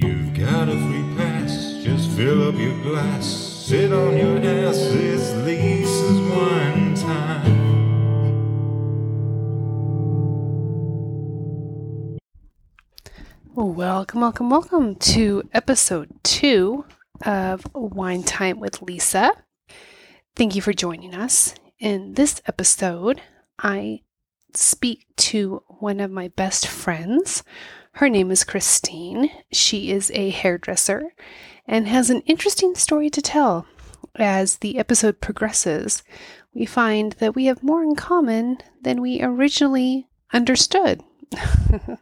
You've 0.00 0.32
got 0.32 0.68
a 0.68 0.78
free 0.78 1.16
pass, 1.16 1.82
just 1.82 2.08
fill 2.10 2.48
up 2.48 2.54
your 2.54 2.80
glass. 2.82 3.26
Sit 3.26 3.92
on 3.92 4.16
your 4.16 4.38
ass, 4.38 4.76
it's 4.76 5.34
Lisa's 5.44 6.20
wine 6.30 6.94
time. 6.94 7.58
Welcome, 13.56 14.20
welcome, 14.20 14.50
welcome 14.50 14.94
to 14.94 15.42
episode 15.52 16.10
two 16.22 16.84
of 17.26 17.66
Wine 17.74 18.22
Time 18.22 18.60
with 18.60 18.80
Lisa. 18.80 19.32
Thank 20.36 20.54
you 20.54 20.62
for 20.62 20.72
joining 20.72 21.16
us. 21.16 21.56
In 21.80 22.14
this 22.14 22.40
episode, 22.46 23.20
I 23.58 24.02
speak 24.54 25.06
to 25.16 25.64
one 25.66 25.98
of 25.98 26.12
my 26.12 26.28
best 26.28 26.68
friends. 26.68 27.42
Her 27.98 28.08
name 28.08 28.30
is 28.30 28.44
Christine. 28.44 29.28
She 29.50 29.90
is 29.90 30.12
a 30.14 30.30
hairdresser 30.30 31.14
and 31.66 31.88
has 31.88 32.10
an 32.10 32.20
interesting 32.26 32.76
story 32.76 33.10
to 33.10 33.20
tell. 33.20 33.66
As 34.14 34.58
the 34.58 34.78
episode 34.78 35.20
progresses, 35.20 36.04
we 36.54 36.64
find 36.64 37.14
that 37.14 37.34
we 37.34 37.46
have 37.46 37.64
more 37.64 37.82
in 37.82 37.96
common 37.96 38.58
than 38.80 39.00
we 39.00 39.20
originally 39.20 40.06
understood. 40.32 41.02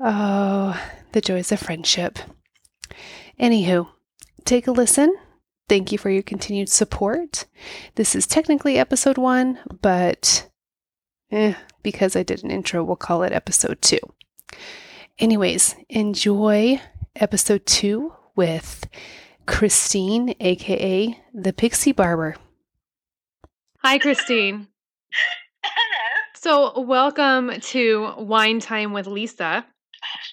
oh, 0.00 0.82
the 1.12 1.20
joys 1.20 1.52
of 1.52 1.60
friendship. 1.60 2.18
Anywho, 3.38 3.90
take 4.44 4.66
a 4.66 4.72
listen. 4.72 5.14
Thank 5.68 5.92
you 5.92 5.98
for 5.98 6.10
your 6.10 6.24
continued 6.24 6.68
support. 6.68 7.46
This 7.94 8.16
is 8.16 8.26
technically 8.26 8.76
episode 8.76 9.18
one, 9.18 9.60
but 9.80 10.50
eh, 11.30 11.54
because 11.84 12.16
I 12.16 12.24
did 12.24 12.42
an 12.42 12.50
intro, 12.50 12.82
we'll 12.82 12.96
call 12.96 13.22
it 13.22 13.32
episode 13.32 13.80
two. 13.80 14.00
Anyways, 15.18 15.76
enjoy 15.88 16.80
episode 17.16 17.66
two 17.66 18.12
with 18.34 18.88
Christine, 19.46 20.34
aka 20.40 21.18
the 21.34 21.52
Pixie 21.52 21.92
Barber. 21.92 22.36
Hi, 23.78 23.98
Christine. 23.98 24.68
Hello. 25.62 25.98
So, 26.34 26.80
welcome 26.80 27.52
to 27.60 28.14
Wine 28.18 28.58
Time 28.58 28.92
with 28.92 29.06
Lisa. 29.06 29.64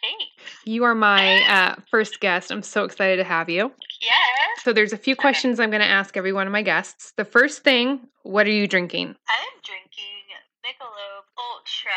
Thanks. 0.01 0.65
You 0.65 0.83
are 0.83 0.95
my 0.95 1.43
uh, 1.43 1.75
first 1.91 2.19
guest. 2.19 2.49
I'm 2.49 2.63
so 2.63 2.83
excited 2.83 3.17
to 3.17 3.23
have 3.23 3.47
you. 3.47 3.71
Yes. 4.01 4.63
So, 4.63 4.73
there's 4.73 4.91
a 4.91 4.97
few 4.97 5.15
questions 5.15 5.59
I'm 5.59 5.69
going 5.69 5.83
to 5.83 5.87
ask 5.87 6.17
every 6.17 6.33
one 6.33 6.47
of 6.47 6.51
my 6.51 6.63
guests. 6.63 7.13
The 7.15 7.25
first 7.25 7.63
thing, 7.63 8.07
what 8.23 8.47
are 8.47 8.51
you 8.51 8.65
drinking? 8.67 9.15
I 9.29 9.37
am 9.37 9.61
drinking 9.63 10.25
Michelob 10.65 11.25
Ultra. 11.37 11.91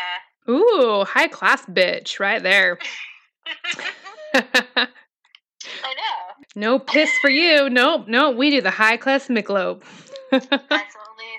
Ooh, 0.49 1.05
high 1.07 1.27
class 1.27 1.65
bitch, 1.65 2.19
right 2.19 2.41
there. 2.41 2.77
I 4.35 5.93
know. 5.93 6.45
no 6.55 6.79
piss 6.79 7.09
for 7.19 7.29
you. 7.29 7.69
Nope, 7.69 8.05
nope. 8.07 8.35
We 8.35 8.49
do 8.49 8.61
the 8.61 8.71
high 8.71 8.97
class 8.97 9.27
Michelob. 9.27 9.83
That's 10.31 10.47
only 10.51 11.29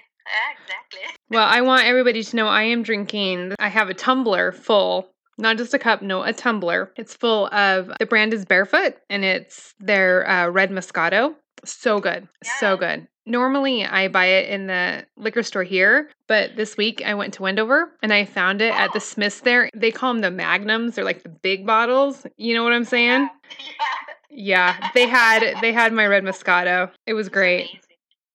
exactly. 0.53 1.01
well, 1.31 1.47
I 1.47 1.61
want 1.61 1.85
everybody 1.85 2.23
to 2.23 2.37
know 2.37 2.47
I 2.47 2.65
am 2.65 2.83
drinking. 2.83 3.55
I 3.59 3.69
have 3.69 3.89
a 3.89 3.95
tumbler 3.95 4.53
full, 4.53 5.11
not 5.39 5.59
just 5.59 5.75
a 5.75 5.79
cup, 5.79 6.03
no, 6.03 6.23
a 6.23 6.33
tumbler. 6.33 6.93
It's 6.97 7.15
full 7.15 7.49
of 7.49 7.91
the 7.99 8.07
brand 8.07 8.33
is 8.33 8.45
Barefoot, 8.45 8.97
and 9.11 9.25
it's 9.25 9.75
their 9.81 10.29
uh, 10.29 10.49
red 10.49 10.71
Moscato. 10.71 11.35
So 11.65 11.99
good, 11.99 12.29
so 12.61 12.77
good. 12.77 13.09
Normally, 13.27 13.85
I 13.87 14.09
buy 14.09 14.27
it 14.27 14.51
in 14.51 14.67
the 14.67 15.07
liquor 15.17 15.43
store 15.43 15.63
here, 15.63 16.11
but 16.29 16.57
this 16.57 16.77
week 16.77 17.03
I 17.05 17.15
went 17.15 17.35
to 17.35 17.43
Wendover 17.43 17.91
and 18.03 18.13
I 18.13 18.27
found 18.27 18.61
it 18.61 18.75
at 18.75 18.93
the 18.93 18.99
Oh. 18.99 19.01
Smiths 19.01 19.41
there. 19.41 19.71
They 19.75 19.91
call 19.91 20.13
them 20.13 20.21
the 20.21 20.31
Magnums. 20.31 20.95
They're 20.95 21.05
like 21.05 21.23
the 21.23 21.31
big 21.31 21.67
bottles. 21.67 22.27
You 22.37 22.55
know 22.55 22.63
what 22.65 22.73
I'm 22.73 22.85
saying? 22.85 23.29
Yeah. 23.59 23.67
Yeah, 24.37 24.91
they 24.95 25.07
had 25.07 25.61
they 25.61 25.73
had 25.73 25.93
my 25.93 26.09
red 26.09 26.25
Moscato. 26.25 26.91
It 27.07 27.15
was 27.15 27.29
great. 27.29 27.69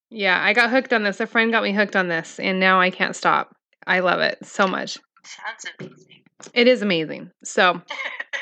Yeah, 0.09 0.41
I 0.41 0.53
got 0.53 0.69
hooked 0.69 0.93
on 0.93 1.03
this. 1.03 1.19
A 1.19 1.27
friend 1.27 1.51
got 1.51 1.61
me 1.61 1.73
hooked 1.73 1.97
on 1.97 2.07
this, 2.07 2.39
and 2.39 2.58
now 2.58 2.80
I 2.80 2.89
can't 2.89 3.17
stop. 3.17 3.53
I 3.85 3.99
love 3.99 4.21
it 4.21 4.37
so 4.41 4.65
much. 4.65 4.97
Sounds 5.25 5.65
amazing. 5.77 6.21
It 6.53 6.69
is 6.69 6.81
amazing. 6.81 7.31
So, 7.43 7.81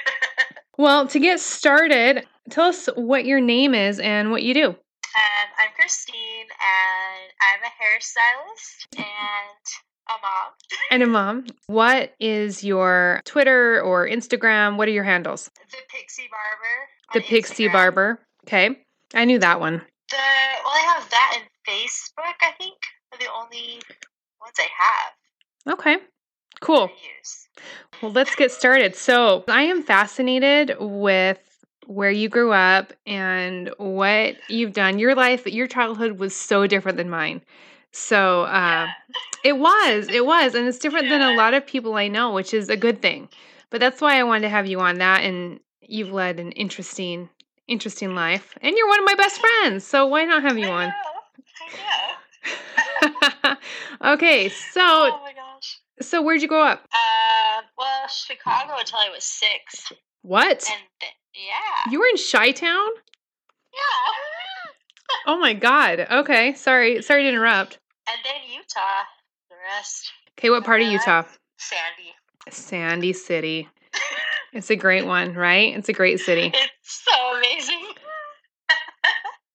well, 0.78 1.08
to 1.08 1.20
get 1.20 1.40
started, 1.40 2.28
tell 2.52 2.66
us 2.66 2.88
what 2.96 3.26
your 3.26 3.42
name 3.42 3.74
is 3.74 4.00
and 4.00 4.30
what 4.30 4.44
you 4.44 4.54
do. 4.54 4.76
Um, 5.18 5.50
I'm 5.58 5.70
Christine, 5.76 6.46
and 6.46 7.34
I'm 7.42 7.62
a 7.64 7.74
hairstylist 7.74 8.86
and 8.98 9.66
a 10.10 10.14
mom. 10.22 10.54
And 10.92 11.02
a 11.02 11.08
mom. 11.08 11.46
What 11.66 12.14
is 12.20 12.64
your 12.64 13.22
Twitter 13.26 13.82
or 13.82 14.08
Instagram? 14.08 14.78
What 14.78 14.88
are 14.88 14.92
your 14.92 15.04
handles? 15.04 15.50
The 15.72 15.78
Pixie 15.90 16.30
Barber. 16.30 17.16
The 17.16 17.22
Pixie 17.22 17.66
Instagram. 17.66 17.72
Barber. 17.72 18.20
Okay. 18.46 18.78
I 19.16 19.26
knew 19.26 19.40
that 19.40 19.60
one. 19.60 19.82
The 20.12 20.18
well, 20.64 20.74
I 20.74 20.94
have 20.96 21.10
that 21.10 21.40
and 21.40 21.46
Facebook. 21.68 22.36
I 22.42 22.52
think 22.60 22.76
are 23.12 23.18
the 23.18 23.32
only 23.34 23.82
ones 24.40 24.56
I 24.60 24.68
have. 24.78 25.74
Okay. 25.80 25.98
Cool. 26.62 26.92
Well, 28.02 28.12
let's 28.12 28.36
get 28.36 28.52
started. 28.52 28.96
So, 28.96 29.44
I 29.48 29.64
am 29.64 29.82
fascinated 29.84 30.76
with 30.80 31.40
where 31.88 32.12
you 32.12 32.28
grew 32.30 32.52
up 32.52 32.92
and 33.06 33.72
what 33.78 34.36
you've 34.50 34.74
done. 34.74 35.00
Your 35.00 35.16
life, 35.16 35.46
your 35.48 35.68
childhood 35.68 36.20
was 36.20 36.36
so 36.36 36.68
different 36.68 36.98
than 36.98 37.10
mine. 37.10 37.42
So, 37.92 38.44
uh, 38.44 38.48
Yeah. 38.88 38.92
it 39.44 39.58
was, 39.58 40.10
it 40.10 40.26
was, 40.26 40.54
and 40.54 40.68
it's 40.68 40.80
different 40.80 41.08
than 41.10 41.22
a 41.22 41.32
lot 41.32 41.54
of 41.54 41.66
people 41.66 41.96
I 41.96 42.10
know, 42.10 42.34
which 42.34 42.54
is 42.54 42.70
a 42.70 42.76
good 42.78 43.02
thing. 43.02 43.30
But 43.70 43.80
that's 43.80 44.02
why 44.02 44.20
I 44.20 44.24
wanted 44.24 44.42
to 44.42 44.50
have 44.50 44.68
you 44.68 44.80
on 44.82 44.98
that, 45.00 45.24
and 45.24 45.60
you've 45.82 46.12
led 46.12 46.40
an 46.40 46.52
interesting, 46.52 47.30
interesting 47.68 48.14
life, 48.16 48.58
and 48.62 48.76
you're 48.76 48.88
one 48.90 49.00
of 49.00 49.06
my 49.06 49.16
best 49.16 49.40
friends. 49.40 49.86
So 49.86 50.06
why 50.08 50.26
not 50.26 50.44
have 50.44 50.58
you 50.58 50.66
I 50.68 50.84
on? 50.84 50.90
know. 50.90 50.94
I 51.62 53.52
know. 53.52 53.58
okay, 54.14 54.50
so 54.50 54.82
oh 54.82 55.20
my 55.24 55.34
gosh. 55.34 55.80
so 56.02 56.22
where'd 56.22 56.42
you 56.42 56.48
grow 56.48 56.64
up? 56.64 56.84
Uh, 56.92 57.62
well, 57.78 58.08
Chicago 58.10 58.74
until 58.78 59.00
I 59.00 59.10
was 59.10 59.24
six, 59.24 59.92
What? 60.24 60.66
and 60.70 60.82
th- 61.00 61.14
yeah, 61.38 61.92
You 61.92 62.00
were 62.00 62.08
in 62.08 62.16
Chi 62.18 62.52
Town? 62.52 62.90
yeah, 63.74 65.24
Oh 65.26 65.38
my 65.38 65.54
god. 65.54 66.06
Okay. 66.12 66.54
Sorry. 66.54 67.02
Sorry 67.02 67.24
to 67.24 67.30
interrupt. 67.30 67.80
and 68.10 68.18
then 68.24 68.42
Utah. 68.54 69.04
The 69.50 69.56
rest, 69.76 70.12
Okay, 70.38 70.50
what 70.50 70.64
part 70.66 70.82
of 70.82 70.88
Uh, 70.88 70.92
Utah? 70.92 71.24
Sandy. 71.58 72.14
Sandy 72.50 73.14
City. 73.14 73.70
It's 74.54 74.70
a 74.72 74.76
great 74.78 75.06
one, 75.06 75.34
right? 75.34 75.76
It's 75.78 75.90
a 75.90 75.94
great 75.94 76.20
city. 76.22 76.52
it's 76.54 77.04
so 77.06 77.38
amazing. 77.38 77.84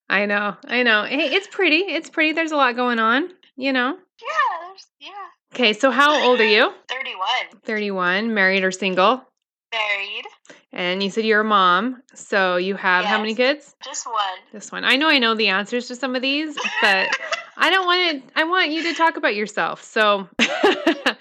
I 0.09 0.27
know. 0.27 0.55
I 0.69 0.83
know. 0.83 1.05
Hey, 1.05 1.35
it's 1.35 1.49
pretty. 1.49 1.77
It's 1.79 2.11
pretty. 2.11 2.33
There's 2.33 2.53
a 2.53 2.57
lot 2.57 2.77
going 2.77 2.99
on, 2.99 3.31
you 3.57 3.73
know. 3.73 3.97
Yeah, 4.21 4.67
there's, 4.69 4.87
yeah. 5.01 5.11
Okay, 5.55 5.73
so 5.73 5.91
how 5.91 6.29
old 6.29 6.41
are 6.41 6.47
you? 6.47 6.71
Thirty-one, 6.89 7.61
31. 7.65 8.35
married 8.35 8.63
or 8.65 8.71
single? 8.71 9.25
Married, 9.73 10.25
And 10.73 11.03
you 11.03 11.11
said 11.11 11.27
you're 11.27 11.41
a 11.41 11.45
mom. 11.45 12.03
So 12.15 12.57
you 12.57 12.77
have 12.77 13.05
how 13.05 13.19
many 13.19 13.35
kids? 13.35 13.75
just 13.85 14.07
one. 14.07 14.17
This 14.53 14.73
one. 14.73 14.85
I 14.85 14.97
know 14.97 15.09
I 15.09 15.19
know 15.19 15.35
the 15.35 15.49
answers 15.49 15.89
to 15.89 15.97
some 15.97 16.17
of 16.17 16.23
these, 16.23 16.57
but 16.81 17.09
I 17.57 17.71
don't 17.71 17.87
want 17.87 18.27
to 18.27 18.41
I 18.41 18.45
want 18.45 18.71
you 18.71 18.83
to 18.85 18.95
talk 18.95 19.17
about 19.17 19.35
yourself. 19.35 19.85
So 19.85 20.29
I 20.39 21.17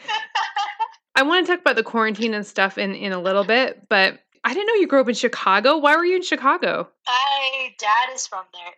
want 1.23 1.45
to 1.45 1.51
talk 1.51 1.61
about 1.61 1.75
the 1.75 1.83
quarantine 1.83 2.33
and 2.33 2.45
stuff 2.45 2.77
in 2.77 2.95
in 2.95 3.11
a 3.11 3.19
little 3.19 3.43
bit, 3.43 3.87
but 3.89 4.19
I 4.43 4.53
didn't 4.53 4.67
know 4.67 4.75
you 4.75 4.87
grew 4.87 5.01
up 5.01 5.09
in 5.09 5.15
Chicago. 5.15 5.77
Why 5.77 5.95
were 5.95 6.05
you 6.05 6.15
in 6.15 6.23
Chicago? 6.23 6.87
My 7.05 7.73
dad 7.77 8.13
is 8.13 8.25
from 8.25 8.45
there. 8.53 8.73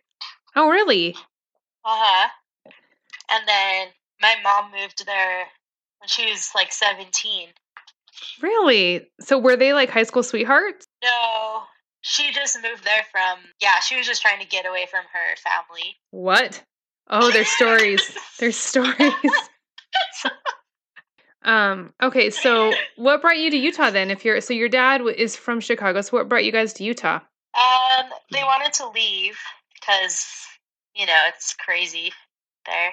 Oh, 0.56 0.68
really? 0.68 1.14
Uh 1.84 1.98
huh. 2.00 2.28
And 3.30 3.48
then 3.48 3.88
my 4.20 4.34
mom 4.42 4.70
moved 4.72 5.06
there 5.06 5.46
when 6.00 6.08
she 6.08 6.30
was 6.30 6.50
like 6.54 6.72
17. 6.72 7.48
Really? 8.40 9.08
So 9.20 9.38
were 9.38 9.56
they 9.56 9.72
like 9.72 9.90
high 9.90 10.02
school 10.02 10.22
sweethearts? 10.22 10.86
No, 11.02 11.62
she 12.00 12.32
just 12.32 12.56
moved 12.62 12.84
there 12.84 13.04
from, 13.10 13.38
yeah, 13.60 13.80
she 13.80 13.96
was 13.96 14.06
just 14.06 14.22
trying 14.22 14.40
to 14.40 14.46
get 14.46 14.66
away 14.66 14.86
from 14.90 15.04
her 15.12 15.36
family. 15.36 15.96
What? 16.10 16.62
Oh, 17.08 17.30
there's 17.30 17.48
stories. 17.48 18.16
There's 18.38 18.56
stories. 18.56 18.94
Um, 21.44 21.92
okay, 22.02 22.30
so 22.30 22.72
what 22.96 23.20
brought 23.20 23.36
you 23.36 23.50
to 23.50 23.56
Utah 23.56 23.90
then? 23.90 24.10
If 24.10 24.24
you're 24.24 24.40
so 24.40 24.54
your 24.54 24.70
dad 24.70 24.98
w- 24.98 25.14
is 25.16 25.36
from 25.36 25.60
Chicago, 25.60 26.00
so 26.00 26.16
what 26.16 26.28
brought 26.28 26.44
you 26.44 26.52
guys 26.52 26.72
to 26.74 26.84
Utah? 26.84 27.20
Um, 27.54 28.06
they 28.32 28.42
wanted 28.42 28.72
to 28.74 28.88
leave 28.88 29.36
because, 29.74 30.26
you 30.94 31.04
know, 31.06 31.20
it's 31.28 31.54
crazy 31.54 32.12
there. 32.64 32.92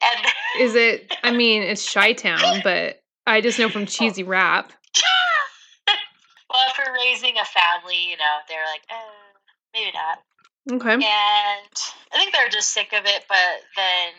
And 0.00 0.26
Is 0.60 0.76
it 0.76 1.12
I 1.24 1.32
mean, 1.32 1.62
it's 1.62 1.92
Chi 1.92 2.12
Town, 2.12 2.60
but 2.62 3.02
I 3.28 3.40
just 3.40 3.58
know 3.58 3.68
from 3.68 3.86
cheesy 3.86 4.22
rap. 4.22 4.72
well, 6.50 6.68
for 6.74 6.92
raising 6.94 7.34
a 7.38 7.44
family, 7.44 8.10
you 8.10 8.16
know, 8.16 8.38
they're 8.48 8.64
like, 8.64 8.82
eh, 8.90 8.94
maybe 9.74 9.92
not. 9.94 10.18
Okay. 10.80 10.94
And 10.94 11.02
I 11.02 12.16
think 12.16 12.32
they're 12.32 12.48
just 12.48 12.70
sick 12.70 12.92
of 12.92 13.04
it. 13.04 13.24
But 13.28 13.62
then 13.76 14.12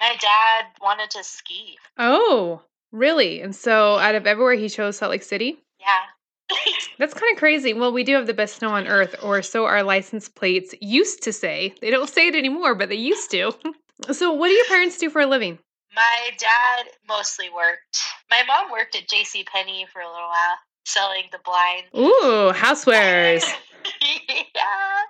my 0.00 0.16
dad 0.20 0.66
wanted 0.80 1.10
to 1.10 1.24
ski. 1.24 1.76
Oh, 1.98 2.62
really? 2.90 3.40
And 3.40 3.54
so 3.54 3.96
out 3.96 4.14
of 4.14 4.26
everywhere 4.26 4.54
he 4.54 4.68
chose 4.68 4.98
Salt 4.98 5.10
Lake 5.10 5.22
City? 5.22 5.58
Yeah. 5.80 6.02
That's 6.98 7.14
kind 7.14 7.32
of 7.32 7.38
crazy. 7.38 7.72
Well, 7.72 7.92
we 7.92 8.04
do 8.04 8.14
have 8.14 8.26
the 8.26 8.34
best 8.34 8.56
snow 8.56 8.70
on 8.70 8.86
earth, 8.86 9.14
or 9.22 9.42
so 9.42 9.64
our 9.64 9.82
license 9.82 10.28
plates 10.28 10.74
used 10.80 11.22
to 11.22 11.32
say. 11.32 11.74
They 11.80 11.90
don't 11.90 12.08
say 12.08 12.28
it 12.28 12.34
anymore, 12.34 12.74
but 12.74 12.88
they 12.88 12.96
used 12.96 13.30
to. 13.30 13.52
So, 14.10 14.32
what 14.32 14.48
do 14.48 14.52
your 14.52 14.64
parents 14.64 14.98
do 14.98 15.10
for 15.10 15.20
a 15.20 15.26
living? 15.26 15.60
My 15.94 16.30
dad 16.38 16.86
mostly 17.06 17.50
worked. 17.50 17.98
My 18.30 18.42
mom 18.46 18.70
worked 18.70 18.96
at 18.96 19.08
J.C. 19.08 19.44
Penney 19.44 19.86
for 19.92 20.00
a 20.00 20.06
little 20.06 20.28
while, 20.28 20.56
selling 20.84 21.24
the 21.30 21.38
blinds. 21.44 21.88
Ooh, 21.94 22.52
housewares. 22.54 23.44
yeah. 24.00 25.02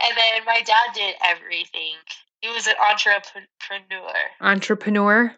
And 0.00 0.16
then 0.16 0.44
my 0.44 0.60
dad 0.62 0.94
did 0.94 1.14
everything. 1.24 1.94
He 2.40 2.48
was 2.48 2.66
an 2.66 2.74
entrepreneur. 2.90 4.12
Entrepreneur. 4.40 5.34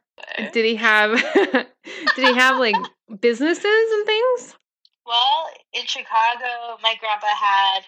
Did 0.53 0.65
he 0.65 0.77
have 0.77 1.13
did 1.35 1.67
he 2.17 2.35
have 2.35 2.59
like 2.59 2.77
businesses 3.21 3.65
and 3.65 4.07
things? 4.07 4.55
Well, 5.07 5.51
in 5.73 5.87
Chicago, 5.87 6.79
my 6.83 6.95
grandpa 7.01 7.27
had 7.27 7.81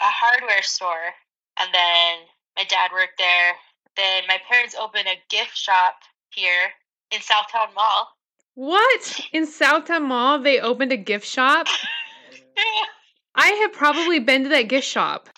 a 0.00 0.10
hardware 0.10 0.62
store, 0.62 1.14
and 1.58 1.72
then 1.72 2.18
my 2.56 2.64
dad 2.64 2.90
worked 2.92 3.18
there. 3.18 3.54
Then 3.96 4.24
my 4.28 4.38
parents 4.48 4.74
opened 4.74 5.06
a 5.06 5.16
gift 5.30 5.56
shop 5.56 5.94
here 6.36 6.70
in 7.10 7.18
Southtown 7.18 7.74
Mall. 7.74 8.08
What? 8.54 9.20
In 9.32 9.46
Southtown 9.46 10.02
Mall 10.02 10.38
they 10.38 10.60
opened 10.60 10.92
a 10.92 10.96
gift 10.96 11.26
shop? 11.26 11.66
I 13.34 13.48
have 13.48 13.72
probably 13.72 14.18
been 14.18 14.44
to 14.44 14.48
that 14.50 14.68
gift 14.68 14.86
shop. 14.86 15.28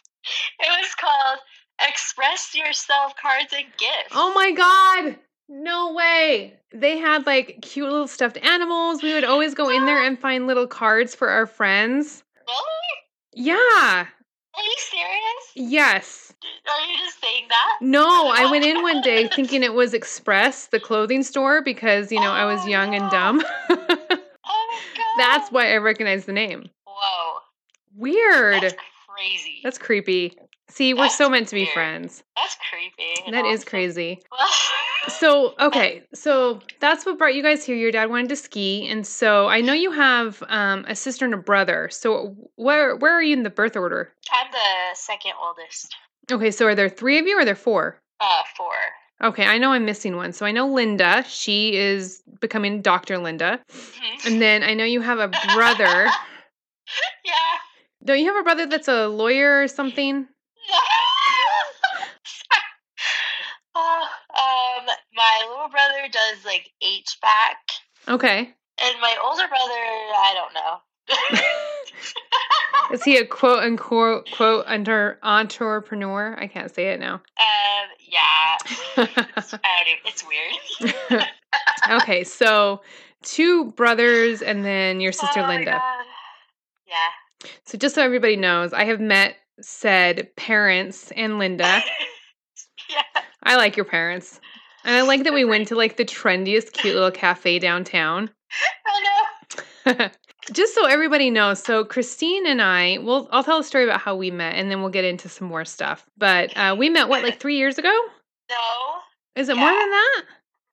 It 0.61 0.69
was 0.69 0.95
called 0.95 1.39
Express 1.81 2.55
Yourself 2.55 3.15
Cards 3.21 3.53
and 3.55 3.67
Gifts. 3.77 4.12
Oh 4.12 4.33
my 4.35 4.53
god. 4.53 5.19
No 5.49 5.95
way. 5.95 6.61
They 6.75 6.99
had 6.99 7.27
like 7.27 7.59
cute 7.62 7.89
little 7.89 8.06
stuffed 8.06 8.37
animals. 8.37 9.03
We 9.03 9.15
would 9.15 9.25
always 9.25 9.55
go 9.55 9.71
in 9.71 9.87
there 9.87 10.03
and 10.03 10.19
find 10.19 10.47
little 10.47 10.67
cards 10.67 11.15
for 11.15 11.29
our 11.29 11.47
friends. 11.47 12.23
Really? 12.47 13.47
Yeah. 13.47 14.06
Are 14.59 14.65
you 14.65 14.75
serious? 14.91 15.73
Yes. 15.73 16.35
Are 16.69 16.91
you 16.91 16.99
just 16.99 17.21
saying 17.21 17.45
that? 17.49 17.79
No, 17.81 18.29
I 18.35 18.51
went 18.51 18.65
in 18.65 18.83
one 18.83 19.01
day 19.03 19.29
thinking 19.29 19.63
it 19.63 19.73
was 19.75 19.95
Express, 19.95 20.67
the 20.67 20.81
clothing 20.81 21.23
store, 21.23 21.63
because, 21.63 22.11
you 22.11 22.19
know, 22.21 22.33
I 22.33 22.45
was 22.45 22.61
Oh, 22.65 22.69
young 22.69 22.95
and 22.95 23.05
oh, 23.05 23.11
dumb. 23.11 23.43
Oh 23.71 23.77
my 23.77 24.81
god. 24.97 25.19
That's 25.19 25.53
why 25.53 25.73
I 25.73 25.77
recognize 25.77 26.25
the 26.25 26.33
name. 26.33 26.69
Whoa. 26.87 27.39
Weird. 27.97 28.63
That's 28.63 28.75
crazy. 29.09 29.61
That's 29.63 29.79
creepy. 29.79 30.37
See, 30.70 30.93
we're 30.94 31.05
That's 31.05 31.17
so 31.17 31.29
meant 31.31 31.49
to 31.49 31.55
be 31.55 31.62
weird. 31.62 31.73
friends. 31.75 32.23
That's 32.37 32.56
creepy. 32.70 33.31
That 33.32 33.47
is 33.47 33.61
awesome. 33.61 33.69
crazy. 33.70 34.20
So, 35.09 35.55
okay, 35.61 36.03
so 36.12 36.61
that's 36.81 37.06
what 37.06 37.17
brought 37.17 37.35
you 37.35 37.43
guys 37.43 37.65
here. 37.65 37.76
Your 37.76 37.91
dad 37.93 38.11
wanted 38.11 38.29
to 38.29 38.37
ski, 38.37 38.87
and 38.88 39.06
so 39.06 39.47
I 39.49 39.62
know 39.62 39.73
you 39.73 39.91
have 39.91 40.43
um, 40.49 40.85
a 40.87 40.94
sister 40.94 41.25
and 41.25 41.32
a 41.32 41.38
brother. 41.38 41.88
So, 41.91 42.37
where 42.56 42.94
where 42.97 43.15
are 43.15 43.23
you 43.23 43.32
in 43.32 43.43
the 43.43 43.49
birth 43.49 43.75
order? 43.76 44.12
I'm 44.31 44.50
the 44.53 44.94
second 44.94 45.32
oldest. 45.43 45.97
Okay, 46.31 46.50
so 46.50 46.67
are 46.67 46.75
there 46.75 46.91
three 46.91 47.19
of 47.19 47.26
you, 47.26 47.38
or 47.38 47.41
are 47.41 47.44
there 47.47 47.55
four? 47.55 47.99
Uh, 48.21 48.43
four. 48.55 48.75
Okay, 49.23 49.47
I 49.47 49.56
know 49.56 49.73
I'm 49.73 49.87
missing 49.87 50.14
one. 50.17 50.32
So 50.35 50.44
I 50.44 50.53
know 50.53 50.67
Linda. 50.69 51.25
She 51.26 51.75
is 51.76 52.21
becoming 52.41 52.82
Dr. 52.82 53.17
Linda, 53.19 53.61
Mhm. 53.73 54.26
and 54.26 54.43
then 54.43 54.62
I 54.62 54.75
know 54.75 54.85
you 54.85 55.00
have 55.00 55.21
a 55.21 55.29
brother. 55.55 56.05
yeah. 57.25 57.32
Don't 58.05 58.19
you 58.19 58.26
have 58.26 58.37
a 58.37 58.43
brother 58.44 58.67
that's 58.67 58.88
a 58.88 59.06
lawyer 59.09 59.62
or 59.62 59.69
something? 59.69 60.26
oh, 63.81 64.09
um, 64.37 64.87
my 65.29 65.47
little 65.49 65.69
brother 65.69 66.09
does 66.11 66.45
like 66.45 66.71
HVAC, 66.83 68.15
Okay, 68.15 68.39
and 68.39 69.01
my 69.01 69.17
older 69.23 69.47
brother, 69.49 69.73
I 69.73 70.35
don't 70.35 70.55
know. 70.55 70.81
is 72.93 73.03
he 73.03 73.17
a 73.17 73.27
quote 73.27 73.63
unquote 73.63 74.31
quote 74.33 74.65
under 74.67 75.19
entrepreneur? 75.23 76.37
I 76.39 76.47
can't 76.47 76.73
say 76.75 76.89
it 76.89 77.01
now. 77.01 77.15
um, 77.15 77.89
yeah. 78.07 78.57
I 78.97 79.07
don't 79.07 79.89
even, 79.89 80.05
it's 80.05 80.25
weird. 80.27 81.25
okay, 82.03 82.25
so 82.25 82.83
two 83.23 83.73
brothers 83.73 84.43
and 84.43 84.65
then 84.65 85.01
your 85.01 85.13
sister 85.13 85.41
Oh 85.41 85.49
Linda. 85.49 85.81
Yeah. 86.87 87.49
So 87.65 87.79
just 87.79 87.95
so 87.95 88.03
everybody 88.03 88.37
knows, 88.37 88.73
I 88.73 88.85
have 88.85 89.01
met 89.01 89.37
said 89.61 90.35
parents 90.37 91.11
and 91.17 91.39
Linda. 91.39 91.83
yeah. 92.91 93.03
I 93.43 93.57
like 93.57 93.77
your 93.77 93.87
parents. 93.87 94.41
And 94.88 94.96
I 94.96 95.02
like 95.02 95.25
that 95.25 95.35
we 95.35 95.44
went 95.44 95.69
to 95.69 95.75
like 95.76 95.99
the 95.99 96.05
trendiest 96.06 96.73
cute 96.73 96.94
little 96.94 97.11
cafe 97.11 97.58
downtown. 97.58 98.31
I 98.87 99.26
know. 99.85 100.08
just 100.55 100.75
so 100.75 100.87
everybody 100.87 101.29
knows, 101.29 101.62
so 101.62 101.85
Christine 101.85 102.46
and 102.46 102.62
I, 102.62 102.96
well, 103.02 103.29
I'll 103.31 103.44
tell 103.44 103.58
a 103.58 103.64
story 103.64 103.85
about 103.85 104.00
how 104.00 104.17
we 104.17 104.31
met 104.31 104.55
and 104.55 104.70
then 104.70 104.81
we'll 104.81 104.88
get 104.90 105.05
into 105.05 105.29
some 105.29 105.46
more 105.46 105.67
stuff. 105.67 106.06
But 106.17 106.56
uh, 106.56 106.75
we 106.79 106.88
met, 106.88 107.11
what, 107.11 107.23
like 107.23 107.38
three 107.40 107.58
years 107.58 107.76
ago? 107.76 107.94
No. 108.49 108.56
Is 109.37 109.50
it 109.50 109.58
more 109.58 109.69
than 109.69 109.90
that? 109.90 110.23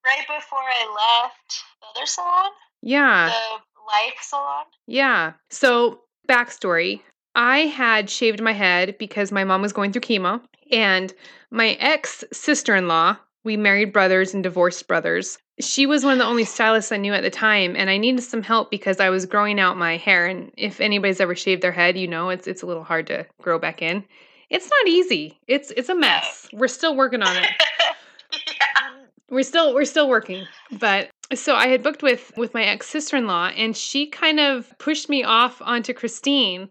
Right 0.06 0.26
before 0.26 0.60
I 0.60 1.22
left 1.24 1.64
the 1.82 2.00
other 2.00 2.06
salon, 2.06 2.52
Yeah. 2.82 3.28
the 3.28 3.82
Life 3.86 4.18
salon. 4.22 4.64
Yeah. 4.88 5.34
So, 5.50 6.00
backstory 6.28 7.02
I 7.36 7.60
had 7.66 8.10
shaved 8.10 8.42
my 8.42 8.54
head 8.54 8.98
because 8.98 9.34
my 9.34 9.44
mom 9.44 9.62
was 9.62 9.74
going 9.74 9.92
through 9.92 10.04
chemo, 10.04 10.42
and 10.72 11.14
my 11.52 11.72
ex 11.82 12.24
sister 12.32 12.76
in 12.78 12.88
law, 12.88 13.18
we 13.46 13.56
married 13.56 13.94
brothers 13.94 14.34
and 14.34 14.44
divorced 14.44 14.88
brothers. 14.88 15.38
She 15.62 15.86
was 15.86 16.04
one 16.04 16.14
of 16.14 16.20
the 16.20 16.26
only 16.26 16.44
stylists 16.44 16.92
I 16.92 16.98
knew 16.98 17.14
at 17.14 17.22
the 17.22 17.30
time, 17.30 17.76
and 17.78 17.90
I 17.90 17.98
needed 17.98 18.24
some 18.24 18.42
help 18.42 18.70
because 18.70 19.00
I 19.00 19.10
was 19.10 19.26
growing 19.26 19.60
out 19.60 19.78
my 19.78 19.96
hair. 19.96 20.26
And 20.26 20.52
if 20.58 20.82
anybody's 20.82 21.22
ever 21.22 21.36
shaved 21.36 21.62
their 21.62 21.72
head, 21.72 21.98
you 21.98 22.08
know 22.08 22.30
it's 22.30 22.48
it's 22.48 22.64
a 22.64 22.66
little 22.66 22.84
hard 22.84 23.08
to 23.08 23.26
grow 23.42 23.58
back 23.58 23.82
in. 23.82 24.04
It's 24.50 24.70
not 24.70 24.88
easy. 24.88 25.40
It's 25.48 25.72
it's 25.78 25.90
a 25.90 25.96
mess. 25.96 26.50
We're 26.52 26.68
still 26.68 26.96
working 26.96 27.22
on 27.22 27.38
it 27.38 27.50
yeah. 28.48 28.92
we're 29.30 29.44
still 29.44 29.74
we're 29.74 29.86
still 29.86 30.10
working 30.10 30.46
but 30.80 31.10
so 31.34 31.56
i 31.56 31.68
had 31.68 31.82
booked 31.82 32.04
with 32.04 32.32
with 32.38 32.54
my 32.54 32.64
ex 32.64 32.88
sister-in-law 32.88 33.48
and 33.56 33.76
she 33.76 34.08
kind 34.08 34.40
of 34.40 34.72
pushed 34.78 35.10
me 35.10 35.24
off 35.24 35.62
onto 35.62 35.94
christine 35.94 36.70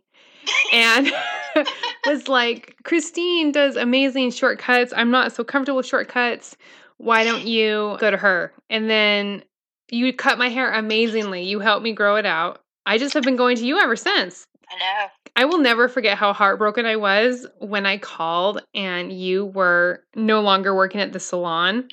and 0.72 1.12
was 2.06 2.28
like 2.28 2.76
christine 2.84 3.52
does 3.52 3.76
amazing 3.76 4.30
shortcuts 4.30 4.92
i'm 4.96 5.10
not 5.10 5.32
so 5.32 5.44
comfortable 5.44 5.76
with 5.78 5.86
shortcuts 5.86 6.56
why 6.98 7.24
don't 7.24 7.44
you 7.46 7.96
go 8.00 8.10
to 8.10 8.16
her 8.16 8.52
and 8.70 8.88
then 8.90 9.42
you 9.90 10.12
cut 10.12 10.38
my 10.38 10.48
hair 10.48 10.72
amazingly 10.72 11.42
you 11.42 11.60
helped 11.60 11.82
me 11.82 11.92
grow 11.92 12.16
it 12.16 12.26
out 12.26 12.60
i 12.86 12.98
just 12.98 13.14
have 13.14 13.22
been 13.24 13.36
going 13.36 13.56
to 13.56 13.66
you 13.66 13.78
ever 13.78 13.96
since 13.96 14.46
I 14.70 14.78
know. 14.78 15.06
I 15.36 15.44
will 15.44 15.58
never 15.58 15.88
forget 15.88 16.16
how 16.16 16.32
heartbroken 16.32 16.86
I 16.86 16.96
was 16.96 17.46
when 17.58 17.84
I 17.84 17.98
called 17.98 18.62
and 18.74 19.12
you 19.12 19.44
were 19.46 20.02
no 20.16 20.40
longer 20.40 20.74
working 20.74 21.02
at 21.02 21.12
the 21.12 21.20
salon. 21.20 21.88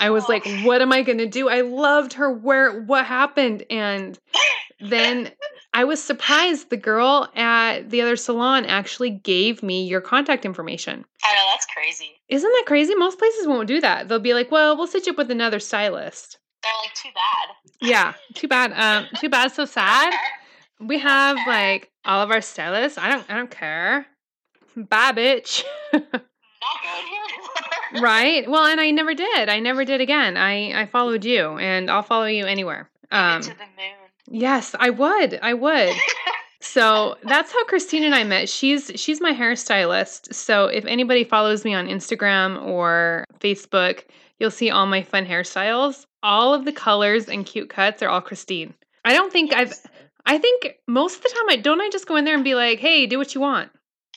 I 0.00 0.08
was 0.08 0.24
Oh. 0.24 0.32
like, 0.32 0.46
what 0.64 0.80
am 0.80 0.90
I 0.90 1.02
going 1.02 1.18
to 1.18 1.26
do? 1.26 1.50
I 1.50 1.60
loved 1.60 2.14
her. 2.14 2.32
Where 2.32 2.80
what 2.82 3.04
happened? 3.04 3.64
And 3.68 4.18
then 4.80 5.32
I 5.74 5.82
was 5.82 6.00
surprised 6.00 6.70
the 6.70 6.76
girl 6.76 7.28
at 7.34 7.90
the 7.90 8.00
other 8.00 8.14
salon 8.14 8.64
actually 8.64 9.10
gave 9.10 9.60
me 9.60 9.84
your 9.84 10.00
contact 10.00 10.44
information. 10.44 11.04
I 11.24 11.34
know 11.34 11.50
that's 11.52 11.66
crazy. 11.66 12.12
Isn't 12.28 12.48
that 12.50 12.64
crazy? 12.66 12.94
Most 12.94 13.18
places 13.18 13.48
won't 13.48 13.66
do 13.66 13.80
that. 13.80 14.06
They'll 14.06 14.20
be 14.20 14.34
like, 14.34 14.52
"Well, 14.52 14.76
we'll 14.76 14.86
set 14.86 15.04
you 15.06 15.12
up 15.12 15.18
with 15.18 15.32
another 15.32 15.58
stylist." 15.58 16.38
They're 16.62 16.72
like 16.84 16.94
too 16.94 17.08
bad. 17.12 17.56
Yeah, 17.80 18.14
too 18.34 18.46
bad. 18.46 18.72
Um, 18.72 19.08
too 19.20 19.28
bad. 19.28 19.52
So 19.52 19.66
sad. 19.66 20.14
We 20.80 20.98
have 20.98 21.38
like 21.46 21.92
all 22.04 22.20
of 22.20 22.30
our 22.32 22.40
stylists. 22.40 22.98
I 22.98 23.08
don't. 23.08 23.24
I 23.30 23.36
don't 23.36 23.50
care. 23.50 24.06
Bye, 24.76 25.12
bitch. 25.12 25.62
Not 25.92 26.02
going 26.02 27.06
here. 27.06 28.02
right. 28.02 28.50
Well, 28.50 28.66
and 28.66 28.80
I 28.80 28.90
never 28.90 29.14
did. 29.14 29.48
I 29.48 29.60
never 29.60 29.84
did 29.84 30.00
again. 30.00 30.36
I 30.36 30.82
I 30.82 30.86
followed 30.86 31.24
you, 31.24 31.56
and 31.58 31.88
I'll 31.88 32.02
follow 32.02 32.26
you 32.26 32.44
anywhere. 32.44 32.90
Um. 33.12 33.40
to 33.42 33.50
the 33.50 33.54
moon. 33.54 34.03
Yes, 34.30 34.74
I 34.78 34.90
would. 34.90 35.38
I 35.42 35.54
would. 35.54 35.94
So 36.60 37.16
that's 37.22 37.52
how 37.52 37.64
Christine 37.66 38.04
and 38.04 38.14
I 38.14 38.24
met. 38.24 38.48
She's 38.48 38.90
she's 38.96 39.20
my 39.20 39.32
hairstylist. 39.32 40.34
So 40.34 40.66
if 40.66 40.86
anybody 40.86 41.22
follows 41.22 41.62
me 41.64 41.74
on 41.74 41.88
Instagram 41.88 42.62
or 42.64 43.26
Facebook, 43.38 44.04
you'll 44.38 44.50
see 44.50 44.70
all 44.70 44.86
my 44.86 45.02
fun 45.02 45.26
hairstyles. 45.26 46.06
All 46.22 46.54
of 46.54 46.64
the 46.64 46.72
colors 46.72 47.28
and 47.28 47.44
cute 47.44 47.68
cuts 47.68 48.02
are 48.02 48.08
all 48.08 48.22
Christine. 48.22 48.72
I 49.04 49.12
don't 49.12 49.30
think 49.30 49.52
I've 49.52 49.74
I 50.24 50.38
think 50.38 50.76
most 50.88 51.16
of 51.18 51.22
the 51.22 51.28
time 51.28 51.50
I 51.50 51.56
don't 51.56 51.82
I 51.82 51.90
just 51.90 52.06
go 52.06 52.16
in 52.16 52.24
there 52.24 52.34
and 52.34 52.44
be 52.44 52.54
like, 52.54 52.78
"Hey, 52.78 53.06
do 53.06 53.18
what 53.18 53.34
you 53.34 53.42
want." 53.42 53.70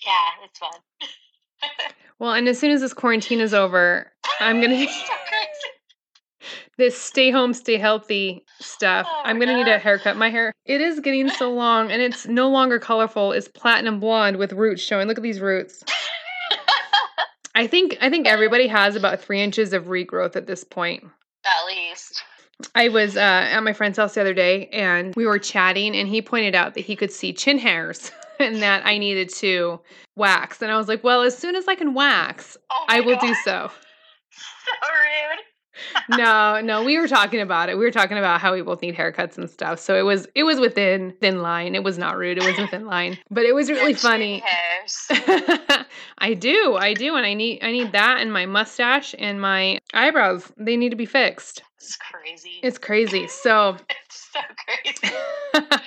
Yeah, 0.06 0.46
it's 0.46 0.60
fun. 0.60 0.72
Well, 2.20 2.34
and 2.34 2.48
as 2.48 2.58
soon 2.58 2.72
as 2.72 2.82
this 2.82 2.96
quarantine 2.96 3.40
is 3.40 3.54
over, 3.54 4.12
I'm 4.40 4.60
going 4.60 4.72
to. 4.88 4.94
This 6.78 7.00
stay 7.00 7.32
home, 7.32 7.54
stay 7.54 7.78
healthy 7.78 8.46
stuff. 8.60 9.08
Oh 9.10 9.22
I'm 9.26 9.40
gonna 9.40 9.56
need 9.58 9.68
a 9.68 9.78
haircut. 9.80 10.16
My 10.18 10.30
hair, 10.30 10.54
it 10.66 10.80
is 10.82 11.00
getting 11.00 11.30
so 11.30 11.52
long 11.52 11.92
and 11.92 12.02
it's 12.02 12.28
no 12.28 12.50
longer 12.50 12.80
colorful. 12.80 13.32
It's 13.32 13.48
platinum 13.48 14.00
blonde 14.00 14.38
with 14.38 14.54
roots 14.54 14.82
showing. 14.82 15.08
Look 15.08 15.18
at 15.18 15.24
these 15.24 15.42
roots. 15.42 15.84
I 17.56 17.66
think 17.66 17.98
I 18.02 18.10
think 18.10 18.28
everybody 18.28 18.68
has 18.68 18.96
about 18.96 19.20
three 19.20 19.42
inches 19.42 19.74
of 19.74 19.86
regrowth 19.86 20.36
at 20.36 20.46
this 20.46 20.64
point. 20.64 21.04
At 21.46 21.66
least. 21.66 22.24
I 22.76 22.90
was 22.90 23.16
uh, 23.18 23.20
at 23.20 23.60
my 23.62 23.74
friend's 23.74 23.98
house 23.98 24.16
the 24.16 24.22
other 24.22 24.34
day 24.34 24.68
and 24.68 25.16
we 25.16 25.26
were 25.26 25.40
chatting, 25.40 25.96
and 25.96 26.08
he 26.08 26.22
pointed 26.22 26.56
out 26.56 26.74
that 26.76 26.82
he 26.82 26.96
could 26.96 27.12
see 27.12 27.34
chin 27.34 27.58
hairs 27.60 28.12
and 28.40 28.62
that 28.62 28.86
I 28.86 28.98
needed 28.98 29.30
to 29.36 29.80
wax. 30.16 30.62
And 30.62 30.72
I 30.72 30.78
was 30.78 30.88
like, 30.88 31.04
well, 31.04 31.22
as 31.24 31.36
soon 31.38 31.56
as 31.56 31.68
I 31.68 31.76
can 31.76 31.94
wax, 31.96 32.58
Oh 32.72 32.86
I 32.88 33.02
will 33.02 33.16
God. 33.16 33.22
do 33.28 33.34
so. 33.44 33.72
So 34.68 34.74
rude. 34.92 35.40
No, 36.10 36.62
no, 36.62 36.84
we 36.84 37.00
were 37.00 37.08
talking 37.08 37.40
about 37.40 37.70
it. 37.70 37.78
We 37.78 37.84
were 37.86 37.92
talking 37.92 38.18
about 38.18 38.40
how 38.42 38.54
we 38.54 38.62
both 38.62 38.82
need 38.82 38.96
haircuts 38.96 39.38
and 39.38 39.50
stuff. 39.50 39.80
So 39.80 39.96
it 39.96 40.04
was 40.04 40.28
it 40.36 40.44
was 40.44 40.60
within 40.60 41.14
thin 41.22 41.42
line. 41.42 41.76
It 41.76 41.84
was 41.84 41.98
not 41.98 42.18
rude. 42.18 42.38
It 42.38 42.46
was 42.46 42.58
within 42.58 42.86
line. 42.86 43.18
But 43.30 43.44
it 43.46 43.54
was 43.54 43.70
really 43.70 43.94
funny. 43.94 44.44
I 46.18 46.34
do. 46.34 46.76
I 46.76 46.94
do 46.94 47.16
and 47.16 47.26
I 47.26 47.34
need 47.34 47.64
I 47.64 47.72
need 47.72 47.92
that 47.92 48.20
and 48.20 48.32
my 48.32 48.46
mustache 48.46 49.16
and 49.18 49.42
my 49.42 49.80
eyebrows. 49.94 50.52
They 50.58 50.78
need 50.78 50.90
to 50.90 50.96
be 50.96 51.06
fixed. 51.06 51.62
It's 51.78 51.98
crazy. 51.98 52.60
It's 52.64 52.78
crazy. 52.78 53.28
So 53.28 53.78
It's 54.06 54.30
so 54.34 54.40
crazy. 55.02 55.84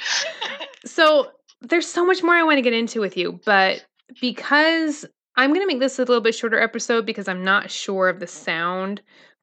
so 0.84 1.30
there's 1.60 1.86
so 1.86 2.06
much 2.06 2.22
more 2.22 2.34
I 2.34 2.42
want 2.42 2.58
to 2.58 2.62
get 2.62 2.72
into 2.72 3.00
with 3.00 3.16
you, 3.16 3.40
but 3.44 3.84
because 4.20 5.04
I'm 5.36 5.50
going 5.50 5.60
to 5.60 5.66
make 5.66 5.80
this 5.80 5.98
a 5.98 6.02
little 6.02 6.20
bit 6.20 6.34
shorter 6.34 6.60
episode 6.60 7.06
because 7.06 7.28
I'm 7.28 7.44
not 7.44 7.70
sure 7.70 8.08
of 8.08 8.20
the 8.20 8.26
sound 8.26 9.00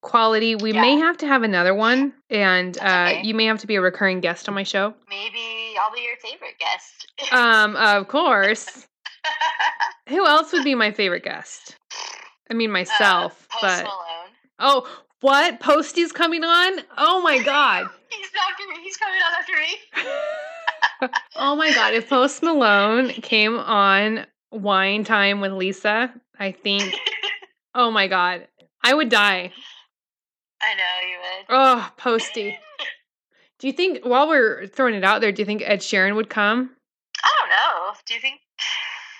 quality, 0.08 0.56
we 0.56 0.72
may 0.74 0.96
have 0.98 1.18
to 1.18 1.28
have 1.28 1.44
another 1.44 1.76
one 1.76 2.14
and 2.30 2.78
uh, 2.80 3.10
okay. 3.12 3.22
you 3.24 3.34
may 3.36 3.46
have 3.46 3.60
to 3.60 3.68
be 3.68 3.76
a 3.76 3.82
recurring 3.82 4.22
guest 4.22 4.48
on 4.48 4.56
my 4.56 4.64
show. 4.64 4.94
Maybe 5.10 5.76
I'll 5.80 5.94
be 5.94 6.02
your 6.02 6.16
favorite 6.24 6.58
guest. 6.60 7.34
Um, 7.34 7.76
of 7.76 8.08
course. 8.08 8.88
Who 10.10 10.26
else 10.26 10.54
would 10.54 10.64
be 10.64 10.76
my 10.76 10.92
favorite 10.92 11.24
guest? 11.24 11.76
I 12.50 12.54
mean 12.54 12.72
myself, 12.72 13.48
Uh, 13.52 13.60
Post 13.60 13.62
but 13.62 13.84
Malone. 13.84 14.32
oh, 14.60 15.02
what? 15.20 15.60
Posty's 15.60 16.14
coming 16.14 16.44
on? 16.46 16.80
Oh 16.98 17.22
my 17.22 17.40
god. 17.44 17.90
He's 18.10 18.30
after 18.50 18.64
me. 18.70 18.84
He's 18.84 18.98
coming 18.98 19.20
on 19.20 19.34
after 19.40 21.10
me. 21.10 21.10
oh 21.36 21.56
my 21.58 21.74
god, 21.74 21.94
if 21.94 22.08
Post 22.08 22.42
Malone 22.44 23.10
came 23.10 23.60
on 23.60 24.26
Wine 24.52 25.04
Time 25.04 25.42
with 25.42 25.52
Lisa, 25.52 26.14
I 26.40 26.54
think 26.54 26.96
oh 27.76 27.92
my 27.92 28.08
god, 28.08 28.48
I 28.82 28.94
would 28.94 29.10
die. 29.10 29.52
I 30.62 30.76
know 30.76 31.10
you 31.10 31.18
would. 31.22 31.46
Oh, 31.50 31.92
Posty. 31.98 32.58
Do 33.60 33.68
you 33.68 33.74
think 33.74 34.06
while 34.06 34.28
we're 34.28 34.68
throwing 34.68 34.94
it 34.94 35.04
out 35.04 35.22
there, 35.22 35.32
do 35.32 35.42
you 35.42 35.46
think 35.46 35.64
Ed 35.66 35.80
Sheeran 35.80 36.16
would 36.16 36.30
come? 36.30 36.72
I 37.24 37.30
don't 37.40 37.50
know. 37.50 37.94
Do 38.06 38.14
you 38.14 38.20
think 38.20 38.40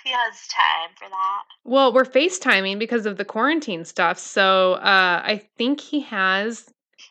he 0.04 0.10
has 0.10 0.46
time 0.48 0.90
for 0.96 1.08
that? 1.08 1.42
Well, 1.64 1.92
we're 1.92 2.04
FaceTiming 2.04 2.78
because 2.78 3.04
of 3.06 3.16
the 3.16 3.24
quarantine 3.24 3.84
stuff. 3.84 4.18
So 4.18 4.74
uh, 4.74 5.22
I 5.24 5.42
think 5.56 5.80
he 5.80 6.00
has, 6.02 6.66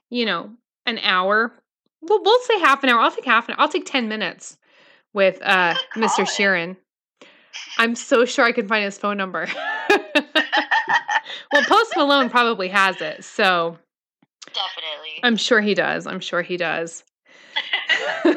you 0.10 0.26
know, 0.26 0.52
an 0.86 1.00
hour. 1.00 1.54
Well, 2.02 2.22
we'll 2.24 2.42
say 2.42 2.60
half 2.60 2.84
an 2.84 2.90
hour. 2.90 3.00
I'll 3.00 3.12
take 3.12 3.26
half 3.26 3.50
an 3.50 3.56
hour. 3.56 3.62
I'll 3.62 3.70
take 3.70 3.86
10 3.86 4.08
minutes 4.08 4.58
with 5.14 5.40
uh, 5.42 5.76
Mr. 5.96 6.20
him. 6.20 6.26
Sheeran. 6.26 6.78
I'm 7.78 7.96
so 7.96 8.24
sure 8.26 8.46
I 8.46 8.52
can 8.52 8.68
find 8.68 8.86
his 8.86 8.98
phone 8.98 9.18
number. 9.18 9.48
well, 9.90 11.64
Post 11.64 11.94
Malone 11.96 12.30
probably 12.30 12.70
has 12.70 13.02
it. 13.02 13.24
So 13.24 13.78
Definitely. 14.58 15.20
I'm 15.24 15.38
sure 15.38 15.62
he 15.62 15.74
does. 15.74 16.08
I'm 16.08 16.20
sure 16.20 16.42
he 16.42 16.58
does. 16.58 17.04
oh, 18.26 18.34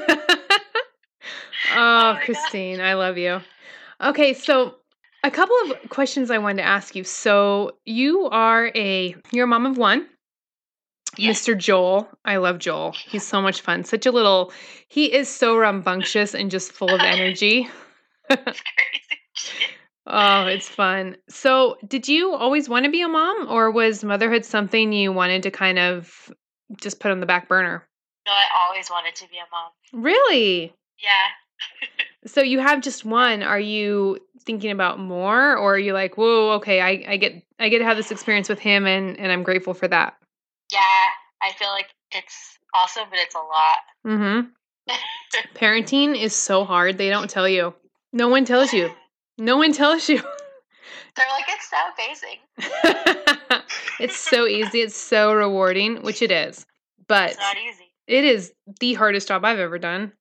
God. 1.72 2.20
Christine, 2.22 2.80
I 2.80 2.94
love 2.94 3.18
you. 3.18 3.40
Okay, 4.02 4.34
so 4.34 4.76
a 5.22 5.30
couple 5.30 5.56
of 5.64 5.90
questions 5.90 6.30
I 6.30 6.38
wanted 6.38 6.62
to 6.62 6.68
ask 6.68 6.94
you. 6.94 7.04
So 7.04 7.76
you 7.84 8.26
are 8.26 8.70
a 8.74 9.14
you're 9.32 9.44
a 9.44 9.48
mom 9.48 9.66
of 9.66 9.76
one. 9.76 10.06
Yes. 11.16 11.42
Mr. 11.42 11.58
Joel. 11.58 12.08
I 12.24 12.36
love 12.36 12.58
Joel. 12.58 12.92
He's 12.92 13.26
so 13.26 13.42
much 13.42 13.60
fun. 13.60 13.84
Such 13.84 14.06
a 14.06 14.12
little 14.12 14.52
he 14.88 15.12
is 15.12 15.28
so 15.28 15.56
rambunctious 15.56 16.34
and 16.34 16.50
just 16.50 16.72
full 16.72 16.90
of 16.90 17.00
energy. 17.04 17.68
Oh, 20.12 20.46
it's 20.46 20.68
fun. 20.68 21.16
So, 21.28 21.76
did 21.86 22.08
you 22.08 22.34
always 22.34 22.68
want 22.68 22.84
to 22.84 22.90
be 22.90 23.02
a 23.02 23.08
mom 23.08 23.46
or 23.48 23.70
was 23.70 24.02
motherhood 24.02 24.44
something 24.44 24.92
you 24.92 25.12
wanted 25.12 25.44
to 25.44 25.50
kind 25.50 25.78
of 25.78 26.32
just 26.80 27.00
put 27.00 27.10
on 27.10 27.20
the 27.20 27.26
back 27.26 27.48
burner? 27.48 27.86
No, 28.26 28.32
I 28.32 28.44
always 28.64 28.90
wanted 28.90 29.14
to 29.16 29.28
be 29.28 29.36
a 29.36 29.46
mom. 29.50 30.02
Really? 30.02 30.74
Yeah. 31.02 31.96
So 32.26 32.42
you 32.42 32.58
have 32.58 32.82
just 32.82 33.02
one. 33.06 33.42
Are 33.42 33.58
you 33.58 34.18
thinking 34.44 34.72
about 34.72 34.98
more, 34.98 35.56
or 35.56 35.76
are 35.76 35.78
you 35.78 35.94
like, 35.94 36.18
whoa, 36.18 36.50
okay, 36.56 36.78
I, 36.78 37.02
I 37.08 37.16
get 37.16 37.42
I 37.58 37.70
get 37.70 37.78
to 37.78 37.86
have 37.86 37.96
this 37.96 38.10
experience 38.10 38.46
with 38.46 38.58
him, 38.58 38.86
and 38.86 39.18
and 39.18 39.32
I'm 39.32 39.42
grateful 39.42 39.72
for 39.72 39.88
that. 39.88 40.18
Yeah. 40.70 40.78
I 41.42 41.52
feel 41.52 41.68
like 41.68 41.88
it's 42.12 42.58
awesome, 42.74 43.04
but 43.10 43.18
it's 43.18 43.34
a 43.34 43.38
lot. 43.38 43.78
Mm-hmm. 44.06 44.94
Parenting 45.54 46.20
is 46.20 46.34
so 46.34 46.64
hard. 46.64 46.98
They 46.98 47.08
don't 47.08 47.30
tell 47.30 47.48
you. 47.48 47.74
No 48.12 48.28
one 48.28 48.44
tells 48.44 48.72
you. 48.72 48.90
No 49.40 49.56
one 49.56 49.72
tells 49.72 50.06
you. 50.08 50.16
They're 51.16 51.26
like, 51.32 51.46
it's 51.48 51.70
so 51.70 51.76
amazing. 51.96 53.62
it's 54.00 54.16
so 54.16 54.46
easy. 54.46 54.82
It's 54.82 54.94
so 54.94 55.32
rewarding, 55.32 56.02
which 56.02 56.20
it 56.20 56.30
is. 56.30 56.66
But 57.08 57.30
It's 57.30 57.40
not 57.40 57.56
easy. 57.56 57.90
it 58.06 58.24
is 58.24 58.52
the 58.80 58.92
hardest 58.94 59.28
job 59.28 59.44
I've 59.44 59.58
ever 59.58 59.78
done. 59.78 60.12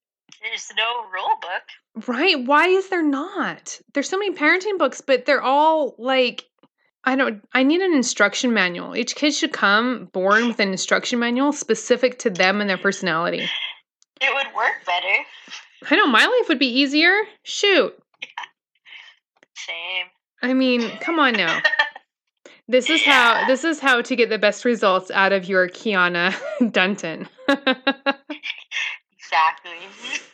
There's 0.41 0.71
no 0.77 1.03
rule 1.13 1.35
book. 1.41 2.07
Right? 2.07 2.43
Why 2.45 2.67
is 2.67 2.87
there 2.87 3.03
not? 3.03 3.79
There's 3.93 4.07
so 4.07 4.17
many 4.17 4.33
parenting 4.33 4.77
books, 4.77 5.01
but 5.01 5.25
they're 5.25 5.41
all 5.41 5.95
like 5.97 6.45
I 7.03 7.17
don't 7.17 7.43
I 7.53 7.63
need 7.63 7.81
an 7.81 7.93
instruction 7.93 8.53
manual. 8.53 8.95
Each 8.95 9.15
kid 9.15 9.33
should 9.33 9.51
come 9.51 10.05
born 10.13 10.47
with 10.47 10.61
an 10.61 10.69
instruction 10.69 11.19
manual 11.19 11.51
specific 11.51 12.19
to 12.19 12.29
them 12.29 12.61
and 12.61 12.69
their 12.69 12.77
personality. 12.77 13.49
It 14.21 14.33
would 14.33 14.55
work 14.55 14.85
better. 14.85 15.25
I 15.91 15.95
know 15.97 16.07
my 16.07 16.25
life 16.25 16.47
would 16.47 16.59
be 16.59 16.79
easier. 16.79 17.13
Shoot. 17.43 17.93
Same. 19.69 20.07
I 20.41 20.53
mean, 20.53 20.89
come 20.99 21.19
on 21.19 21.33
now. 21.33 21.61
This 22.69 22.87
is 22.91 23.03
how 23.03 23.47
this 23.47 23.63
is 23.63 23.79
how 23.79 24.03
to 24.03 24.15
get 24.15 24.29
the 24.29 24.37
best 24.37 24.63
results 24.63 25.09
out 25.09 25.33
of 25.33 25.45
your 25.49 25.67
Kiana 25.67 26.35
Dunton. 26.71 27.27
Exactly. 29.17 29.79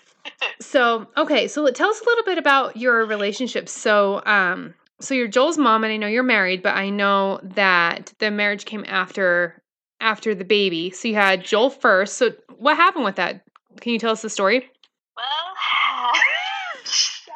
so, 0.60 1.08
okay, 1.16 1.48
so 1.48 1.66
tell 1.72 1.90
us 1.90 2.02
a 2.02 2.04
little 2.04 2.26
bit 2.26 2.38
about 2.38 2.76
your 2.76 3.06
relationship. 3.06 3.70
So, 3.70 4.22
um 4.26 4.74
so 5.00 5.14
you're 5.14 5.30
Joel's 5.30 5.58
mom 5.58 5.86
and 5.86 5.94
I 5.94 5.98
know 5.98 6.08
you're 6.08 6.24
married, 6.24 6.62
but 6.62 6.76
I 6.76 6.90
know 6.90 7.40
that 7.42 8.14
the 8.20 8.32
marriage 8.32 8.66
came 8.66 8.84
after 8.86 9.62
after 10.02 10.36
the 10.36 10.44
baby. 10.44 10.90
So 10.90 11.08
you 11.08 11.16
had 11.16 11.46
Joel 11.46 11.70
first. 11.70 12.18
So 12.18 12.32
what 12.58 12.76
happened 12.76 13.06
with 13.06 13.16
that? 13.16 13.46
Can 13.80 13.94
you 13.94 14.00
tell 14.00 14.12
us 14.12 14.22
the 14.22 14.30
story? 14.30 14.70
Well, 15.16 15.26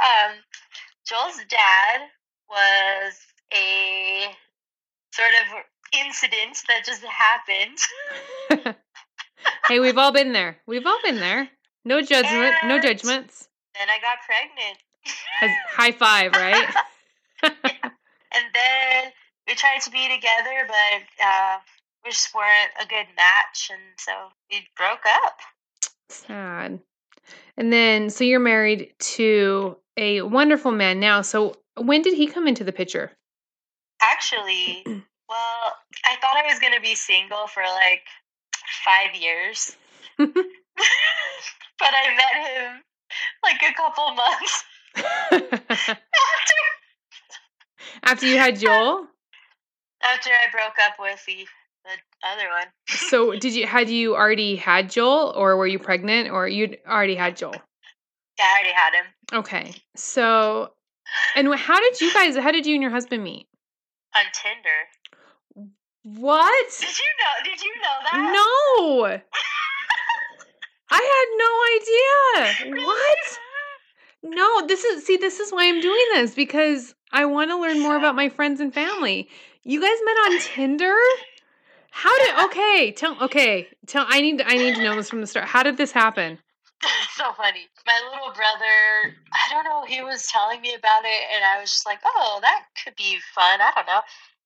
um, 0.01 0.35
Joel's 1.09 1.37
dad 1.49 2.01
was 2.47 3.17
a 3.51 4.27
sort 5.11 5.31
of 5.41 6.05
incident 6.05 6.61
that 6.67 6.85
just 6.85 7.01
happened. 7.03 8.75
hey, 9.67 9.79
we've 9.79 9.97
all 9.97 10.11
been 10.11 10.33
there. 10.33 10.57
We've 10.67 10.85
all 10.85 10.99
been 11.03 11.15
there. 11.15 11.49
No 11.83 12.01
judgment, 12.01 12.53
no 12.65 12.79
judgments. 12.79 13.47
Then 13.73 13.87
I 13.89 13.97
got 13.99 14.19
pregnant. 14.23 15.57
High 15.71 15.93
five, 15.93 16.33
right? 16.33 16.67
and 17.43 18.45
then 18.53 19.11
we 19.47 19.55
tried 19.55 19.81
to 19.81 19.89
be 19.89 20.07
together, 20.13 20.67
but 20.67 21.25
uh, 21.25 21.57
we 22.05 22.11
just 22.11 22.35
weren't 22.35 22.71
a 22.79 22.85
good 22.85 23.07
match, 23.15 23.71
and 23.71 23.81
so 23.97 24.11
we 24.51 24.67
broke 24.77 25.05
up. 25.25 25.39
Sad. 26.09 26.79
And 27.57 27.71
then, 27.73 28.09
so 28.09 28.23
you're 28.23 28.39
married 28.39 28.93
to 28.99 29.77
a 29.97 30.21
wonderful 30.21 30.71
man 30.71 30.99
now. 30.99 31.21
So 31.21 31.55
when 31.75 32.01
did 32.01 32.15
he 32.15 32.27
come 32.27 32.47
into 32.47 32.63
the 32.63 32.71
picture? 32.71 33.11
Actually, 34.01 34.83
well, 34.85 35.75
I 36.05 36.15
thought 36.21 36.37
I 36.37 36.47
was 36.47 36.59
gonna 36.59 36.79
be 36.79 36.95
single 36.95 37.47
for 37.47 37.63
like 37.63 38.03
five 38.85 39.13
years, 39.19 39.75
but 40.17 40.31
I 41.81 42.15
met 42.15 42.47
him 42.47 42.81
like 43.43 43.61
a 43.69 43.73
couple 43.73 44.11
months 44.15 44.63
after 44.95 46.53
After 48.03 48.25
you 48.25 48.37
had 48.37 48.59
Joel? 48.59 49.07
after 50.01 50.29
I 50.29 50.49
broke 50.51 50.79
up 50.81 50.93
with 50.99 51.23
the 51.25 51.45
the 51.83 52.27
other 52.27 52.49
one. 52.49 52.67
So 52.87 53.35
did 53.39 53.53
you 53.53 53.65
had 53.65 53.89
you 53.89 54.15
already 54.15 54.55
had 54.55 54.89
Joel 54.89 55.33
or 55.35 55.57
were 55.57 55.67
you 55.67 55.79
pregnant 55.79 56.29
or 56.29 56.47
you'd 56.47 56.77
already 56.87 57.15
had 57.15 57.37
Joel? 57.37 57.55
Yeah, 58.37 58.45
I 58.45 58.53
already 58.53 58.73
had 58.73 58.93
him 58.93 59.05
Okay. 59.33 59.75
So 59.95 60.73
and 61.35 61.53
how 61.55 61.79
did 61.79 62.01
you 62.01 62.13
guys 62.13 62.35
how 62.37 62.51
did 62.51 62.65
you 62.65 62.75
and 62.75 62.81
your 62.81 62.91
husband 62.91 63.23
meet? 63.23 63.47
on 64.15 64.25
Tinder. 64.33 65.69
What? 66.03 66.65
Did 66.79 66.97
you 66.97 67.05
know? 67.19 67.51
Did 67.51 67.61
you 67.61 67.73
know 67.75 67.97
that? 68.11 68.17
No. 68.33 69.19
I 70.91 71.01
had 71.15 71.27
no 71.37 72.71
idea. 72.71 72.85
What? 72.85 73.39
No, 74.21 74.67
this 74.67 74.83
is 74.83 75.05
see 75.05 75.17
this 75.17 75.39
is 75.39 75.51
why 75.51 75.67
I'm 75.67 75.81
doing 75.81 76.05
this 76.13 76.33
because 76.33 76.95
I 77.11 77.25
want 77.25 77.51
to 77.51 77.57
learn 77.57 77.79
more 77.79 77.95
about 77.95 78.15
my 78.15 78.29
friends 78.29 78.59
and 78.59 78.73
family. 78.73 79.29
You 79.63 79.79
guys 79.81 79.97
met 80.03 80.17
on 80.17 80.39
Tinder? 80.39 80.95
How 81.91 82.17
did 82.19 82.45
okay, 82.45 82.91
tell 82.91 83.21
okay, 83.23 83.67
tell 83.87 84.05
I 84.07 84.21
need 84.21 84.41
I 84.41 84.55
need 84.55 84.75
to 84.75 84.83
know 84.83 84.95
this 84.95 85.09
from 85.09 85.21
the 85.21 85.27
start. 85.27 85.47
How 85.47 85.63
did 85.63 85.77
this 85.77 85.91
happen? 85.91 86.39
It's 86.83 87.15
so 87.17 87.33
funny. 87.33 87.67
My 87.85 87.99
little 88.11 88.33
brother, 88.33 89.15
I 89.33 89.51
don't 89.51 89.65
know, 89.65 89.83
he 89.85 90.01
was 90.01 90.27
telling 90.27 90.61
me 90.61 90.73
about 90.73 91.03
it, 91.03 91.21
and 91.35 91.43
I 91.43 91.59
was 91.59 91.71
just 91.71 91.85
like, 91.85 91.99
oh, 92.05 92.39
that 92.41 92.65
could 92.83 92.95
be 92.95 93.17
fun. 93.33 93.59
I 93.61 93.71
don't 93.75 93.87
know. 93.87 94.01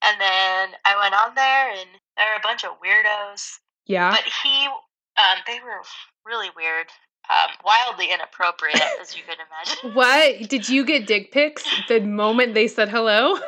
And 0.06 0.20
then 0.20 0.80
I 0.86 1.00
went 1.00 1.14
on 1.14 1.36
there, 1.36 1.70
and 1.72 1.90
there 2.18 2.28
were 2.32 2.40
a 2.40 2.44
bunch 2.44 2.64
of 2.64 2.72
weirdos. 2.84 3.60
Yeah. 3.86 4.12
But 4.12 4.24
he, 4.44 4.68
um, 4.68 5.40
they 5.48 5.60
were 5.64 5.82
really 6.26 6.50
weird, 6.58 6.88
um, 7.30 7.56
wildly 7.64 8.12
inappropriate, 8.12 8.82
as 9.02 9.16
you 9.16 9.24
can 9.24 9.38
imagine. 9.38 9.96
What? 9.96 10.50
Did 10.50 10.68
you 10.68 10.86
get 10.86 11.08
dick 11.08 11.32
pics 11.32 11.64
the 11.88 12.02
moment 12.02 12.54
they 12.54 12.68
said 12.68 12.90
hello? 12.90 13.38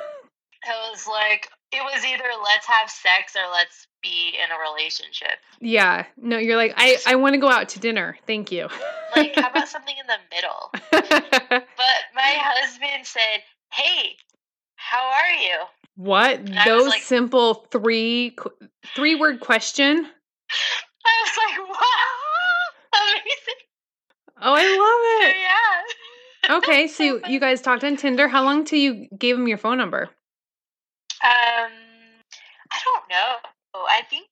It 0.68 0.92
was 0.92 1.06
like, 1.06 1.48
it 1.76 1.84
was 1.84 2.04
either 2.06 2.24
let's 2.44 2.66
have 2.68 2.90
sex 2.90 3.36
or 3.36 3.52
let's 3.52 3.88
be 4.02 4.30
in 4.44 4.52
a 4.52 4.60
relationship. 4.72 5.38
Yeah. 5.60 6.06
No, 6.18 6.38
you're 6.38 6.58
like, 6.58 6.74
I, 6.78 6.98
I 7.08 7.16
want 7.16 7.34
to 7.34 7.40
go 7.40 7.50
out 7.50 7.70
to 7.70 7.80
dinner. 7.80 8.18
Thank 8.28 8.52
you. 8.52 8.68
Like, 9.16 9.36
how 9.36 9.50
about 9.50 9.68
something 9.76 9.96
in 10.00 10.08
the 10.08 10.18
middle? 10.36 10.72
But 11.78 12.02
my 12.14 12.22
husband 12.38 13.06
said, 13.06 13.44
hey, 13.74 14.16
how 14.76 15.04
are 15.04 15.32
you? 15.42 15.58
what? 15.96 16.42
Was 16.42 16.66
Those 16.66 16.88
like- 16.90 17.02
simple 17.02 17.54
three 17.72 18.36
three 18.96 19.16
word 19.16 19.40
question? 19.40 19.98
I 21.08 21.24
was 21.24 21.38
like, 21.38 21.70
wow, 21.70 23.02
amazing. 23.02 23.62
Oh, 24.42 24.54
I 24.54 25.22
love 25.24 25.30
it. 25.30 25.36
Yeah. 25.40 26.58
Okay, 26.58 26.88
so 26.88 27.22
you 27.28 27.40
guys 27.40 27.62
talked 27.62 27.84
on 27.84 27.96
Tinder. 27.98 28.28
How 28.28 28.44
long 28.44 28.66
till 28.66 28.80
you 28.80 29.08
gave 29.18 29.36
him 29.38 29.48
your 29.48 29.58
phone 29.58 29.78
number? 29.78 30.10
Um, 31.26 31.72
I 32.72 32.80
don't 32.86 33.10
know. 33.10 33.36
I 33.74 34.04
think 34.10 34.28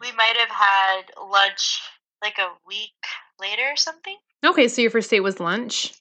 we 0.00 0.10
might 0.12 0.36
have 0.38 0.48
had 0.48 1.02
lunch 1.30 1.82
like 2.22 2.38
a 2.38 2.48
week 2.66 2.94
later 3.38 3.62
or 3.70 3.76
something. 3.76 4.16
Okay, 4.44 4.68
so 4.68 4.80
your 4.80 4.90
first 4.90 5.10
date 5.10 5.20
was 5.20 5.38
lunch. 5.38 5.92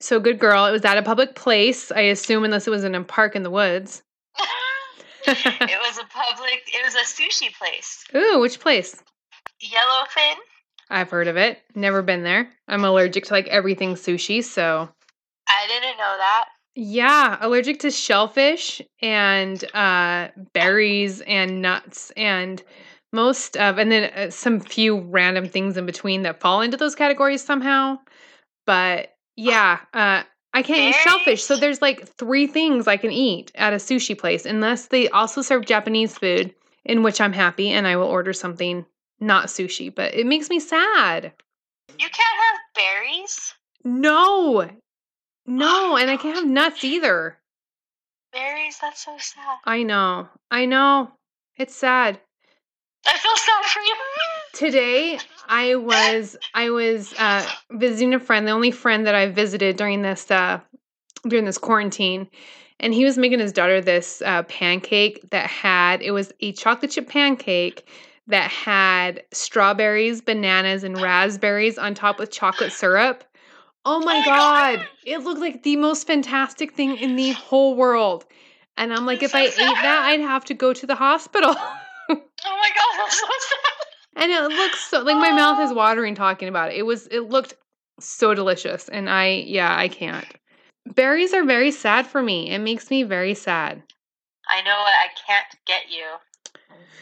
So 0.00 0.20
good 0.20 0.38
girl. 0.38 0.66
It 0.66 0.72
was 0.72 0.84
at 0.84 0.98
a 0.98 1.02
public 1.02 1.34
place, 1.34 1.90
I 1.90 2.02
assume, 2.02 2.44
unless 2.44 2.66
it 2.66 2.70
was 2.70 2.84
in 2.84 2.94
a 2.94 3.02
park 3.02 3.36
in 3.36 3.42
the 3.42 3.50
woods. 3.50 4.02
it 5.26 5.80
was 5.80 5.98
a 5.98 6.06
public. 6.06 6.62
It 6.66 6.84
was 6.84 6.94
a 6.94 7.04
sushi 7.04 7.56
place. 7.56 8.04
Ooh, 8.14 8.40
which 8.40 8.60
place? 8.60 9.02
Yellowfin. 9.62 10.34
I've 10.90 11.10
heard 11.10 11.28
of 11.28 11.36
it. 11.36 11.60
Never 11.74 12.02
been 12.02 12.24
there. 12.24 12.50
I'm 12.66 12.84
allergic 12.84 13.24
to 13.26 13.32
like 13.32 13.46
everything 13.48 13.94
sushi, 13.94 14.42
so 14.42 14.88
I 15.48 15.66
didn't 15.68 15.96
know 15.96 16.16
that. 16.18 16.48
Yeah, 16.74 17.38
allergic 17.40 17.80
to 17.80 17.90
shellfish 17.90 18.80
and 19.02 19.62
uh 19.74 20.28
berries 20.52 21.20
and 21.22 21.62
nuts 21.62 22.12
and 22.16 22.62
most 23.12 23.56
of 23.56 23.78
and 23.78 23.90
then 23.90 24.10
uh, 24.14 24.30
some 24.30 24.60
few 24.60 25.00
random 25.00 25.48
things 25.48 25.76
in 25.76 25.86
between 25.86 26.22
that 26.22 26.40
fall 26.40 26.60
into 26.60 26.76
those 26.76 26.94
categories 26.94 27.42
somehow. 27.42 27.98
But 28.66 29.14
yeah, 29.36 29.80
uh 29.92 30.22
I 30.52 30.62
can't 30.62 30.94
eat 30.94 31.00
shellfish. 31.02 31.42
So 31.44 31.56
there's 31.56 31.80
like 31.80 32.08
three 32.16 32.46
things 32.46 32.88
I 32.88 32.96
can 32.96 33.12
eat 33.12 33.52
at 33.54 33.72
a 33.72 33.76
sushi 33.76 34.18
place 34.18 34.46
unless 34.46 34.86
they 34.86 35.08
also 35.08 35.42
serve 35.42 35.64
Japanese 35.64 36.18
food 36.18 36.54
in 36.84 37.02
which 37.02 37.20
I'm 37.20 37.32
happy 37.32 37.70
and 37.70 37.86
I 37.86 37.96
will 37.96 38.06
order 38.06 38.32
something 38.32 38.84
not 39.20 39.46
sushi, 39.46 39.94
but 39.94 40.14
it 40.14 40.26
makes 40.26 40.48
me 40.48 40.58
sad. 40.58 41.32
You 41.98 42.08
can't 42.08 42.18
have 42.18 42.60
berries. 42.74 43.54
No. 43.84 44.68
No, 45.46 45.96
and 45.96 46.10
I 46.10 46.16
can't 46.18 46.36
have 46.36 46.46
nuts 46.46 46.84
either. 46.84 47.38
Berries. 48.32 48.78
That's 48.80 49.04
so 49.04 49.16
sad. 49.18 49.58
I 49.64 49.82
know. 49.82 50.28
I 50.50 50.66
know. 50.66 51.10
It's 51.56 51.74
sad. 51.74 52.20
I 53.06 53.16
feel 53.18 53.36
sad 53.36 53.64
for 53.64 53.80
you. 53.80 53.94
Today 54.52 55.18
I 55.48 55.74
was 55.76 56.36
I 56.54 56.70
was 56.70 57.12
uh 57.18 57.48
visiting 57.72 58.14
a 58.14 58.20
friend, 58.20 58.46
the 58.46 58.52
only 58.52 58.70
friend 58.70 59.06
that 59.06 59.14
I 59.14 59.26
visited 59.28 59.76
during 59.76 60.02
this 60.02 60.30
uh 60.30 60.60
during 61.26 61.44
this 61.44 61.58
quarantine. 61.58 62.28
And 62.78 62.94
he 62.94 63.04
was 63.04 63.18
making 63.18 63.40
his 63.40 63.52
daughter 63.52 63.80
this 63.82 64.22
uh, 64.22 64.42
pancake 64.44 65.28
that 65.30 65.46
had 65.46 66.00
it 66.00 66.12
was 66.12 66.32
a 66.40 66.52
chocolate 66.52 66.92
chip 66.92 67.08
pancake 67.08 67.86
that 68.26 68.50
had 68.50 69.22
strawberries, 69.32 70.22
bananas, 70.22 70.82
and 70.84 70.98
raspberries 71.00 71.76
on 71.78 71.94
top 71.94 72.18
with 72.18 72.30
chocolate 72.30 72.72
syrup. 72.72 73.24
Oh 73.84 74.00
my 74.00 74.16
oh 74.16 74.20
my 74.20 74.24
god. 74.26 74.88
It 75.04 75.18
looked 75.18 75.40
like 75.40 75.62
the 75.62 75.76
most 75.76 76.06
fantastic 76.06 76.74
thing 76.74 76.96
in 76.96 77.16
the 77.16 77.30
whole 77.48 77.76
world. 77.76 78.24
And 78.76 78.92
I'm 78.92 79.04
like, 79.04 79.22
if 79.22 79.34
I 79.34 79.42
ate 79.42 79.54
that, 79.56 80.04
I'd 80.06 80.20
have 80.20 80.44
to 80.46 80.54
go 80.54 80.72
to 80.72 80.86
the 80.86 80.94
hospital. 80.94 81.54
Oh 82.12 82.16
my 82.56 82.70
god, 82.74 83.04
I'm 83.04 83.10
so 83.10 83.26
sad. 83.26 84.16
and 84.24 84.32
it 84.32 84.56
looks 84.56 84.80
so 84.80 85.02
like 85.02 85.16
my 85.16 85.30
mouth 85.30 85.60
is 85.60 85.70
Oh. 85.70 85.74
watering 85.76 86.16
talking 86.16 86.48
about 86.48 86.72
it. 86.72 86.78
It 86.78 86.82
was 86.82 87.06
it 87.06 87.20
looked 87.20 87.54
so 88.00 88.34
delicious. 88.34 88.88
And 88.88 89.08
I 89.08 89.44
yeah, 89.46 89.76
I 89.76 89.86
can't. 89.88 90.26
Berries 90.94 91.32
are 91.34 91.44
very 91.44 91.70
sad 91.70 92.06
for 92.06 92.20
me. 92.22 92.50
It 92.50 92.58
makes 92.58 92.90
me 92.90 93.04
very 93.04 93.34
sad. 93.34 93.82
I 94.48 94.62
know 94.62 94.72
I 94.74 95.06
can't 95.26 95.46
get 95.66 95.90
you 95.90 96.06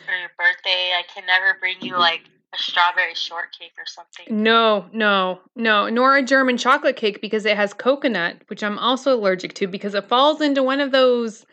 for 0.04 0.12
your 0.12 0.30
birthday. 0.36 0.92
I 0.98 1.02
can 1.14 1.24
never 1.24 1.56
bring 1.58 1.80
you 1.80 1.96
like 1.96 2.22
a 2.54 2.58
strawberry 2.58 3.14
shortcake 3.14 3.72
or 3.78 3.84
something. 3.86 4.42
No, 4.42 4.86
no, 4.92 5.40
no, 5.54 5.88
nor 5.88 6.16
a 6.16 6.22
German 6.22 6.56
chocolate 6.56 6.96
cake 6.96 7.20
because 7.20 7.44
it 7.44 7.56
has 7.56 7.74
coconut, 7.74 8.36
which 8.48 8.62
I'm 8.62 8.78
also 8.78 9.14
allergic 9.14 9.54
to 9.54 9.66
because 9.66 9.94
it 9.94 10.08
falls 10.08 10.40
into 10.40 10.62
one 10.62 10.80
of 10.80 10.92
those. 10.92 11.44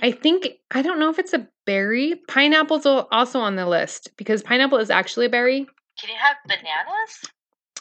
I 0.00 0.10
think, 0.10 0.48
I 0.72 0.82
don't 0.82 0.98
know 0.98 1.10
if 1.10 1.18
it's 1.18 1.32
a 1.32 1.46
berry. 1.66 2.20
Pineapple's 2.28 2.86
also 2.86 3.38
on 3.38 3.56
the 3.56 3.66
list 3.66 4.10
because 4.16 4.42
pineapple 4.42 4.78
is 4.78 4.90
actually 4.90 5.26
a 5.26 5.30
berry. 5.30 5.66
Can 6.00 6.10
you 6.10 6.16
have 6.18 6.36
bananas? 6.46 7.24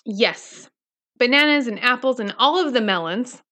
Yes. 0.06 0.70
Bananas 1.18 1.68
and 1.68 1.82
apples 1.84 2.20
and 2.20 2.36
all 2.38 2.66
of 2.66 2.74
the 2.74 2.82
melons. 2.82 3.42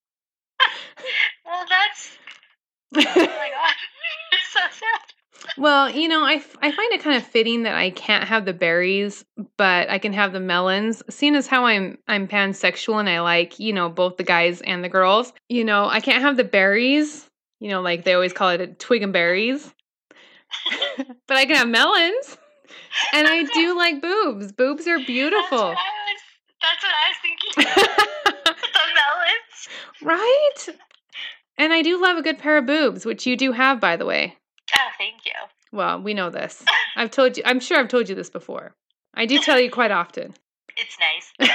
Well, 1.46 1.64
that's 1.66 2.18
oh 2.94 3.00
my 3.00 3.04
god, 3.24 3.74
it's 4.32 4.52
so 4.52 4.60
sad. 4.70 5.17
Well, 5.56 5.90
you 5.90 6.08
know, 6.08 6.24
I, 6.24 6.34
f- 6.34 6.56
I 6.60 6.70
find 6.72 6.92
it 6.92 7.02
kind 7.02 7.16
of 7.16 7.24
fitting 7.26 7.62
that 7.64 7.74
I 7.74 7.90
can't 7.90 8.24
have 8.24 8.44
the 8.44 8.52
berries, 8.52 9.24
but 9.56 9.88
I 9.90 9.98
can 9.98 10.12
have 10.12 10.32
the 10.32 10.40
melons. 10.40 11.02
Seeing 11.10 11.34
as 11.36 11.46
how 11.46 11.64
I'm 11.66 11.98
I'm 12.08 12.28
pansexual 12.28 12.98
and 13.00 13.08
I 13.08 13.20
like, 13.20 13.58
you 13.58 13.72
know, 13.72 13.88
both 13.88 14.16
the 14.16 14.24
guys 14.24 14.60
and 14.60 14.82
the 14.84 14.88
girls, 14.88 15.32
you 15.48 15.64
know, 15.64 15.86
I 15.88 16.00
can't 16.00 16.22
have 16.22 16.36
the 16.36 16.44
berries. 16.44 17.28
You 17.60 17.70
know, 17.70 17.80
like 17.82 18.04
they 18.04 18.14
always 18.14 18.32
call 18.32 18.50
it 18.50 18.60
a 18.60 18.66
twig 18.68 19.02
and 19.02 19.12
berries. 19.12 19.72
but 21.26 21.36
I 21.36 21.44
can 21.46 21.56
have 21.56 21.68
melons. 21.68 22.36
And 23.12 23.26
I 23.26 23.44
do 23.54 23.76
like 23.76 24.00
boobs. 24.00 24.52
Boobs 24.52 24.86
are 24.86 24.96
That's 24.98 25.06
beautiful. 25.06 25.58
what 25.58 25.76
I 25.76 25.90
was. 26.06 26.20
That's 26.60 26.82
what 26.82 26.92
I 26.94 27.08
was 27.08 27.16
thinking. 27.22 28.54
the 28.72 28.80
melons. 28.94 29.68
right? 30.02 30.76
And 31.58 31.72
I 31.72 31.82
do 31.82 32.00
love 32.00 32.16
a 32.16 32.22
good 32.22 32.38
pair 32.38 32.58
of 32.58 32.66
boobs, 32.66 33.04
which 33.04 33.26
you 33.26 33.36
do 33.36 33.52
have, 33.52 33.80
by 33.80 33.96
the 33.96 34.04
way. 34.06 34.36
Oh, 34.76 34.88
thank 34.98 35.24
you. 35.24 35.32
Well, 35.72 36.00
we 36.00 36.14
know 36.14 36.30
this. 36.30 36.64
I've 36.96 37.10
told 37.10 37.36
you, 37.36 37.42
I'm 37.46 37.60
sure 37.60 37.78
I've 37.78 37.88
told 37.88 38.08
you 38.08 38.14
this 38.14 38.30
before. 38.30 38.74
I 39.14 39.26
do 39.26 39.38
tell 39.38 39.58
you 39.58 39.70
quite 39.70 39.90
often. 39.90 40.34
It's 40.76 40.96
nice. 41.00 41.50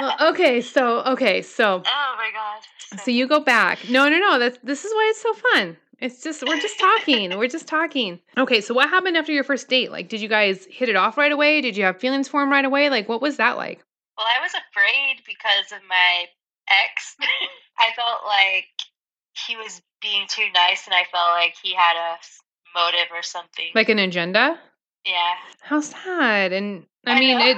Well, 0.00 0.16
okay, 0.30 0.60
so, 0.60 1.00
okay, 1.04 1.42
so, 1.42 1.82
oh 1.86 2.14
my 2.16 2.30
god. 2.32 3.00
so 3.04 3.10
you 3.10 3.28
go 3.28 3.40
back. 3.40 3.78
No, 3.88 4.08
no, 4.08 4.18
no, 4.18 4.38
that's, 4.38 4.58
this 4.64 4.84
is 4.84 4.92
why 4.92 5.08
it's 5.10 5.20
so 5.22 5.32
fun. 5.34 5.76
It's 6.00 6.22
just, 6.24 6.42
we're 6.42 6.60
just 6.60 6.78
talking. 6.80 7.38
we're 7.38 7.46
just 7.46 7.68
talking. 7.68 8.18
Okay, 8.36 8.60
so 8.60 8.74
what 8.74 8.88
happened 8.88 9.16
after 9.16 9.30
your 9.30 9.44
first 9.44 9.68
date? 9.68 9.92
Like, 9.92 10.08
did 10.08 10.20
you 10.20 10.28
guys 10.28 10.66
hit 10.68 10.88
it 10.88 10.96
off 10.96 11.16
right 11.16 11.30
away? 11.30 11.60
Did 11.60 11.76
you 11.76 11.84
have 11.84 12.00
feelings 12.00 12.26
for 12.26 12.42
him 12.42 12.50
right 12.50 12.64
away? 12.64 12.90
Like, 12.90 13.08
what 13.08 13.22
was 13.22 13.36
that 13.36 13.56
like? 13.56 13.84
Well, 14.18 14.26
I 14.26 14.40
was 14.42 14.50
afraid 14.52 15.22
because 15.24 15.70
of 15.70 15.86
my 15.88 16.24
ex. 16.68 17.16
I 17.78 17.94
felt 17.94 18.24
like 18.26 18.66
he 19.46 19.56
was 19.56 19.80
being 20.00 20.26
too 20.28 20.46
nice, 20.54 20.86
and 20.86 20.94
I 20.94 21.04
felt 21.10 21.30
like 21.30 21.54
he 21.62 21.74
had 21.74 21.96
a 21.96 22.16
motive 22.74 23.08
or 23.12 23.22
something. 23.22 23.66
Like 23.74 23.88
an 23.88 23.98
agenda? 23.98 24.58
yeah. 25.04 25.34
How 25.60 25.80
sad. 25.80 26.52
And 26.52 26.86
I 27.06 27.12
I 27.12 27.18
mean, 27.20 27.38
know. 27.38 27.46
it, 27.46 27.56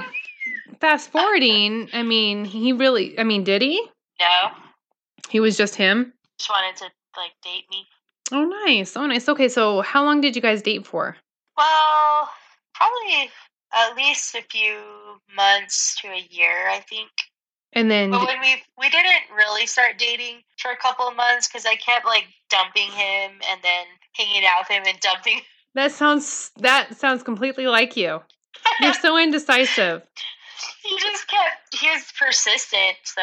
fast 0.79 1.11
forwarding, 1.11 1.89
I 1.93 2.03
mean, 2.03 2.45
he 2.45 2.73
really, 2.73 3.17
I 3.19 3.23
mean, 3.23 3.43
did 3.43 3.61
he? 3.61 3.85
No, 4.19 4.51
He 5.29 5.39
was 5.39 5.57
just 5.57 5.75
him? 5.75 6.13
just 6.39 6.49
wanted 6.49 6.75
to 6.77 6.85
like 7.17 7.31
date 7.43 7.65
me. 7.71 7.87
Oh, 8.31 8.43
nice. 8.65 8.95
Oh, 8.97 9.05
nice. 9.05 9.27
Okay, 9.29 9.47
so 9.49 9.81
how 9.81 10.03
long 10.03 10.21
did 10.21 10.35
you 10.35 10.41
guys 10.41 10.61
date 10.61 10.85
for? 10.87 11.15
Well, 11.57 12.29
probably 12.73 13.29
at 13.73 13.95
least 13.95 14.33
a 14.35 14.41
few 14.49 14.79
months 15.35 15.95
to 16.01 16.07
a 16.07 16.27
year, 16.29 16.67
I 16.69 16.79
think. 16.79 17.09
And 17.75 17.91
then, 17.91 18.09
But 18.11 18.25
when 18.25 18.39
we 18.39 18.55
we 18.79 18.89
didn't 18.89 19.35
really 19.35 19.67
start 19.67 19.97
dating 19.97 20.41
for 20.57 20.71
a 20.71 20.77
couple 20.77 21.07
of 21.07 21.15
months 21.15 21.47
because 21.47 21.65
I 21.65 21.75
kept 21.75 22.05
like 22.05 22.25
dumping 22.49 22.89
him 22.89 23.31
and 23.49 23.61
then 23.61 23.85
hanging 24.13 24.43
out 24.45 24.61
with 24.61 24.69
him 24.69 24.83
and 24.87 24.99
dumping. 25.01 25.41
that 25.75 25.91
sounds 25.91 26.51
that 26.57 26.97
sounds 26.97 27.21
completely 27.21 27.67
like 27.67 27.97
you. 27.97 28.21
You're 28.79 28.93
so 28.93 29.17
indecisive. 29.17 30.01
he 30.83 30.97
just 30.99 31.27
kept 31.27 31.75
he 31.77 31.89
was 31.89 32.05
persistent, 32.17 32.95
so 33.03 33.21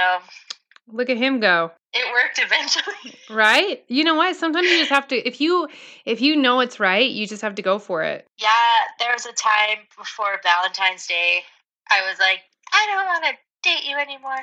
Look 0.89 1.09
at 1.09 1.17
him 1.17 1.41
go. 1.41 1.71
It 1.95 2.05
worked 2.13 2.39
eventually. 2.39 3.19
Right? 3.31 3.83
You 3.89 4.05
know 4.05 4.15
what? 4.15 4.37
Sometimes 4.37 4.69
you 4.69 4.77
just 4.77 4.91
have 4.91 5.09
to 5.09 5.17
if 5.17 5.41
you 5.41 5.67
if 6.05 6.21
you 6.21 6.37
know 6.37 6.61
it's 6.61 6.79
right, 6.79 7.09
you 7.09 7.27
just 7.27 7.41
have 7.41 7.55
to 7.55 7.63
go 7.63 7.79
for 7.79 8.03
it. 8.03 8.27
Yeah, 8.39 8.49
there 8.99 9.13
was 9.13 9.25
a 9.25 9.33
time 9.33 9.87
before 9.97 10.39
Valentine's 10.43 11.07
Day. 11.07 11.43
I 11.91 12.07
was 12.07 12.19
like, 12.19 12.41
I 12.75 12.87
don't 12.91 13.07
want 13.07 13.25
to 13.25 13.33
date 13.63 13.85
you 13.85 13.97
anymore. 13.97 14.43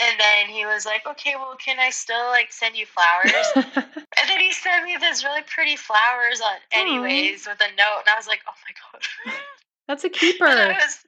And 0.00 0.18
then 0.18 0.48
he 0.48 0.64
was 0.64 0.86
like, 0.86 1.06
okay, 1.06 1.34
well, 1.36 1.56
can 1.56 1.78
I 1.78 1.90
still 1.90 2.26
like 2.28 2.52
send 2.52 2.76
you 2.76 2.86
flowers? 2.86 3.46
and 3.76 4.28
then 4.28 4.40
he 4.40 4.52
sent 4.52 4.84
me 4.84 4.96
this 4.98 5.24
really 5.24 5.42
pretty 5.42 5.76
flowers 5.76 6.40
on, 6.40 6.56
anyways, 6.72 7.46
with 7.46 7.60
a 7.60 7.76
note. 7.76 8.00
And 8.00 8.08
I 8.08 8.16
was 8.16 8.26
like, 8.26 8.40
oh 8.48 8.52
my 8.66 8.74
god. 8.92 9.34
That's 9.88 10.04
a 10.04 10.06
and, 10.06 10.16
I 10.16 10.18
keeper. 10.18 10.46
was, 10.46 10.98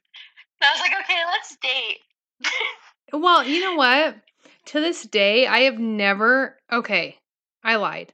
and 0.61 0.63
I 0.63 0.71
was 0.73 0.81
like, 0.81 0.93
okay, 1.03 1.19
let's 1.31 1.55
date. 1.57 1.99
Well, 3.11 3.43
you 3.45 3.61
know 3.61 3.75
what? 3.75 4.15
To 4.67 4.79
this 4.79 5.03
day, 5.03 5.47
I 5.47 5.61
have 5.61 5.79
never 5.79 6.57
okay, 6.71 7.17
I 7.63 7.75
lied. 7.75 8.11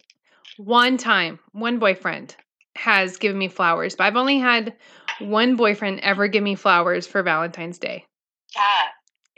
One 0.57 0.97
time, 0.97 1.39
one 1.51 1.79
boyfriend 1.79 2.35
has 2.75 3.17
given 3.17 3.37
me 3.37 3.47
flowers, 3.47 3.95
but 3.95 4.05
I've 4.05 4.15
only 4.15 4.39
had 4.39 4.75
one 5.19 5.55
boyfriend 5.55 5.99
ever 6.01 6.27
give 6.27 6.43
me 6.43 6.55
flowers 6.55 7.07
for 7.07 7.23
Valentine's 7.23 7.77
Day. 7.77 8.05
yeah, 8.55 8.87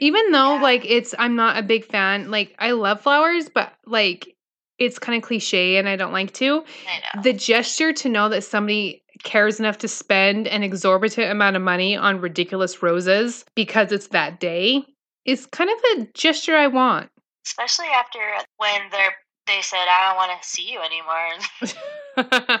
even 0.02 0.32
though 0.32 0.54
Yeah. 0.56 0.62
like 0.62 0.84
it's 0.84 1.14
i'm 1.18 1.36
not 1.36 1.56
a 1.56 1.62
big 1.62 1.84
fan 1.84 2.30
like 2.30 2.54
i 2.58 2.72
love 2.72 3.00
flowers 3.00 3.48
but 3.48 3.72
like 3.86 4.34
it's 4.78 4.98
kind 4.98 5.16
of 5.16 5.26
cliche 5.26 5.76
and 5.76 5.88
i 5.88 5.96
don't 5.96 6.12
like 6.12 6.32
to 6.34 6.64
I 6.88 7.16
know. 7.16 7.22
the 7.22 7.32
gesture 7.32 7.92
to 7.92 8.08
know 8.08 8.28
that 8.28 8.42
somebody 8.44 9.02
cares 9.22 9.60
enough 9.60 9.78
to 9.78 9.88
spend 9.88 10.48
an 10.48 10.62
exorbitant 10.62 11.30
amount 11.30 11.54
of 11.56 11.62
money 11.62 11.96
on 11.96 12.20
ridiculous 12.20 12.82
roses 12.82 13.44
because 13.54 13.92
it's 13.92 14.08
that 14.08 14.40
day 14.40 14.84
is 15.24 15.46
kind 15.46 15.70
of 15.70 15.78
a 16.00 16.06
gesture 16.14 16.56
i 16.56 16.66
want 16.66 17.08
Especially 17.44 17.86
after 17.94 18.18
uh, 18.38 18.42
when 18.58 18.80
they're 18.92 19.14
they 19.48 19.60
said, 19.60 19.84
I 19.88 20.08
don't 20.08 20.16
want 20.16 20.40
to 20.40 20.48
see 20.48 20.70
you 20.70 20.80
anymore. 20.80 22.60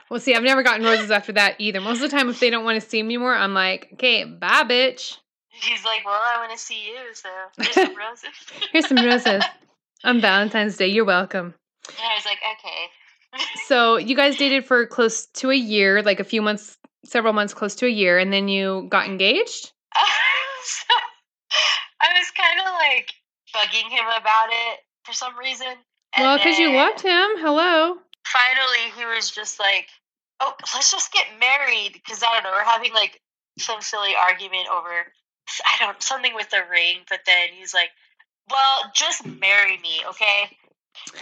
well 0.10 0.20
see 0.20 0.34
i've 0.34 0.42
never 0.42 0.62
gotten 0.62 0.84
roses 0.84 1.10
after 1.10 1.32
that 1.32 1.54
either 1.58 1.80
most 1.80 1.96
of 2.02 2.10
the 2.10 2.16
time 2.16 2.28
if 2.30 2.40
they 2.40 2.48
don't 2.50 2.64
want 2.64 2.80
to 2.82 2.88
see 2.88 3.02
me 3.02 3.16
more 3.18 3.34
i'm 3.34 3.52
like 3.54 3.88
okay 3.94 4.24
bye 4.24 4.64
bitch 4.64 5.18
He's 5.60 5.84
like, 5.84 6.04
well, 6.04 6.20
I 6.22 6.38
want 6.38 6.52
to 6.52 6.58
see 6.58 6.86
you, 6.88 7.14
so 7.14 7.28
here's 7.56 7.74
some 7.74 7.96
roses. 7.98 8.30
here's 8.72 8.88
some 8.88 9.04
roses 9.04 9.42
on 10.04 10.20
valentine's 10.20 10.76
day 10.76 10.86
you're 10.86 11.04
welcome 11.04 11.54
And 11.88 12.06
I 12.08 12.14
was 12.14 12.24
like, 12.24 12.38
okay. 12.52 13.44
So 13.66 13.96
you 13.96 14.16
guys 14.16 14.36
dated 14.36 14.64
for 14.64 14.86
close 14.86 15.26
to 15.34 15.50
a 15.50 15.54
year, 15.54 16.02
like 16.02 16.20
a 16.20 16.24
few 16.24 16.40
months, 16.40 16.78
several 17.04 17.32
months, 17.32 17.52
close 17.52 17.74
to 17.76 17.86
a 17.86 17.90
year, 17.90 18.18
and 18.18 18.32
then 18.32 18.48
you 18.48 18.86
got 18.90 19.06
engaged. 19.06 19.72
so 20.64 20.94
I 22.00 22.08
was 22.16 22.30
kind 22.30 22.60
of 22.60 22.72
like 22.74 23.12
bugging 23.54 23.90
him 23.90 24.06
about 24.06 24.48
it 24.50 24.80
for 25.04 25.12
some 25.12 25.36
reason. 25.38 25.66
And 26.16 26.24
well, 26.24 26.38
because 26.38 26.58
you 26.58 26.72
loved 26.72 27.00
him. 27.00 27.28
Hello. 27.36 27.96
Finally, 28.26 28.92
he 28.96 29.04
was 29.04 29.30
just 29.30 29.60
like, 29.60 29.88
"Oh, 30.40 30.54
let's 30.74 30.90
just 30.90 31.12
get 31.12 31.26
married." 31.38 31.92
Because 31.92 32.22
I 32.22 32.32
don't 32.32 32.44
know, 32.44 32.52
we're 32.52 32.64
having 32.64 32.94
like 32.94 33.20
some 33.58 33.80
silly 33.80 34.14
argument 34.16 34.68
over 34.72 35.12
I 35.66 35.84
don't 35.84 36.02
something 36.02 36.34
with 36.34 36.50
the 36.50 36.62
ring. 36.70 36.98
But 37.08 37.20
then 37.26 37.48
he's 37.56 37.74
like, 37.74 37.90
"Well, 38.50 38.90
just 38.94 39.24
marry 39.26 39.78
me, 39.78 40.00
okay?" 40.08 40.56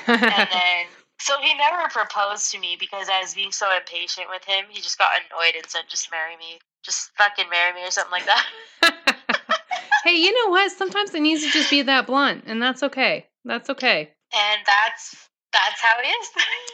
And 0.06 0.18
then. 0.52 0.86
So 1.18 1.32
he 1.40 1.54
never 1.54 1.88
proposed 1.88 2.52
to 2.52 2.58
me 2.58 2.76
because 2.78 3.08
I 3.08 3.20
was 3.22 3.32
being 3.34 3.50
so 3.50 3.66
impatient 3.74 4.26
with 4.30 4.44
him. 4.44 4.66
He 4.68 4.82
just 4.82 4.98
got 4.98 5.08
annoyed 5.16 5.54
and 5.56 5.64
said, 5.66 5.82
"Just 5.88 6.10
marry 6.10 6.36
me, 6.36 6.58
just 6.84 7.10
fucking 7.16 7.48
marry 7.48 7.72
me," 7.72 7.86
or 7.86 7.90
something 7.90 8.12
like 8.12 8.26
that. 8.26 8.46
hey, 10.04 10.16
you 10.16 10.32
know 10.44 10.50
what? 10.50 10.70
Sometimes 10.72 11.14
it 11.14 11.20
needs 11.20 11.42
to 11.42 11.50
just 11.50 11.70
be 11.70 11.80
that 11.82 12.06
blunt, 12.06 12.44
and 12.46 12.60
that's 12.60 12.82
okay. 12.82 13.26
That's 13.46 13.70
okay. 13.70 14.10
and 14.34 14.60
that's 14.66 15.28
that's 15.54 15.80
how 15.80 15.94
it 15.98 16.06
is. 16.06 16.28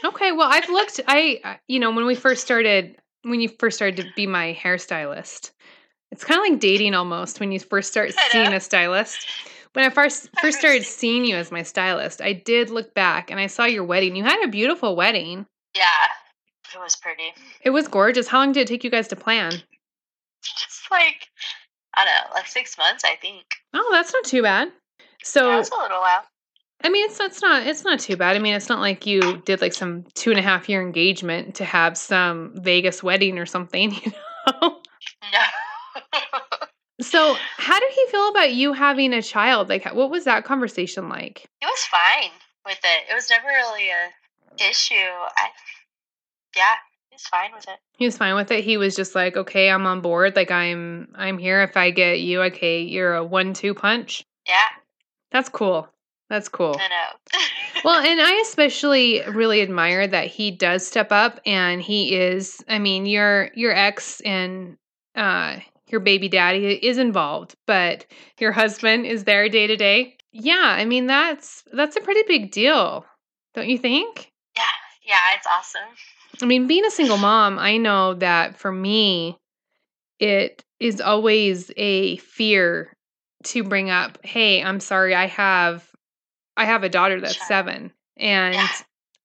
Okay. 0.07 0.33
Well, 0.33 0.49
I've 0.51 0.69
looked. 0.69 1.01
I, 1.07 1.41
I- 1.45 1.61
you 1.69 1.79
know, 1.79 1.93
when 1.93 2.05
we 2.07 2.17
first 2.17 2.43
started, 2.43 2.97
when 3.23 3.41
you 3.41 3.49
first 3.49 3.77
started 3.77 3.97
to 3.99 4.09
be 4.17 4.27
my 4.27 4.59
hairstylist, 4.61 5.52
it's 6.13 6.25
kind 6.25 6.39
of 6.39 6.49
like 6.49 6.61
dating 6.61 6.95
almost 6.95 7.41
when 7.41 7.51
you 7.51 7.59
first 7.59 7.91
start 7.91 8.13
seeing 8.31 8.53
a 8.53 8.61
stylist. 8.61 9.27
When 9.73 9.85
I 9.85 9.89
first 9.89 10.29
first 10.41 10.59
started 10.59 10.85
seeing 10.85 11.25
you 11.25 11.37
as 11.37 11.51
my 11.51 11.63
stylist, 11.63 12.21
I 12.21 12.35
did 12.35 12.69
look 12.71 12.93
back 12.95 13.31
and 13.31 13.41
I 13.41 13.47
saw 13.47 13.65
your 13.65 13.83
wedding. 13.83 14.15
You 14.15 14.23
had 14.23 14.45
a 14.45 14.49
beautiful 14.49 14.95
wedding. 14.95 15.47
yeah, 15.75 16.07
it 16.75 16.79
was 16.79 16.97
pretty. 16.97 17.33
It 17.63 17.71
was 17.71 17.89
gorgeous. 17.89 18.29
How 18.29 18.39
long 18.39 18.53
did 18.53 18.61
it 18.61 18.69
take 18.69 18.85
you 18.85 18.91
guys 18.91 19.09
to 19.09 19.17
plan? 19.17 19.53
Just 20.43 20.91
like 20.91 21.29
I 21.95 22.05
don't 22.05 22.15
know, 22.15 22.35
like 22.35 22.47
six 22.47 22.77
months, 22.77 23.05
I 23.05 23.17
think. 23.17 23.45
Oh, 23.73 23.89
that's 23.93 24.13
not 24.13 24.25
too 24.25 24.43
bad. 24.43 24.71
So, 25.23 25.49
yeah, 25.49 25.55
it 25.55 25.59
was 25.59 25.71
a 25.71 25.81
little 25.81 26.01
while. 26.01 26.25
I 26.85 26.89
mean, 26.89 27.07
it's 27.07 27.21
it's 27.21 27.41
not 27.41 27.67
it's 27.67 27.85
not 27.85 28.01
too 28.01 28.17
bad. 28.17 28.37
I 28.37 28.39
mean, 28.39 28.55
it's 28.55 28.69
not 28.69 28.81
like 28.81 29.07
you 29.07 29.41
did 29.47 29.63
like 29.63 29.73
some 29.73 30.05
two 30.15 30.31
and 30.31 30.39
a 30.39 30.43
half 30.43 30.69
year 30.69 30.83
engagement 30.83 31.55
to 31.55 31.65
have 31.65 31.97
some 31.97 32.53
Vegas 32.57 33.03
wedding 33.03 33.39
or 33.39 33.47
something, 33.47 33.95
you 34.05 34.13
know. 34.47 34.81
No. 35.33 35.41
So, 37.01 37.37
how 37.57 37.81
did 37.81 37.93
he 37.93 38.07
feel 38.11 38.29
about 38.29 38.53
you 38.53 38.73
having 38.73 39.13
a 39.13 39.23
child? 39.23 39.69
Like, 39.69 39.93
what 39.95 40.11
was 40.11 40.25
that 40.25 40.45
conversation 40.45 41.09
like? 41.09 41.49
He 41.61 41.67
was 41.67 41.85
fine 41.85 42.31
with 42.65 42.79
it. 42.85 43.11
It 43.11 43.15
was 43.15 43.29
never 43.31 43.47
really 43.47 43.89
a 43.89 44.69
issue. 44.69 44.95
I 44.95 45.49
yeah, 46.57 46.75
he 47.11 47.15
was 47.15 47.23
fine 47.23 47.51
with 47.55 47.67
it. 47.69 47.79
He 47.97 48.05
was 48.05 48.17
fine 48.17 48.35
with 48.35 48.51
it. 48.51 48.63
He 48.63 48.77
was 48.77 48.95
just 48.95 49.15
like, 49.15 49.37
"Okay, 49.37 49.71
I'm 49.71 49.87
on 49.87 50.01
board. 50.01 50.37
Like, 50.37 50.51
I'm 50.51 51.09
I'm 51.15 51.39
here. 51.39 51.63
If 51.63 51.77
I 51.77 51.91
get 51.91 52.21
you, 52.21 52.43
okay, 52.43 52.83
you're 52.83 53.15
a 53.15 53.25
one-two 53.25 53.75
punch." 53.75 54.25
Yeah, 54.47 54.69
That's 55.31 55.49
cool. 55.49 55.89
That's 56.29 56.49
cool. 56.49 56.77
I 56.79 56.89
know. 56.89 57.41
Well, 57.85 58.01
and 58.01 58.21
I 58.23 58.41
especially 58.41 59.23
really 59.29 59.61
admire 59.61 60.07
that 60.07 60.27
he 60.29 60.51
does 60.51 60.87
step 60.87 61.13
up 61.13 61.41
and 61.45 61.81
he 61.83 62.15
is 62.17 62.65
I 62.69 62.79
mean, 62.79 63.07
your 63.07 63.51
your 63.55 63.73
ex 63.73 64.21
and 64.21 64.77
uh 65.15 65.57
your 65.93 66.01
baby 66.01 66.29
daddy 66.29 66.75
is 66.75 66.99
involved, 66.99 67.55
but 67.67 68.07
your 68.41 68.53
husband 68.53 69.07
is 69.07 69.25
there 69.25 69.49
day 69.49 69.67
to 69.67 69.77
day. 69.77 70.17
Yeah, 70.33 70.75
I 70.77 70.87
mean 70.87 71.07
that's 71.07 71.63
that's 71.73 71.97
a 71.97 72.01
pretty 72.01 72.23
big 72.27 72.51
deal. 72.51 73.05
Don't 73.55 73.69
you 73.69 73.79
think? 73.79 74.31
yeah, 74.57 74.63
yeah, 75.05 75.19
it's 75.37 75.47
awesome. 75.47 75.83
I 76.43 76.47
mean, 76.47 76.67
being 76.67 76.87
a 76.87 76.91
single 76.91 77.19
mom, 77.19 77.59
I 77.59 77.77
know 77.77 78.15
that 78.15 78.57
for 78.57 78.73
me 78.73 79.39
it 80.19 80.65
is 80.81 81.01
always 81.01 81.71
a 81.77 82.17
fear 82.17 82.95
to 83.45 83.63
bring 83.63 83.91
up, 83.91 84.25
"Hey, 84.25 84.63
I'm 84.63 84.81
sorry, 84.81 85.15
I 85.15 85.27
have 85.27 85.87
I 86.57 86.65
have 86.65 86.83
a 86.85 86.89
daughter 86.89 87.21
that's 87.21 87.37
Child. 87.37 87.49
7." 87.49 87.93
And 88.17 88.55
Yeah. 88.55 88.69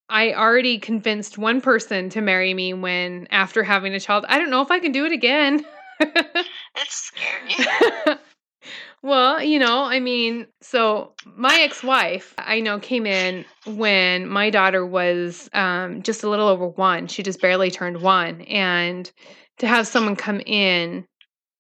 I 0.10 0.34
already 0.34 0.80
convinced 0.80 1.38
one 1.38 1.60
person 1.60 2.10
to 2.12 2.22
marry 2.22 2.54
me 2.54 2.74
when 2.74 3.28
after 3.30 3.64
having 3.64 3.94
a 3.94 4.00
child. 4.00 4.26
I 4.30 4.40
don't 4.40 4.50
know 4.50 4.62
if 4.62 4.72
I 4.72 4.80
can 4.80 4.92
do 4.92 5.06
it 5.06 5.12
again. 5.12 5.66
It's 6.80 7.12
scary. 7.12 8.18
well, 9.04 9.42
you 9.42 9.58
know, 9.60 9.84
I 9.84 10.00
mean, 10.00 10.46
so 10.62 11.14
my 11.26 11.62
ex-wife, 11.62 12.34
I 12.38 12.60
know 12.60 12.80
came 12.80 13.06
in 13.08 13.46
when 13.66 14.28
my 14.28 14.50
daughter 14.50 14.86
was 14.86 15.50
um 15.54 16.04
just 16.04 16.24
a 16.24 16.30
little 16.30 16.48
over 16.48 16.68
1. 16.68 17.08
She 17.08 17.24
just 17.24 17.42
barely 17.42 17.72
turned 17.72 18.02
1 18.02 18.42
and 18.42 19.12
to 19.60 19.68
have 19.68 19.88
someone 19.88 20.16
come 20.16 20.40
in 20.46 21.06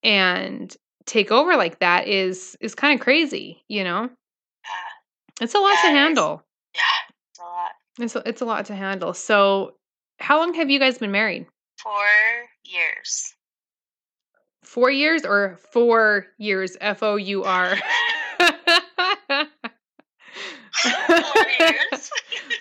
and 0.03 0.75
take 1.05 1.31
over 1.31 1.55
like 1.55 1.79
that 1.79 2.07
is 2.07 2.55
is 2.61 2.75
kind 2.75 2.99
of 2.99 3.03
crazy, 3.03 3.63
you 3.67 3.83
know? 3.83 4.03
Uh, 4.03 5.41
It's 5.41 5.55
a 5.55 5.59
lot 5.59 5.75
Yeah, 5.83 5.89
to 5.89 5.97
handle. 5.97 6.43
yeah, 6.75 6.81
it's 7.31 7.39
a 7.39 7.43
lot. 7.43 7.71
It's 7.99 8.15
a, 8.15 8.29
it's 8.29 8.41
a 8.41 8.45
lot 8.45 8.65
to 8.67 8.75
handle. 8.75 9.13
So, 9.13 9.75
how 10.19 10.37
long 10.39 10.53
have 10.53 10.69
you 10.69 10.77
guys 10.79 10.99
been 10.99 11.11
married? 11.11 11.47
Four 11.81 12.05
years. 12.65 13.33
Four 14.77 14.91
years 14.91 15.25
or 15.25 15.57
four 15.71 16.27
years? 16.37 16.77
F 16.79 17.01
O 17.01 17.15
U 17.15 17.43
R. 17.43 17.75
Four 20.83 21.47
years. 21.59 22.11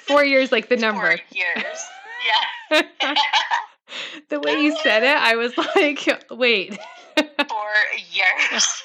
Four 0.01 0.25
years, 0.25 0.51
like 0.51 0.71
the 0.71 0.79
number. 0.79 1.19
Four 1.19 1.19
years. 1.35 1.85
Yeah. 2.71 2.83
the 4.31 4.41
way 4.41 4.63
you 4.63 4.75
said 4.83 5.03
it, 5.03 5.15
I 5.15 5.37
was 5.37 5.59
like, 5.59 6.09
wait. 6.31 6.79
Four 7.19 7.75
years. 8.11 8.83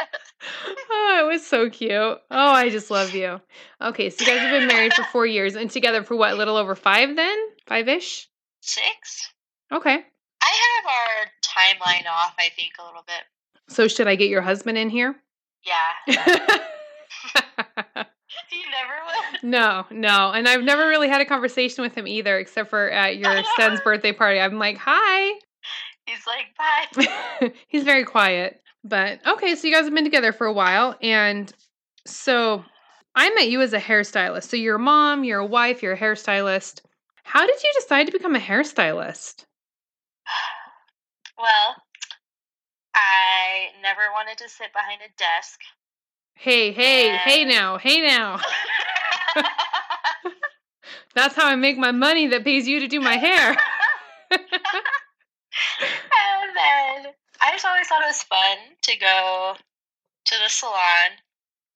oh, 0.88 1.20
it 1.20 1.26
was 1.32 1.44
so 1.44 1.68
cute. 1.68 1.90
Oh, 1.90 2.20
I 2.30 2.68
just 2.68 2.92
love 2.92 3.12
you. 3.12 3.40
Okay, 3.80 4.08
so 4.08 4.20
you 4.20 4.30
guys 4.30 4.38
have 4.38 4.60
been 4.60 4.68
married 4.68 4.94
for 4.94 5.02
four 5.02 5.26
years 5.26 5.56
and 5.56 5.68
together 5.68 6.04
for 6.04 6.14
what, 6.14 6.30
a 6.30 6.36
little 6.36 6.56
over 6.56 6.76
five 6.76 7.16
then? 7.16 7.38
Five 7.66 7.88
ish? 7.88 8.28
Six. 8.60 9.32
Okay. 9.72 10.04
I 10.44 10.50
have 10.76 10.86
our 10.86 11.26
timeline 11.56 12.06
off, 12.10 12.34
I 12.38 12.48
think, 12.56 12.72
a 12.80 12.84
little 12.84 13.04
bit. 13.06 13.22
So, 13.68 13.88
should 13.88 14.08
I 14.08 14.16
get 14.16 14.28
your 14.28 14.42
husband 14.42 14.78
in 14.78 14.90
here? 14.90 15.14
Yeah. 15.64 16.58
You 18.50 18.60
never 18.70 18.92
will. 19.06 19.50
no, 19.50 19.86
no. 19.90 20.30
And 20.32 20.46
I've 20.46 20.62
never 20.62 20.86
really 20.86 21.08
had 21.08 21.20
a 21.20 21.24
conversation 21.24 21.82
with 21.82 21.94
him 21.94 22.06
either, 22.06 22.38
except 22.38 22.68
for 22.68 22.90
at 22.90 23.16
your 23.18 23.42
son's 23.58 23.80
birthday 23.80 24.12
party. 24.12 24.40
I'm 24.40 24.58
like, 24.58 24.76
hi. 24.78 25.38
He's 26.06 26.26
like, 26.26 26.46
bye. 26.58 27.52
He's 27.68 27.84
very 27.84 28.04
quiet. 28.04 28.60
But 28.84 29.26
okay, 29.26 29.54
so 29.54 29.66
you 29.68 29.74
guys 29.74 29.84
have 29.84 29.94
been 29.94 30.04
together 30.04 30.32
for 30.32 30.46
a 30.46 30.52
while 30.52 30.96
and 31.00 31.52
So 32.06 32.64
I 33.14 33.30
met 33.34 33.48
you 33.48 33.60
as 33.62 33.72
a 33.72 33.78
hairstylist. 33.78 34.44
So 34.44 34.56
you're 34.56 34.76
a 34.76 34.80
mom, 34.80 35.24
you're 35.24 35.38
a 35.40 35.46
wife, 35.46 35.82
you're 35.82 35.92
a 35.92 35.98
hairstylist. 35.98 36.80
How 37.22 37.46
did 37.46 37.62
you 37.62 37.70
decide 37.80 38.06
to 38.06 38.12
become 38.12 38.34
a 38.34 38.40
hairstylist? 38.40 39.44
Well, 41.42 41.74
I 42.94 43.70
never 43.82 44.02
wanted 44.14 44.38
to 44.38 44.48
sit 44.48 44.72
behind 44.72 45.00
a 45.00 45.10
desk. 45.18 45.58
Hey, 46.34 46.70
hey, 46.70 47.16
hey 47.16 47.44
now, 47.44 47.78
hey 47.78 48.00
now. 48.00 48.38
That's 51.16 51.34
how 51.34 51.48
I 51.48 51.56
make 51.56 51.78
my 51.78 51.90
money 51.90 52.28
that 52.28 52.44
pays 52.44 52.68
you 52.68 52.78
to 52.78 52.86
do 52.86 53.00
my 53.00 53.16
hair. 53.16 53.50
and 54.30 54.38
then 56.54 57.12
I 57.40 57.50
just 57.50 57.66
always 57.66 57.88
thought 57.88 58.02
it 58.02 58.06
was 58.06 58.22
fun 58.22 58.58
to 58.82 58.96
go 58.98 59.56
to 60.26 60.34
the 60.44 60.48
salon. 60.48 61.10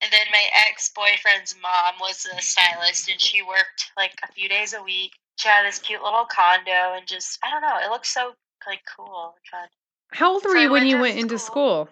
And 0.01 0.09
then 0.13 0.27
my 0.31 0.45
ex 0.69 0.91
boyfriend's 0.95 1.57
mom 1.61 1.95
was 1.99 2.25
a 2.25 2.41
stylist, 2.41 3.09
and 3.09 3.19
she 3.19 3.41
worked 3.41 3.91
like 3.97 4.13
a 4.23 4.31
few 4.31 4.47
days 4.47 4.73
a 4.73 4.81
week. 4.81 5.11
She 5.35 5.49
had 5.49 5.65
this 5.65 5.79
cute 5.79 6.01
little 6.01 6.25
condo, 6.25 6.95
and 6.95 7.05
just 7.05 7.37
I 7.43 7.49
don't 7.51 7.61
know, 7.61 7.79
it 7.83 7.89
looked 7.89 8.07
so 8.07 8.33
like 8.67 8.81
cool 8.95 9.35
fun. 9.49 9.67
How 10.11 10.33
old 10.33 10.43
were 10.45 10.51
So 10.51 10.59
you 10.59 10.71
when 10.71 10.85
you 10.87 10.99
went 10.99 11.17
into 11.17 11.37
school. 11.39 11.85
school? 11.85 11.89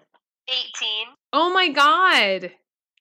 Eighteen. 0.50 1.08
Oh 1.34 1.52
my 1.54 1.70
god. 1.70 2.52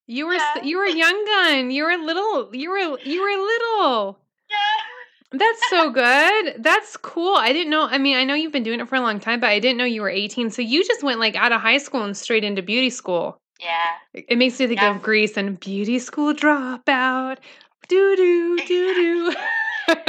You 0.07 0.27
were 0.27 0.35
Yeah. 0.35 0.63
you 0.63 0.79
were 0.79 0.85
a 0.85 0.93
young 0.95 1.25
gun. 1.27 1.71
You 1.71 1.85
were 1.85 1.97
little. 1.97 2.55
You 2.55 2.71
were 2.71 2.99
you 3.01 3.23
were 3.23 3.43
little. 3.43 4.19
Yeah. 4.51 5.39
That's 5.39 5.69
so 5.69 5.91
good. 5.91 6.63
That's 6.63 6.97
cool. 6.99 7.35
I 7.35 7.53
didn't 7.53 7.71
know. 7.71 7.89
I 7.91 7.99
mean, 7.99 8.17
I 8.17 8.23
know 8.23 8.35
you've 8.35 8.53
been 8.53 8.63
doing 8.63 8.79
it 8.79 8.89
for 8.89 8.95
a 8.95 9.01
long 9.01 9.19
time, 9.19 9.41
but 9.41 9.49
I 9.51 9.59
didn't 9.59 9.79
know 9.79 9.85
you 9.85 10.03
were 10.03 10.09
18. 10.11 10.51
So 10.51 10.63
you 10.63 10.85
just 10.85 11.03
went 11.03 11.19
like 11.19 11.35
out 11.35 11.51
of 11.51 11.61
high 11.61 11.79
school 11.79 12.05
and 12.05 12.17
straight 12.17 12.45
into 12.45 12.63
beauty 12.63 12.91
school. 12.91 13.39
Yeah. 13.61 13.95
It 14.13 14.27
it 14.29 14.39
makes 14.39 14.61
me 14.61 14.69
think 14.69 14.81
Yeah. 14.81 14.95
of 14.95 15.03
Grease 15.03 15.37
and 15.37 15.59
beauty 15.59 15.99
school 15.99 16.35
dropout. 16.35 17.39
Doo 17.89 18.17
doo 18.17 18.57
doo 18.67 19.33
doo. 19.89 20.05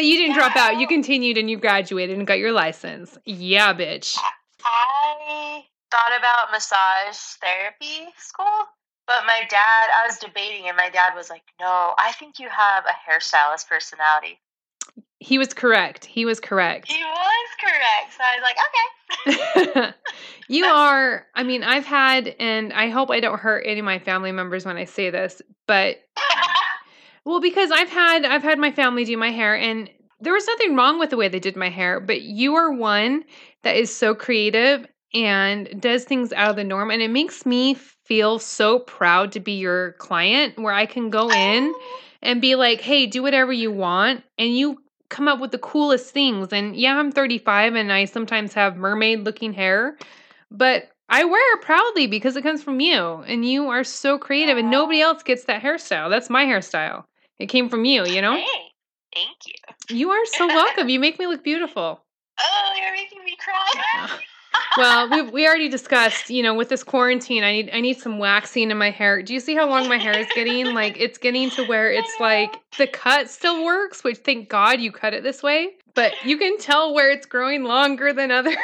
But 0.00 0.06
you 0.06 0.16
didn't 0.16 0.34
drop 0.34 0.56
out. 0.56 0.80
You 0.80 0.86
continued 0.86 1.36
and 1.36 1.50
you 1.50 1.58
graduated 1.58 2.16
and 2.16 2.26
got 2.26 2.38
your 2.38 2.52
license. 2.52 3.18
Yeah, 3.26 3.74
bitch. 3.74 4.16
I 4.64 5.62
thought 5.90 6.18
about 6.18 6.50
massage 6.50 7.18
therapy 7.38 8.08
school, 8.16 8.46
but 9.06 9.24
my 9.26 9.42
dad, 9.50 9.90
I 9.92 10.06
was 10.06 10.16
debating, 10.16 10.68
and 10.68 10.76
my 10.78 10.88
dad 10.88 11.12
was 11.14 11.28
like, 11.28 11.42
No, 11.60 11.92
I 11.98 12.12
think 12.18 12.38
you 12.38 12.48
have 12.48 12.84
a 12.86 13.10
hairstylist 13.10 13.68
personality. 13.68 14.38
He 15.18 15.36
was 15.36 15.52
correct. 15.52 16.06
He 16.06 16.24
was 16.24 16.40
correct. 16.40 16.90
He 16.90 17.04
was 17.04 17.48
correct. 17.60 18.14
So 18.16 18.22
I 18.24 18.36
was 18.38 19.74
like, 19.76 19.84
Okay. 19.84 19.94
you 20.48 20.64
are, 20.78 21.26
I 21.34 21.42
mean, 21.42 21.62
I've 21.62 21.84
had, 21.84 22.34
and 22.38 22.72
I 22.72 22.88
hope 22.88 23.10
I 23.10 23.20
don't 23.20 23.38
hurt 23.38 23.64
any 23.66 23.80
of 23.80 23.84
my 23.84 23.98
family 23.98 24.32
members 24.32 24.64
when 24.64 24.78
I 24.78 24.86
say 24.86 25.10
this, 25.10 25.42
but 25.66 25.98
well, 27.24 27.40
because 27.40 27.70
I've 27.70 27.90
had, 27.90 28.24
I've 28.24 28.42
had 28.42 28.58
my 28.58 28.72
family 28.72 29.04
do 29.04 29.16
my 29.16 29.30
hair 29.30 29.56
and 29.56 29.88
there 30.20 30.32
was 30.32 30.46
nothing 30.46 30.76
wrong 30.76 30.98
with 30.98 31.10
the 31.10 31.16
way 31.16 31.28
they 31.28 31.40
did 31.40 31.56
my 31.56 31.70
hair, 31.70 31.98
but 31.98 32.22
you 32.22 32.54
are 32.54 32.72
one 32.72 33.24
that 33.62 33.76
is 33.76 33.94
so 33.94 34.14
creative 34.14 34.86
and 35.14 35.80
does 35.80 36.04
things 36.04 36.32
out 36.32 36.50
of 36.50 36.56
the 36.56 36.64
norm. 36.64 36.90
And 36.90 37.02
it 37.02 37.10
makes 37.10 37.46
me 37.46 37.74
feel 37.74 38.38
so 38.38 38.80
proud 38.80 39.32
to 39.32 39.40
be 39.40 39.52
your 39.52 39.92
client 39.92 40.58
where 40.58 40.74
I 40.74 40.86
can 40.86 41.10
go 41.10 41.30
in 41.30 41.72
oh. 41.74 42.00
and 42.22 42.40
be 42.40 42.54
like, 42.54 42.80
hey, 42.80 43.06
do 43.06 43.22
whatever 43.22 43.52
you 43.52 43.72
want. 43.72 44.22
And 44.38 44.56
you 44.56 44.78
come 45.08 45.26
up 45.26 45.40
with 45.40 45.52
the 45.52 45.58
coolest 45.58 46.12
things. 46.12 46.52
And 46.52 46.76
yeah, 46.76 46.96
I'm 46.96 47.12
35 47.12 47.74
and 47.74 47.92
I 47.92 48.04
sometimes 48.04 48.54
have 48.54 48.76
mermaid 48.76 49.24
looking 49.24 49.52
hair, 49.52 49.96
but 50.50 50.90
I 51.08 51.24
wear 51.24 51.56
it 51.56 51.62
proudly 51.62 52.06
because 52.06 52.36
it 52.36 52.42
comes 52.42 52.62
from 52.62 52.78
you. 52.78 53.24
And 53.26 53.44
you 53.44 53.68
are 53.68 53.82
so 53.82 54.16
creative, 54.16 54.56
and 54.56 54.70
nobody 54.70 55.00
else 55.00 55.24
gets 55.24 55.44
that 55.46 55.60
hairstyle. 55.60 56.08
That's 56.08 56.30
my 56.30 56.44
hairstyle. 56.44 57.04
It 57.40 57.48
came 57.48 57.70
from 57.70 57.86
you, 57.86 58.04
you 58.04 58.20
know? 58.20 58.36
Hey, 58.36 58.44
thank 59.14 59.38
you. 59.46 59.96
You 59.96 60.10
are 60.10 60.26
so 60.26 60.46
welcome. 60.46 60.90
You 60.90 61.00
make 61.00 61.18
me 61.18 61.26
look 61.26 61.42
beautiful. 61.42 62.04
Oh, 62.42 62.72
you're 62.80 62.92
making 62.92 63.22
me 63.22 63.36
cry. 63.36 64.18
Well, 64.78 65.10
we 65.10 65.22
we 65.22 65.46
already 65.46 65.68
discussed, 65.68 66.30
you 66.30 66.42
know, 66.42 66.54
with 66.54 66.70
this 66.70 66.82
quarantine, 66.82 67.44
I 67.44 67.52
need 67.52 67.70
I 67.72 67.80
need 67.80 67.98
some 67.98 68.18
waxing 68.18 68.70
in 68.70 68.78
my 68.78 68.90
hair. 68.90 69.22
Do 69.22 69.34
you 69.34 69.40
see 69.40 69.54
how 69.54 69.68
long 69.68 69.88
my 69.88 69.98
hair 69.98 70.16
is 70.16 70.26
getting? 70.34 70.72
Like 70.74 70.98
it's 70.98 71.18
getting 71.18 71.50
to 71.50 71.66
where 71.66 71.92
it's 71.98 72.12
like 72.18 72.56
the 72.78 72.86
cut 72.86 73.28
still 73.28 73.62
works, 73.62 74.02
which 74.02 74.18
thank 74.18 74.48
God 74.48 74.80
you 74.80 74.90
cut 74.90 75.12
it 75.12 75.22
this 75.22 75.42
way, 75.42 75.72
but 75.94 76.14
you 76.24 76.38
can 76.38 76.56
tell 76.58 76.94
where 76.94 77.10
it's 77.10 77.26
growing 77.26 77.64
longer 77.64 78.12
than 78.12 78.30
other. 78.30 78.56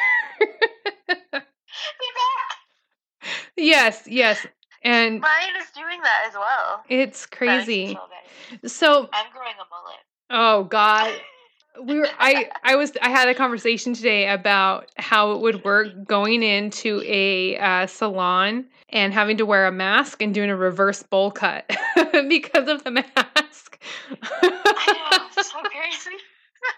yes, 3.57 4.05
yes. 4.07 4.47
And 4.87 5.21
Mine 5.21 5.57
is 5.61 5.69
doing 5.75 6.01
that 6.03 6.27
as 6.29 6.35
well. 6.35 6.85
it's 6.89 7.27
That 7.27 7.41
makes 7.41 7.67
me 7.67 7.99
crazy. 8.53 8.69
So, 8.69 9.09
I'm 9.13 9.33
growing 9.33 9.55
a 9.55 9.67
mullet. 9.69 9.99
oh 10.31 10.65
God, 10.65 11.13
we 11.83 11.99
were 11.99 12.09
I 12.19 12.51
I 12.65 12.77
was 12.77 12.93
I 13.03 13.09
had 13.09 13.29
a 13.29 13.35
conversation 13.35 13.95
today 13.95 14.29
about 14.29 14.91
how 14.97 15.33
it 15.33 15.41
would 15.41 15.65
work 15.65 15.89
going 16.07 16.45
into 16.45 17.03
a 17.05 17.59
uh, 17.59 17.87
salon 17.89 18.67
and 18.91 19.13
having 19.13 19.37
to 19.39 19.47
wear 19.47 19.67
a 19.67 19.73
mask 19.73 20.23
and 20.23 20.33
doing 20.33 20.51
a 20.51 20.57
reverse 20.57 21.03
bowl 21.03 21.33
cut 21.33 21.69
because 22.29 22.69
of 22.69 22.85
the 22.85 22.93
mask. 22.93 23.83
I 24.23 25.09
know, 25.11 25.27
it's 25.37 25.51
so 25.51 25.59
crazy. 25.63 26.17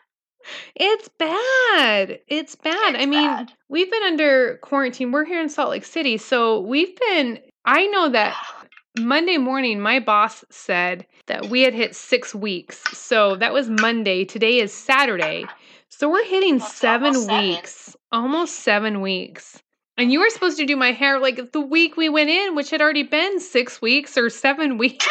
it's 0.75 1.09
bad. 1.19 2.21
It's 2.27 2.55
bad. 2.55 2.97
I 2.97 3.05
mean, 3.05 3.29
bad. 3.29 3.53
we've 3.69 3.91
been 3.91 4.03
under 4.05 4.59
quarantine. 4.63 5.13
We're 5.13 5.27
here 5.27 5.43
in 5.43 5.51
Salt 5.51 5.71
Lake 5.71 5.85
City, 5.85 6.17
so 6.17 6.61
we've 6.61 6.97
been. 7.11 7.41
I 7.69 7.87
know 7.89 8.09
that 8.09 8.35
Monday 8.99 9.37
morning, 9.37 9.79
my 9.79 10.01
boss 10.01 10.43
said 10.51 11.07
that 11.27 11.51
we 11.51 11.61
had 11.61 11.75
hit 11.75 11.95
six 11.95 12.35
weeks. 12.35 12.83
So 12.97 13.37
that 13.37 13.53
was 13.53 13.69
Monday. 13.69 14.25
Today 14.25 14.59
is 14.59 14.73
Saturday. 14.73 15.45
So 15.91 16.11
we're 16.11 16.25
hitting 16.25 16.59
That's 16.59 16.75
seven 16.75 17.09
almost 17.09 17.27
seven. 17.27 17.45
weeks. 17.49 17.97
Almost 18.11 18.55
seven 18.61 19.01
weeks. 19.03 19.63
And 19.99 20.11
you 20.11 20.21
were 20.21 20.31
supposed 20.31 20.57
to 20.59 20.65
do 20.65 20.77
my 20.77 20.93
hair 20.93 21.19
like 21.19 21.53
the 21.53 21.61
week 21.61 21.97
we 21.97 22.09
went 22.09 22.31
in, 22.31 22.55
which 22.55 22.71
had 22.71 22.81
already 22.81 23.03
been 23.03 23.39
six 23.39 23.83
weeks 23.83 24.17
or 24.17 24.31
seven 24.31 24.79
weeks. 24.79 25.07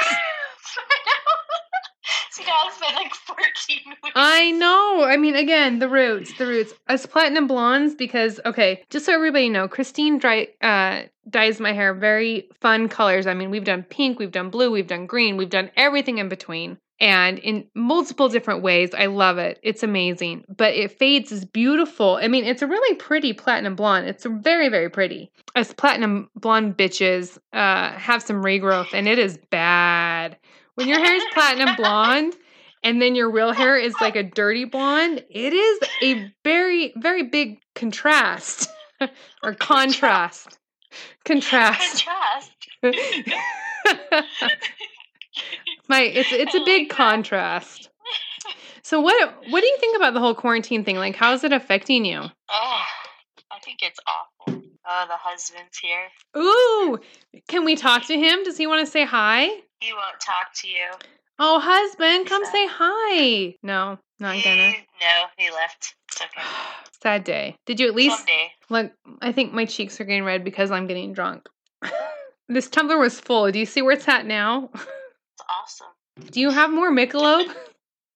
See, 2.38 2.44
now 2.46 2.68
it's 2.68 2.78
been 2.78 2.94
like 2.94 3.16
14 3.16 3.78
weeks. 4.04 4.14
I 4.16 4.52
know. 4.52 5.04
I 5.04 5.18
mean, 5.18 5.36
again, 5.36 5.80
the 5.80 5.90
roots, 5.90 6.38
the 6.38 6.46
roots. 6.46 6.72
As 6.88 7.04
platinum 7.08 7.48
blondes, 7.48 7.96
because 7.96 8.40
okay, 8.46 8.84
just 8.92 9.08
so 9.08 9.14
everybody 9.14 9.50
know, 9.50 9.68
Christine 9.68 10.20
dry, 10.20 10.50
uh, 10.62 11.04
dyes 11.28 11.60
my 11.60 11.74
hair 11.74 11.96
very 11.96 12.48
fun 12.62 12.90
colors. 12.90 13.26
I 13.26 13.34
mean, 13.34 13.50
we've 13.50 13.64
done 13.64 13.82
pink, 13.82 14.20
we've 14.20 14.32
done 14.32 14.52
blue, 14.52 14.70
we've 14.70 14.86
done 14.86 15.08
green, 15.08 15.36
we've 15.36 15.50
done 15.50 15.72
everything 15.76 16.20
in 16.20 16.30
between, 16.30 16.78
and 17.00 17.40
in 17.40 17.66
multiple 17.74 18.30
different 18.30 18.62
ways. 18.62 18.94
I 18.94 19.08
love 19.08 19.40
it. 19.40 19.60
It's 19.64 19.82
amazing, 19.82 20.46
but 20.48 20.76
it 20.76 20.92
fades 20.92 21.32
is 21.32 21.44
beautiful. 21.44 22.20
I 22.22 22.28
mean, 22.28 22.46
it's 22.46 22.62
a 22.62 22.68
really 22.68 22.96
pretty 22.98 23.34
platinum 23.34 23.76
blonde. 23.76 24.08
It's 24.08 24.28
very, 24.28 24.70
very 24.70 24.92
pretty. 24.92 25.32
Us 25.56 25.74
platinum 25.74 26.30
blonde 26.36 26.78
bitches 26.78 27.40
uh, 27.52 27.94
have 27.94 28.22
some 28.22 28.44
regrowth, 28.44 28.94
and 28.94 29.08
it 29.08 29.18
is 29.18 29.40
bad. 29.50 30.38
When 30.78 30.88
your 30.88 31.00
hair 31.00 31.16
is 31.16 31.24
platinum 31.34 31.76
blonde 31.76 32.36
and 32.84 33.02
then 33.02 33.16
your 33.16 33.32
real 33.32 33.52
hair 33.52 33.76
is 33.80 33.96
like 34.00 34.16
a 34.16 34.22
dirty 34.22 34.66
blonde, 34.66 35.24
it 35.28 35.52
is 35.52 35.80
a 36.04 36.32
very, 36.44 36.94
very 36.96 37.24
big 37.24 37.58
contrast 37.74 38.70
or 39.44 39.56
contrast. 39.56 40.60
Contrast. 41.26 42.06
Contrast. 42.06 42.52
My 45.90 46.02
it's 46.02 46.32
it's 46.32 46.54
a 46.54 46.64
big 46.64 46.90
contrast. 46.90 47.90
So 48.84 49.02
what 49.02 49.34
what 49.50 49.62
do 49.62 49.68
you 49.68 49.78
think 49.80 49.98
about 49.98 50.14
the 50.14 50.20
whole 50.20 50.36
quarantine 50.36 50.84
thing? 50.84 50.98
Like 50.98 51.16
how's 51.16 51.44
it 51.44 51.54
affecting 51.54 52.06
you? 52.06 52.20
Oh, 52.22 52.86
I 53.52 53.60
think 53.64 53.80
it's 53.82 54.00
awful. 54.06 54.62
Oh, 54.88 55.06
the 55.08 55.18
husband's 55.18 55.80
here. 55.80 56.06
Ooh, 56.38 57.00
can 57.48 57.66
we 57.66 57.76
talk 57.76 58.06
to 58.06 58.16
him? 58.16 58.44
Does 58.44 58.58
he 58.58 58.68
want 58.68 58.86
to 58.86 58.92
say 58.92 59.06
hi? 59.06 59.50
He 59.80 59.94
won't 59.94 60.20
talk 60.20 60.54
to 60.62 60.68
you. 60.68 60.88
Oh, 61.40 61.60
husband, 61.60 62.28
come 62.28 62.44
say 62.46 62.68
hi. 62.68 63.56
No, 63.62 64.00
not 64.20 64.36
He- 64.36 64.42
gonna. 64.42 64.72
No, 65.00 65.26
he 65.38 65.52
left. 65.52 65.96
It's 66.10 66.22
okay. 66.22 66.42
Sad 67.04 67.24
day. 67.24 67.56
Did 67.66 67.80
you 67.80 67.88
at 67.88 67.96
least 67.96 68.18
Someday. 68.18 68.52
Look, 68.70 68.92
I 69.22 69.32
think 69.32 69.54
my 69.54 69.66
cheeks 69.66 70.02
are 70.02 70.04
getting 70.06 70.24
red 70.24 70.44
because 70.44 70.72
I'm 70.72 70.88
getting 70.88 71.14
drunk. 71.14 71.48
this 72.50 72.70
tumbler 72.70 72.98
was 72.98 73.20
full. 73.20 73.52
Do 73.52 73.60
you 73.60 73.66
see 73.68 73.82
where 73.84 73.94
it's 73.94 74.08
at 74.08 74.26
now? 74.26 74.70
It's 74.74 75.44
awesome. 75.48 75.88
Do 76.32 76.40
you 76.42 76.50
have 76.50 76.72
more 76.72 76.92
Michelob? 76.92 77.46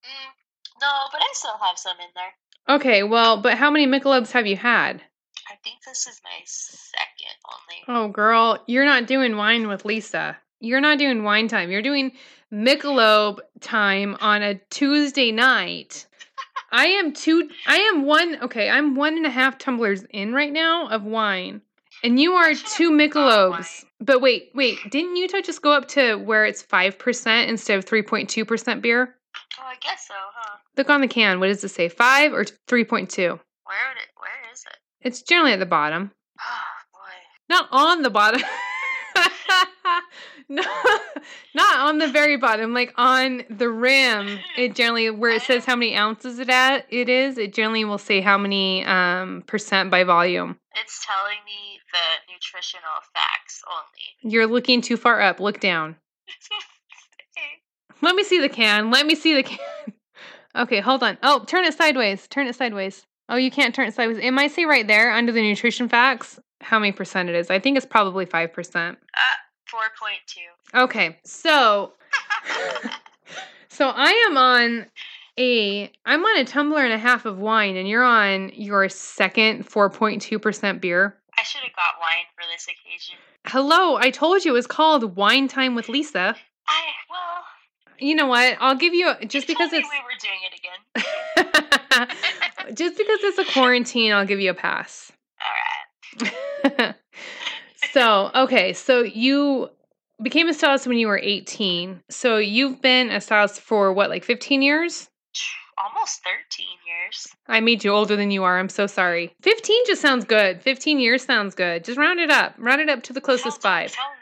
Mm, 0.01 0.81
no, 0.81 0.87
but 1.11 1.21
I 1.21 1.29
still 1.33 1.57
have 1.61 1.77
some 1.77 1.95
in 1.99 2.07
there. 2.15 2.75
Okay, 2.75 3.03
well, 3.03 3.37
but 3.39 3.55
how 3.55 3.69
many 3.69 3.85
Michelobs 3.85 4.31
have 4.31 4.47
you 4.47 4.57
had? 4.57 4.99
I 5.47 5.55
think 5.63 5.83
this 5.85 6.07
is 6.07 6.19
my 6.23 6.31
second 6.43 7.35
only. 7.53 7.83
Oh, 7.87 8.11
girl, 8.11 8.63
you're 8.65 8.85
not 8.85 9.05
doing 9.05 9.37
wine 9.37 9.67
with 9.67 9.85
Lisa. 9.85 10.37
You're 10.61 10.79
not 10.79 10.99
doing 10.99 11.23
wine 11.23 11.47
time. 11.47 11.71
You're 11.71 11.81
doing 11.81 12.11
Michelob 12.53 13.39
time 13.59 14.15
on 14.21 14.43
a 14.43 14.55
Tuesday 14.69 15.31
night. 15.31 16.05
I 16.71 16.85
am 16.85 17.13
two. 17.13 17.49
I 17.67 17.77
am 17.77 18.05
one. 18.05 18.37
Okay, 18.43 18.69
I'm 18.69 18.95
one 18.95 19.17
and 19.17 19.25
a 19.25 19.29
half 19.29 19.57
tumblers 19.57 20.03
in 20.11 20.33
right 20.33 20.53
now 20.53 20.87
of 20.87 21.03
wine, 21.03 21.61
And 22.03 22.19
you 22.19 22.33
are 22.33 22.53
two 22.53 22.91
Michelobs. 22.91 23.85
But 23.99 24.21
wait, 24.21 24.51
wait, 24.53 24.77
didn't 24.89 25.15
Utah 25.15 25.41
just 25.41 25.63
go 25.63 25.73
up 25.73 25.87
to 25.89 26.15
where 26.15 26.45
it's 26.45 26.63
5% 26.63 27.47
instead 27.47 27.77
of 27.77 27.85
3.2% 27.85 28.81
beer? 28.81 29.15
Oh, 29.59 29.63
I 29.65 29.75
guess 29.81 30.07
so, 30.07 30.13
huh? 30.13 30.57
Look 30.77 30.89
on 30.89 31.01
the 31.01 31.07
can. 31.07 31.39
What 31.39 31.47
does 31.47 31.63
it 31.63 31.69
say? 31.69 31.89
5 31.89 32.33
or 32.33 32.45
3.2? 32.45 33.17
Where 33.17 33.27
would 33.27 33.97
it? 33.97 34.09
Where 34.17 34.51
is 34.53 34.63
it? 34.65 34.77
It's 35.01 35.21
generally 35.23 35.53
at 35.53 35.59
the 35.59 35.65
bottom. 35.65 36.11
Oh 36.39 36.91
boy. 36.93 36.99
Not 37.49 37.67
on 37.71 38.03
the 38.03 38.09
bottom. 38.09 38.41
no, 40.51 40.61
not 41.55 41.79
on 41.87 41.97
the 41.97 42.07
very 42.07 42.37
bottom, 42.37 42.73
like 42.73 42.93
on 42.97 43.43
the 43.49 43.69
rim. 43.69 44.39
It 44.57 44.75
generally 44.75 45.09
where 45.09 45.31
it 45.31 45.41
says 45.43 45.65
how 45.65 45.75
many 45.75 45.95
ounces 45.95 46.39
it 46.39 46.49
at 46.49 46.85
it 46.89 47.09
is, 47.09 47.37
it 47.37 47.53
generally 47.53 47.85
will 47.85 47.97
say 47.97 48.21
how 48.21 48.37
many 48.37 48.85
um 48.85 49.43
percent 49.47 49.89
by 49.89 50.03
volume. 50.03 50.57
It's 50.75 51.05
telling 51.05 51.37
me 51.45 51.79
the 51.91 52.33
nutritional 52.33 52.83
facts 53.13 53.61
only. 53.69 54.33
You're 54.33 54.47
looking 54.47 54.81
too 54.81 54.97
far 54.97 55.21
up. 55.21 55.39
Look 55.39 55.59
down. 55.59 55.95
Let 58.01 58.15
me 58.15 58.23
see 58.23 58.39
the 58.39 58.49
can. 58.49 58.89
Let 58.91 59.05
me 59.05 59.15
see 59.15 59.33
the 59.35 59.43
can. 59.43 59.59
Okay, 60.53 60.81
hold 60.81 61.01
on. 61.01 61.17
Oh, 61.23 61.45
turn 61.45 61.63
it 61.63 61.73
sideways. 61.75 62.27
Turn 62.27 62.45
it 62.45 62.55
sideways. 62.55 63.05
Oh, 63.29 63.37
you 63.37 63.49
can't 63.49 63.73
turn 63.73 63.87
it 63.87 63.93
sideways. 63.93 64.17
It 64.17 64.31
might 64.31 64.51
say 64.51 64.65
right 64.65 64.85
there 64.85 65.09
under 65.13 65.31
the 65.31 65.41
nutrition 65.41 65.87
facts 65.87 66.41
how 66.59 66.77
many 66.77 66.91
percent 66.91 67.29
it 67.29 67.35
is. 67.35 67.49
I 67.49 67.57
think 67.57 67.77
it's 67.77 67.85
probably 67.85 68.25
5%. 68.25 68.49
uh, 68.91 68.95
four 69.71 69.81
point 69.97 70.19
two. 70.27 70.77
Okay, 70.77 71.17
so 71.23 71.93
so 73.69 73.87
I 73.87 74.27
am 74.29 74.37
on 74.37 74.85
a 75.39 75.91
I'm 76.05 76.23
on 76.23 76.39
a 76.39 76.45
tumbler 76.45 76.83
and 76.83 76.93
a 76.93 76.97
half 76.97 77.25
of 77.25 77.39
wine 77.39 77.77
and 77.77 77.87
you're 77.87 78.03
on 78.03 78.51
your 78.53 78.89
second 78.89 79.67
4.2% 79.67 80.81
beer. 80.81 81.17
I 81.37 81.43
should 81.43 81.61
have 81.61 81.73
got 81.73 81.99
wine 81.99 82.25
for 82.35 82.43
this 82.51 82.65
occasion. 82.65 83.15
Hello, 83.47 83.95
I 83.95 84.11
told 84.11 84.43
you 84.43 84.51
it 84.51 84.53
was 84.53 84.67
called 84.67 85.15
Wine 85.15 85.47
Time 85.47 85.73
with 85.73 85.87
Lisa. 85.89 86.35
I 86.67 86.81
well, 87.09 87.43
You 87.97 88.15
know 88.15 88.27
what? 88.27 88.57
I'll 88.59 88.75
give 88.75 88.93
you 88.93 89.13
just 89.25 89.47
you 89.47 89.55
because 89.55 89.71
it's 89.73 89.87
we 89.89 89.97
were 90.03 90.19
doing 90.21 90.41
it 90.45 92.03
again. 92.03 92.75
just 92.75 92.97
because 92.97 93.19
it's 93.23 93.37
a 93.39 93.45
quarantine, 93.53 94.11
I'll 94.11 94.25
give 94.25 94.41
you 94.41 94.51
a 94.51 94.53
pass. 94.53 95.11
All 95.41 96.71
right. 96.77 96.95
So, 97.93 98.31
okay, 98.35 98.73
so 98.73 99.01
you 99.01 99.69
became 100.21 100.47
a 100.47 100.53
stylist 100.53 100.87
when 100.87 100.97
you 100.97 101.07
were 101.07 101.19
18. 101.19 102.01
So 102.09 102.37
you've 102.37 102.81
been 102.81 103.09
a 103.09 103.21
stylist 103.21 103.61
for 103.61 103.93
what, 103.93 104.09
like 104.09 104.23
15 104.23 104.61
years? 104.61 105.09
Almost 105.83 106.21
thirteen 106.23 106.77
years. 106.85 107.27
I 107.47 107.59
made 107.59 107.83
you 107.83 107.91
older 107.91 108.15
than 108.15 108.29
you 108.29 108.43
are. 108.43 108.59
I'm 108.59 108.69
so 108.69 108.85
sorry. 108.85 109.33
15 109.41 109.85
just 109.87 110.01
sounds 110.01 110.25
good. 110.25 110.61
15 110.61 110.99
years 110.99 111.23
sounds 111.23 111.55
good. 111.55 111.83
Just 111.83 111.97
round 111.97 112.19
it 112.19 112.29
up. 112.29 112.53
Round 112.57 112.81
it 112.81 112.89
up 112.89 113.01
to 113.03 113.13
the 113.13 113.21
closest 113.21 113.61
sounds, 113.61 113.63
five. 113.63 113.91
Sound, 113.91 114.13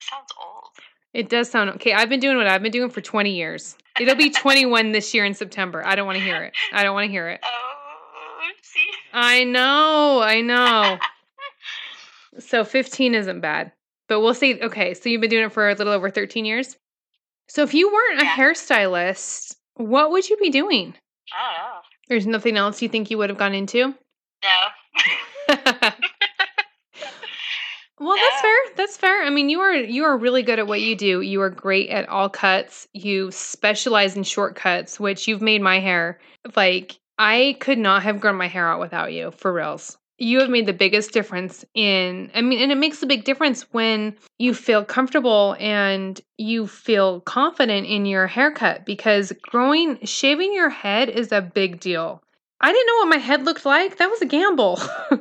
sounds 0.00 0.28
old. 0.40 0.70
It 1.12 1.28
does 1.28 1.50
sound 1.50 1.70
okay. 1.70 1.92
I've 1.92 2.08
been 2.08 2.20
doing 2.20 2.38
what 2.38 2.46
I've 2.46 2.62
been 2.62 2.72
doing 2.72 2.88
for 2.88 3.02
20 3.02 3.34
years. 3.34 3.76
It'll 4.00 4.14
be 4.14 4.30
21 4.30 4.92
this 4.92 5.12
year 5.12 5.26
in 5.26 5.34
September. 5.34 5.84
I 5.84 5.96
don't 5.96 6.06
want 6.06 6.16
to 6.16 6.24
hear 6.24 6.44
it. 6.44 6.54
I 6.72 6.82
don't 6.82 6.94
want 6.94 7.06
to 7.06 7.10
hear 7.10 7.28
it. 7.28 7.40
Oh, 8.44 8.48
see. 8.62 8.86
I 9.12 9.44
know. 9.44 10.20
I 10.22 10.40
know. 10.40 10.98
So 12.38 12.64
15 12.64 13.14
isn't 13.14 13.40
bad. 13.40 13.72
But 14.08 14.20
we'll 14.20 14.34
see. 14.34 14.60
Okay, 14.60 14.94
so 14.94 15.08
you've 15.08 15.20
been 15.20 15.30
doing 15.30 15.44
it 15.44 15.52
for 15.52 15.68
a 15.68 15.74
little 15.74 15.92
over 15.92 16.10
13 16.10 16.44
years. 16.44 16.76
So 17.48 17.62
if 17.62 17.74
you 17.74 17.92
weren't 17.92 18.20
a 18.20 18.24
hairstylist, 18.24 19.56
what 19.74 20.10
would 20.10 20.28
you 20.28 20.36
be 20.36 20.50
doing? 20.50 20.94
I 21.34 21.52
don't 21.52 21.58
know. 21.58 21.80
There's 22.08 22.26
nothing 22.26 22.56
else 22.56 22.82
you 22.82 22.88
think 22.88 23.10
you 23.10 23.18
would 23.18 23.30
have 23.30 23.38
gone 23.38 23.54
into? 23.54 23.94
No. 24.42 24.68
well, 28.00 28.16
that's 28.16 28.40
fair. 28.42 28.56
That's 28.76 28.96
fair. 28.96 29.22
I 29.22 29.30
mean, 29.30 29.48
you 29.48 29.60
are 29.60 29.72
you 29.72 30.04
are 30.04 30.18
really 30.18 30.42
good 30.42 30.58
at 30.58 30.66
what 30.66 30.80
you 30.80 30.96
do. 30.96 31.20
You 31.20 31.40
are 31.42 31.50
great 31.50 31.88
at 31.90 32.08
all 32.08 32.28
cuts. 32.28 32.88
You 32.92 33.30
specialize 33.30 34.16
in 34.16 34.24
shortcuts, 34.24 34.98
which 34.98 35.28
you've 35.28 35.42
made 35.42 35.62
my 35.62 35.78
hair 35.78 36.20
like 36.56 36.98
I 37.18 37.56
could 37.60 37.78
not 37.78 38.02
have 38.02 38.20
grown 38.20 38.36
my 38.36 38.48
hair 38.48 38.68
out 38.68 38.80
without 38.80 39.12
you, 39.12 39.30
for 39.30 39.52
reals. 39.52 39.96
You 40.22 40.38
have 40.38 40.50
made 40.50 40.66
the 40.66 40.72
biggest 40.72 41.10
difference 41.10 41.64
in 41.74 42.30
I 42.32 42.42
mean, 42.42 42.60
and 42.60 42.70
it 42.70 42.78
makes 42.78 43.02
a 43.02 43.06
big 43.06 43.24
difference 43.24 43.62
when 43.72 44.16
you 44.38 44.54
feel 44.54 44.84
comfortable 44.84 45.56
and 45.58 46.20
you 46.38 46.68
feel 46.68 47.20
confident 47.22 47.88
in 47.88 48.06
your 48.06 48.28
haircut 48.28 48.86
because 48.86 49.32
growing 49.42 49.98
shaving 50.06 50.52
your 50.52 50.70
head 50.70 51.08
is 51.08 51.32
a 51.32 51.42
big 51.42 51.80
deal. 51.80 52.22
I 52.60 52.70
didn't 52.70 52.86
know 52.86 52.96
what 52.98 53.08
my 53.08 53.18
head 53.18 53.44
looked 53.44 53.64
like. 53.64 53.98
That 53.98 54.10
was 54.10 54.22
a 54.22 54.26
gamble. 54.26 54.78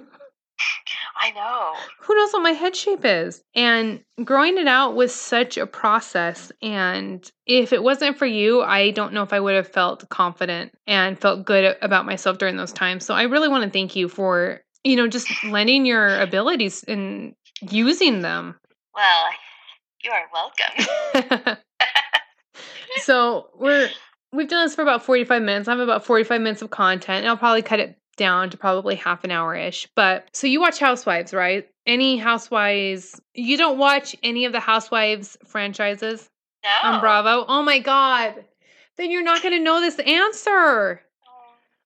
I 1.22 1.32
know. 1.32 1.74
who 2.00 2.16
knows 2.16 2.34
what 2.34 2.44
my 2.44 2.52
head 2.52 2.76
shape 2.76 3.06
is? 3.06 3.44
And 3.54 4.04
growing 4.24 4.58
it 4.58 4.68
out 4.68 4.96
was 4.96 5.14
such 5.14 5.58
a 5.58 5.68
process. 5.68 6.52
And 6.62 7.30
if 7.46 7.74
it 7.74 7.84
wasn't 7.84 8.18
for 8.18 8.26
you, 8.26 8.62
I 8.62 8.92
don't 8.92 9.14
know 9.14 9.24
if 9.24 9.34
I 9.34 9.40
would 9.40 9.56
have 9.56 9.68
felt 9.68 10.08
confident 10.10 10.74
and 10.88 11.20
felt 11.20 11.46
good 11.46 11.78
about 11.82 12.06
myself 12.06 12.38
during 12.38 12.58
those 12.58 12.74
times. 12.74 13.06
So 13.06 13.14
I 13.14 13.24
really 13.24 13.50
want 13.50 13.64
to 13.64 13.70
thank 13.70 13.96
you 13.96 14.08
for, 14.10 14.62
you 14.84 14.96
know, 14.96 15.08
just 15.08 15.28
lending 15.44 15.86
your 15.86 16.20
abilities 16.20 16.84
and 16.88 17.36
using 17.70 18.22
them. 18.22 18.56
Well, 18.96 19.26
you 20.04 20.12
are 20.12 20.30
welcome. 20.34 21.58
so 23.04 23.50
we're 23.58 23.89
we've 24.34 24.48
done 24.48 24.65
this 24.65 24.76
for 24.76 24.82
about 24.82 25.04
45 25.04 25.41
minutes. 25.41 25.67
I 25.67 25.72
have 25.72 25.80
about 25.80 26.06
45 26.06 26.41
minutes 26.41 26.62
of 26.62 26.70
content, 26.70 27.20
and 27.20 27.28
I'll 27.28 27.38
probably 27.38 27.62
cut 27.62 27.80
it 27.80 27.98
down 28.17 28.50
to 28.50 28.58
probably 28.58 28.96
half 28.96 29.24
an 29.24 29.32
hour 29.32 29.56
ish. 29.56 29.88
But 29.96 30.28
so 30.34 30.48
you 30.48 30.60
watch 30.60 30.80
Housewives, 30.80 31.34
right? 31.34 31.67
Any 31.86 32.17
Housewives? 32.17 33.20
You 33.34 33.58
don't 33.58 33.78
watch 33.78 34.15
any 34.24 34.46
of 34.46 34.52
the 34.52 34.60
Housewives 34.60 35.38
franchises 35.46 36.30
No. 36.63 36.89
on 36.89 37.00
Bravo? 37.00 37.46
Oh 37.48 37.63
my 37.63 37.80
God. 37.80 38.36
Then 38.98 39.10
you're 39.10 39.24
not 39.24 39.41
going 39.41 39.58
to 39.58 39.63
know 39.63 39.80
this 39.80 39.98
answer. 40.00 41.02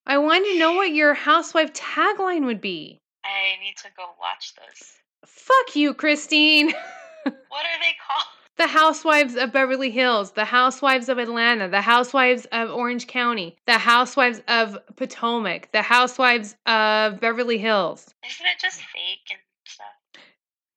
I 0.07 0.17
want 0.19 0.45
to 0.45 0.59
know 0.59 0.73
what 0.73 0.93
your 0.93 1.13
housewife 1.13 1.73
tagline 1.73 2.45
would 2.45 2.61
be. 2.61 3.01
I 3.23 3.59
need 3.63 3.75
to 3.77 3.89
go 3.97 4.03
watch 4.19 4.53
those. 4.55 4.91
Fuck 5.25 5.75
you, 5.75 5.93
Christine. 5.93 6.73
What 7.25 7.65
are 7.65 7.79
they 7.81 7.95
called? 8.05 8.25
The 8.57 8.67
Housewives 8.67 9.35
of 9.35 9.51
Beverly 9.51 9.89
Hills, 9.89 10.31
the 10.31 10.45
Housewives 10.45 11.09
of 11.09 11.17
Atlanta, 11.17 11.67
the 11.67 11.81
Housewives 11.81 12.45
of 12.51 12.69
Orange 12.69 13.07
County, 13.07 13.57
the 13.65 13.79
Housewives 13.79 14.41
of 14.47 14.77
Potomac, 14.95 15.71
the 15.71 15.81
Housewives 15.81 16.55
of 16.67 17.19
Beverly 17.19 17.57
Hills. 17.57 18.13
Isn't 18.25 18.45
it 18.45 18.59
just 18.61 18.81
fake 18.81 19.27
and 19.31 19.39
stuff? 19.65 20.21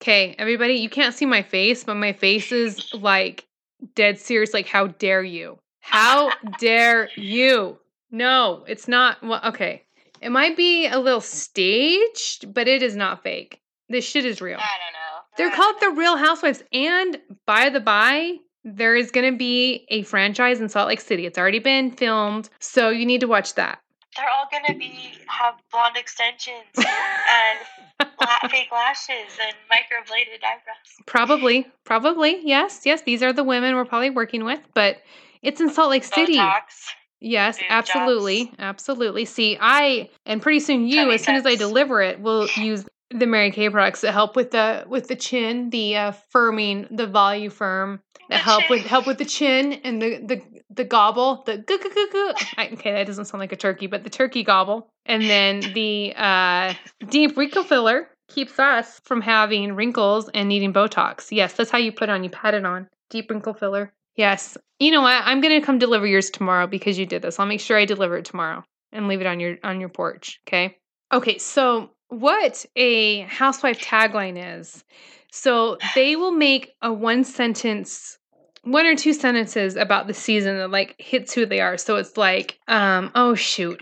Okay, 0.01 0.35
everybody, 0.39 0.73
you 0.73 0.89
can't 0.89 1.13
see 1.13 1.25
my 1.25 1.43
face, 1.43 1.83
but 1.83 1.95
my 1.95 2.13
face 2.13 2.51
is 2.51 2.91
like 2.99 3.45
dead 3.93 4.17
serious. 4.17 4.53
Like, 4.53 4.67
how 4.67 4.87
dare 4.87 5.23
you? 5.23 5.59
How 5.81 6.31
dare 6.59 7.09
you? 7.15 7.77
No, 8.11 8.63
it's 8.67 8.87
not. 8.87 9.21
Well, 9.23 9.41
okay. 9.45 9.83
It 10.21 10.29
might 10.31 10.57
be 10.57 10.87
a 10.87 10.99
little 10.99 11.21
staged, 11.21 12.53
but 12.53 12.67
it 12.67 12.83
is 12.83 12.95
not 12.95 13.23
fake. 13.23 13.61
This 13.87 14.05
shit 14.05 14.25
is 14.25 14.41
real. 14.41 14.57
I 14.57 14.61
don't 14.61 14.93
know. 14.93 14.99
They're 15.37 15.55
called 15.55 15.75
The 15.79 15.91
Real 15.91 16.17
Housewives. 16.17 16.61
And 16.73 17.19
by 17.45 17.69
the 17.69 17.79
by, 17.79 18.37
there 18.63 18.95
is 18.95 19.09
going 19.11 19.31
to 19.31 19.37
be 19.37 19.85
a 19.89 20.03
franchise 20.03 20.59
in 20.59 20.69
Salt 20.69 20.89
Lake 20.89 21.01
City. 21.01 21.25
It's 21.25 21.37
already 21.37 21.59
been 21.59 21.91
filmed. 21.91 22.49
So 22.59 22.89
you 22.89 23.05
need 23.05 23.21
to 23.21 23.27
watch 23.27 23.55
that. 23.55 23.79
They're 24.17 24.27
all 24.27 24.47
gonna 24.51 24.77
be 24.77 25.13
have 25.27 25.53
blonde 25.71 25.95
extensions 25.95 26.65
and 26.75 27.59
fake 28.49 28.69
lashes 28.71 29.37
and 29.41 29.53
microbladed 29.71 30.43
eyebrows. 30.43 31.05
Probably. 31.05 31.67
Probably. 31.85 32.41
Yes. 32.43 32.81
Yes. 32.85 33.03
These 33.03 33.21
are 33.21 33.31
the 33.31 33.43
women 33.43 33.75
we're 33.75 33.85
probably 33.85 34.09
working 34.09 34.43
with. 34.43 34.59
But 34.73 34.97
it's 35.41 35.61
in 35.61 35.69
Salt 35.71 35.91
Lake 35.91 36.03
City. 36.03 36.37
Botox. 36.37 36.89
Yes, 37.21 37.61
absolutely. 37.69 38.45
jobs. 38.45 38.55
Absolutely. 38.59 39.25
See, 39.25 39.57
I 39.59 40.09
and 40.25 40.41
pretty 40.41 40.59
soon 40.59 40.87
you, 40.87 41.11
as 41.11 41.23
soon 41.23 41.35
as 41.35 41.45
I 41.45 41.55
deliver 41.55 42.01
it, 42.01 42.19
will 42.19 42.49
use 42.55 42.85
the 43.11 43.25
Mary 43.25 43.51
Kay 43.51 43.69
products 43.69 44.01
that 44.01 44.13
help 44.13 44.35
with 44.35 44.51
the 44.51 44.85
with 44.87 45.07
the 45.07 45.15
chin, 45.15 45.69
the 45.69 45.97
uh, 45.97 46.13
firming, 46.33 46.87
the 46.95 47.07
volume 47.07 47.51
firm, 47.51 48.01
that 48.29 48.39
help 48.41 48.69
with 48.69 48.85
help 48.85 49.05
with 49.05 49.17
the 49.17 49.25
chin 49.25 49.73
and 49.83 50.01
the 50.01 50.17
the 50.19 50.41
the 50.69 50.83
gobble, 50.83 51.43
the 51.45 51.57
gu 51.57 51.77
gu 51.77 52.09
gu. 52.11 52.33
Okay, 52.57 52.91
that 52.93 53.07
doesn't 53.07 53.25
sound 53.25 53.39
like 53.39 53.51
a 53.51 53.57
turkey, 53.57 53.87
but 53.87 54.03
the 54.03 54.09
turkey 54.09 54.43
gobble, 54.43 54.89
and 55.05 55.29
then 55.29 55.73
the 55.73 56.13
uh, 56.15 56.73
deep 57.09 57.35
wrinkle 57.37 57.63
filler 57.63 58.07
keeps 58.29 58.59
us 58.59 59.01
from 59.03 59.21
having 59.21 59.73
wrinkles 59.73 60.29
and 60.29 60.47
needing 60.47 60.71
Botox. 60.71 61.27
Yes, 61.31 61.53
that's 61.53 61.71
how 61.71 61.79
you 61.79 61.91
put 61.91 62.09
it 62.09 62.11
on. 62.11 62.23
You 62.23 62.29
pat 62.29 62.53
it 62.53 62.65
on. 62.65 62.87
Deep 63.09 63.29
wrinkle 63.29 63.55
filler. 63.55 63.91
Yes. 64.19 64.57
You 64.79 64.91
know 64.91 65.01
what? 65.01 65.21
I'm 65.23 65.39
gonna 65.39 65.61
come 65.61 65.79
deliver 65.79 66.05
yours 66.05 66.29
tomorrow 66.29 66.67
because 66.67 66.99
you 66.99 67.05
did 67.05 67.21
this. 67.21 67.39
I'll 67.39 67.45
make 67.45 67.61
sure 67.61 67.77
I 67.77 67.85
deliver 67.85 68.17
it 68.17 68.25
tomorrow 68.25 68.65
and 68.91 69.07
leave 69.07 69.21
it 69.21 69.27
on 69.27 69.39
your 69.39 69.55
on 69.63 69.79
your 69.79 69.87
porch. 69.87 70.41
Okay. 70.45 70.75
Okay. 71.13 71.37
So 71.37 71.91
what 72.09 72.65
a 72.75 73.21
housewife 73.21 73.79
tagline 73.79 74.59
is. 74.59 74.83
So 75.31 75.77
they 75.95 76.17
will 76.17 76.33
make 76.33 76.73
a 76.81 76.91
one 76.91 77.23
sentence 77.23 78.17
one 78.63 78.85
or 78.85 78.93
two 78.97 79.13
sentences 79.13 79.77
about 79.77 80.07
the 80.07 80.13
season 80.13 80.57
that 80.57 80.69
like 80.69 80.95
hits 80.97 81.33
who 81.33 81.45
they 81.45 81.61
are. 81.61 81.77
So 81.77 81.95
it's 81.95 82.17
like, 82.17 82.59
um, 82.67 83.11
oh 83.15 83.35
shoot. 83.35 83.81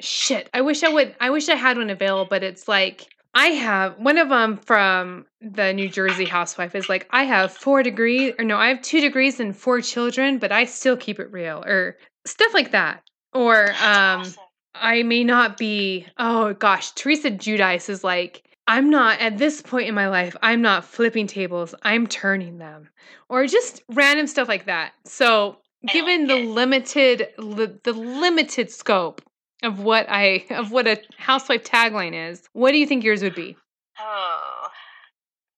Shit. 0.00 0.48
I 0.54 0.60
wish 0.60 0.84
I 0.84 0.90
would 0.90 1.16
I 1.18 1.30
wish 1.30 1.48
I 1.48 1.56
had 1.56 1.76
one 1.76 1.90
available, 1.90 2.28
but 2.30 2.44
it's 2.44 2.68
like 2.68 3.08
I 3.36 3.48
have 3.48 3.98
one 3.98 4.16
of 4.16 4.30
them 4.30 4.56
from 4.56 5.26
the 5.42 5.74
New 5.74 5.90
Jersey 5.90 6.24
housewife 6.24 6.74
is 6.74 6.88
like, 6.88 7.06
I 7.10 7.24
have 7.24 7.52
four 7.52 7.82
degrees, 7.82 8.32
or 8.38 8.46
no, 8.46 8.56
I 8.56 8.68
have 8.68 8.80
two 8.80 9.02
degrees 9.02 9.38
and 9.40 9.54
four 9.54 9.82
children, 9.82 10.38
but 10.38 10.52
I 10.52 10.64
still 10.64 10.96
keep 10.96 11.20
it 11.20 11.30
real, 11.30 11.62
or 11.66 11.98
stuff 12.24 12.54
like 12.54 12.70
that. 12.70 13.02
Or 13.34 13.66
um, 13.72 14.20
awesome. 14.20 14.42
I 14.74 15.02
may 15.02 15.22
not 15.22 15.58
be, 15.58 16.06
oh 16.16 16.54
gosh, 16.54 16.92
Teresa 16.92 17.30
Giudice 17.30 17.90
is 17.90 18.02
like, 18.02 18.42
I'm 18.66 18.88
not 18.88 19.20
at 19.20 19.36
this 19.36 19.60
point 19.60 19.86
in 19.86 19.94
my 19.94 20.08
life, 20.08 20.34
I'm 20.40 20.62
not 20.62 20.86
flipping 20.86 21.26
tables, 21.26 21.74
I'm 21.82 22.06
turning 22.06 22.56
them. 22.56 22.88
Or 23.28 23.46
just 23.46 23.82
random 23.92 24.28
stuff 24.28 24.48
like 24.48 24.64
that. 24.64 24.94
So, 25.04 25.58
given 25.92 26.26
the 26.26 26.38
it. 26.38 26.48
limited 26.48 27.28
li- 27.36 27.78
the 27.84 27.92
limited 27.92 28.70
scope 28.70 29.20
of 29.66 29.80
what 29.80 30.06
I 30.08 30.44
of 30.50 30.70
what 30.70 30.86
a 30.86 30.98
housewife 31.18 31.64
tagline 31.64 32.30
is, 32.30 32.42
what 32.52 32.72
do 32.72 32.78
you 32.78 32.86
think 32.86 33.04
yours 33.04 33.22
would 33.22 33.34
be? 33.34 33.56
Oh, 33.98 34.68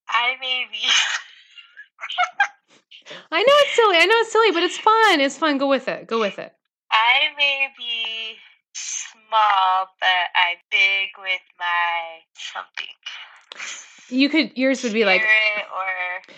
I 0.08 0.34
may 0.40 0.66
be. 0.72 0.78
I 3.30 3.42
know 3.42 3.46
it's 3.46 3.76
silly. 3.76 3.96
I 3.96 4.06
know 4.06 4.14
it's 4.16 4.32
silly, 4.32 4.50
but 4.52 4.62
it's 4.62 4.78
fun. 4.78 5.20
It's 5.20 5.36
fun. 5.38 5.58
Go 5.58 5.68
with 5.68 5.88
it. 5.88 6.06
Go 6.06 6.18
with 6.20 6.38
it. 6.38 6.52
I 6.90 7.28
may 7.36 7.68
be 7.76 8.36
small, 8.74 9.88
but 10.00 10.30
I'm 10.34 10.56
big 10.70 11.10
with 11.18 11.40
my 11.58 12.20
something. 12.34 12.86
You 14.08 14.28
could 14.30 14.56
yours 14.56 14.82
would 14.82 14.94
be 14.94 15.04
like 15.04 15.20
Spirit 15.20 15.66
or 15.74 16.34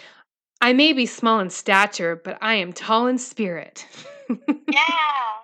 I 0.61 0.73
may 0.73 0.93
be 0.93 1.07
small 1.07 1.41
in 1.41 1.51
stature, 1.51 2.21
but 2.23 2.37
I 2.43 2.55
am 2.55 2.73
tall 2.73 3.07
in 3.07 3.19
spirit. 3.19 3.87
yeah. 4.29 5.41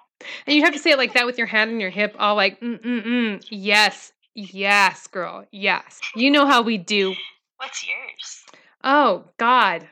And 0.47 0.57
you 0.57 0.63
have 0.63 0.73
to 0.73 0.79
say 0.79 0.91
it 0.93 0.99
like 0.99 1.15
that 1.15 1.27
with 1.27 1.39
your 1.39 1.47
hand 1.47 1.71
on 1.71 1.81
your 1.81 1.91
hip, 1.91 2.15
all 2.19 2.35
like, 2.35 2.61
mm 2.61 2.81
mm 2.81 3.05
mm. 3.05 3.47
Yes, 3.51 4.13
yes, 4.35 5.07
girl, 5.07 5.45
yes. 5.51 6.01
You 6.15 6.31
know 6.31 6.47
how 6.47 6.63
we 6.63 6.79
do. 6.79 7.15
What's 7.59 7.87
yours? 7.87 8.45
Oh, 8.85 9.25
God. 9.39 9.89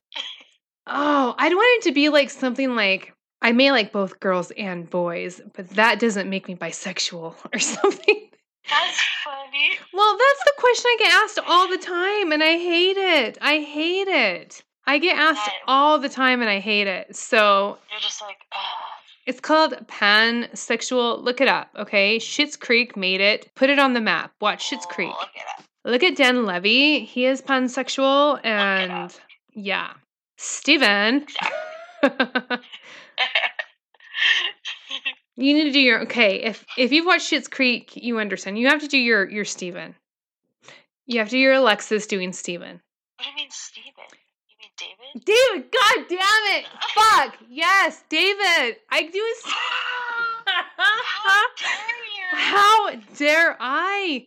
Oh, 0.87 1.35
I'd 1.39 1.55
want 1.55 1.79
it 1.79 1.89
to 1.89 1.95
be 1.95 2.09
like 2.11 2.31
something 2.31 2.77
like, 2.77 3.13
I 3.41 3.53
may 3.53 3.73
like 3.73 3.93
both 3.93 4.21
girls 4.21 4.51
and 4.53 4.89
boys, 4.89 5.41
but 5.55 5.69
that 5.71 5.99
doesn't 5.99 6.31
make 6.31 6.49
me 6.49 6.55
bisexual 6.55 7.35
or 7.53 7.59
something. 7.59 8.31
That's 8.71 9.01
funny. 9.25 9.71
Well, 9.93 10.17
that's 10.17 10.45
the 10.45 10.53
question 10.59 10.87
I 10.87 10.97
get 10.99 11.15
asked 11.15 11.39
all 11.47 11.69
the 11.69 11.79
time, 11.79 12.33
and 12.33 12.43
I 12.43 12.57
hate 12.57 12.97
it. 12.97 13.39
I 13.41 13.59
hate 13.59 14.09
it. 14.09 14.63
I 14.87 14.99
get 14.99 15.19
asked 15.19 15.51
all 15.67 15.99
the 15.99 16.09
time, 16.09 16.41
and 16.41 16.51
I 16.51 16.61
hate 16.61 16.87
it. 16.87 17.15
So 17.15 17.79
You're 17.91 18.01
just 18.01 18.23
like. 18.23 18.37
It's 19.27 19.41
called 19.41 19.73
pansexual. 19.87 21.23
Look 21.23 21.41
it 21.41 21.49
up, 21.49 21.71
okay? 21.77 22.19
Schitt's 22.19 22.57
Creek 22.57 22.97
made 22.97 23.21
it. 23.21 23.51
Put 23.55 23.71
it 23.71 23.79
on 23.79 23.95
the 23.95 24.01
map. 24.01 24.33
Watch 24.41 24.71
Schitt's 24.71 24.87
oh, 24.91 24.95
Creek. 24.95 25.09
Look 25.09 25.31
it 25.35 25.43
up. 25.59 25.65
Look 25.87 26.03
at 26.03 26.17
Dan 26.17 26.45
Levy. 26.45 27.05
He 27.05 27.27
is 27.27 27.43
pansexual, 27.43 28.41
and 28.45 29.13
yeah, 29.55 29.93
Steven. 30.37 31.27
you 35.37 35.55
need 35.55 35.65
to 35.65 35.73
do 35.73 35.81
your 35.81 36.03
okay. 36.03 36.43
If 36.43 36.65
if 36.79 36.93
you've 36.93 37.07
watched 37.07 37.31
Schitt's 37.31 37.49
Creek, 37.49 37.93
you 37.97 38.19
understand. 38.19 38.59
You 38.59 38.69
have 38.69 38.81
to 38.81 38.89
do 38.89 38.99
your 38.99 39.29
your 39.29 39.45
Steven. 39.45 39.95
You 41.07 41.19
have 41.19 41.29
to 41.29 41.33
do 41.33 41.39
your 41.39 41.53
Alexis 41.55 42.07
doing 42.07 42.33
Steven. 42.33 42.81
What 43.17 43.25
do 43.25 43.31
you 43.31 43.37
mean, 43.37 43.51
Steven? 43.51 43.93
David? 45.15 45.71
God 45.71 46.07
damn 46.09 46.45
it! 46.59 46.67
Fuck 46.95 47.37
yes, 47.49 48.03
David. 48.09 48.77
I 48.91 49.03
do. 49.13 49.19
a 49.19 49.51
How 51.07 51.47
dare 51.57 52.05
you? 52.17 52.27
How 52.33 52.91
dare 53.17 53.57
I? 53.61 54.27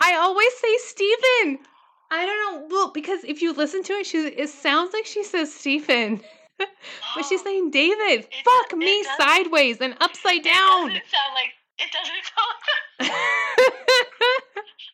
I 0.00 0.14
always 0.16 0.52
say 0.54 0.76
Stephen. 0.78 1.58
I 2.10 2.24
don't 2.26 2.38
know. 2.38 2.66
Well, 2.74 2.90
because 2.90 3.24
if 3.24 3.42
you 3.42 3.52
listen 3.52 3.82
to 3.84 3.92
it, 3.94 4.06
she 4.06 4.18
it 4.18 4.48
sounds 4.48 4.92
like 4.92 5.06
she 5.06 5.24
says 5.24 5.52
Stephen, 5.52 6.20
but 6.58 7.24
she's 7.28 7.40
oh. 7.40 7.44
saying 7.44 7.70
David. 7.70 8.20
It 8.30 8.44
Fuck 8.44 8.76
me 8.78 8.86
it 8.86 9.06
sideways 9.18 9.80
and 9.80 9.94
upside 10.00 10.38
It 10.38 10.44
down. 10.44 10.88
doesn't 10.88 11.02
sound 11.10 11.34
like 11.34 11.52
it 11.78 11.90
doesn't 11.92 12.24
sound. 13.00 13.10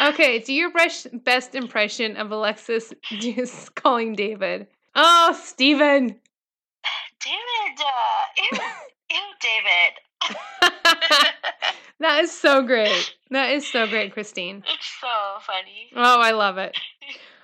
okay, 0.00 0.38
do 0.40 0.52
your 0.52 0.70
best 0.70 1.06
best 1.24 1.54
impression 1.54 2.16
of 2.16 2.30
Alexis 2.30 2.92
just 3.18 3.74
calling 3.74 4.14
David. 4.14 4.66
Oh, 4.94 5.38
Stephen. 5.42 6.16
David. 7.20 7.80
Uh, 7.80 8.42
ew, 8.52 8.58
ew, 9.10 9.18
David. 9.40 10.32
that 12.00 12.22
is 12.22 12.30
so 12.32 12.62
great. 12.62 13.14
That 13.30 13.50
is 13.50 13.70
so 13.70 13.86
great, 13.86 14.12
Christine. 14.12 14.62
it's 14.66 14.86
so 15.00 15.08
funny. 15.40 15.90
Oh, 15.94 16.20
I 16.20 16.30
love 16.30 16.58
it. 16.58 16.76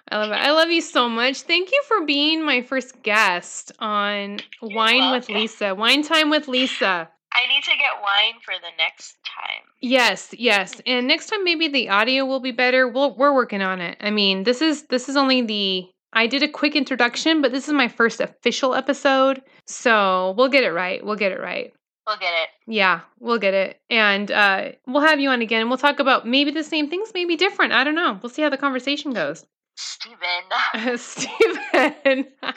I 0.08 0.18
love 0.18 0.30
it. 0.30 0.34
I 0.34 0.52
love 0.52 0.70
you 0.70 0.80
so 0.96 1.08
much. 1.08 1.42
Thank 1.42 1.72
you 1.72 1.82
for 1.88 2.04
being 2.04 2.44
my 2.44 2.62
first 2.62 3.02
guest 3.02 3.72
on 3.78 4.38
You're 4.62 4.76
Wine 4.76 5.12
with. 5.12 5.28
Lisa. 5.28 5.74
Wine 5.74 6.02
time 6.02 6.30
with 6.30 6.48
Lisa. 6.48 7.08
I 7.34 7.46
need 7.48 7.62
to 7.64 7.70
get 7.70 8.02
wine 8.02 8.40
for 8.44 8.54
the 8.54 8.70
next 8.78 9.16
time. 9.24 9.62
Yes, 9.80 10.34
yes. 10.36 10.80
And 10.86 11.06
next 11.06 11.28
time 11.28 11.44
maybe 11.44 11.68
the 11.68 11.88
audio 11.88 12.24
will 12.24 12.40
be 12.40 12.52
better. 12.52 12.88
We'll, 12.88 13.16
we're 13.16 13.34
working 13.34 13.62
on 13.62 13.80
it. 13.80 13.96
I 14.00 14.10
mean, 14.10 14.44
this 14.44 14.60
is 14.60 14.84
this 14.84 15.08
is 15.08 15.16
only 15.16 15.42
the 15.42 15.88
I 16.12 16.26
did 16.26 16.42
a 16.42 16.48
quick 16.48 16.76
introduction, 16.76 17.40
but 17.40 17.52
this 17.52 17.68
is 17.68 17.74
my 17.74 17.88
first 17.88 18.20
official 18.20 18.74
episode. 18.74 19.42
So, 19.66 20.34
we'll 20.36 20.48
get 20.48 20.64
it 20.64 20.72
right. 20.72 21.02
We'll 21.04 21.16
get 21.16 21.32
it 21.32 21.40
right. 21.40 21.72
We'll 22.06 22.18
get 22.18 22.34
it. 22.34 22.48
Yeah, 22.66 23.00
we'll 23.20 23.38
get 23.38 23.54
it. 23.54 23.80
And 23.88 24.30
uh, 24.30 24.72
we'll 24.86 25.02
have 25.02 25.20
you 25.20 25.30
on 25.30 25.40
again 25.40 25.60
and 25.60 25.70
we'll 25.70 25.78
talk 25.78 26.00
about 26.00 26.26
maybe 26.26 26.50
the 26.50 26.64
same 26.64 26.90
things, 26.90 27.12
maybe 27.14 27.36
different. 27.36 27.72
I 27.72 27.84
don't 27.84 27.94
know. 27.94 28.18
We'll 28.20 28.30
see 28.30 28.42
how 28.42 28.50
the 28.50 28.58
conversation 28.58 29.12
goes. 29.12 29.46
Steven. 29.76 30.98
Steven. 30.98 32.26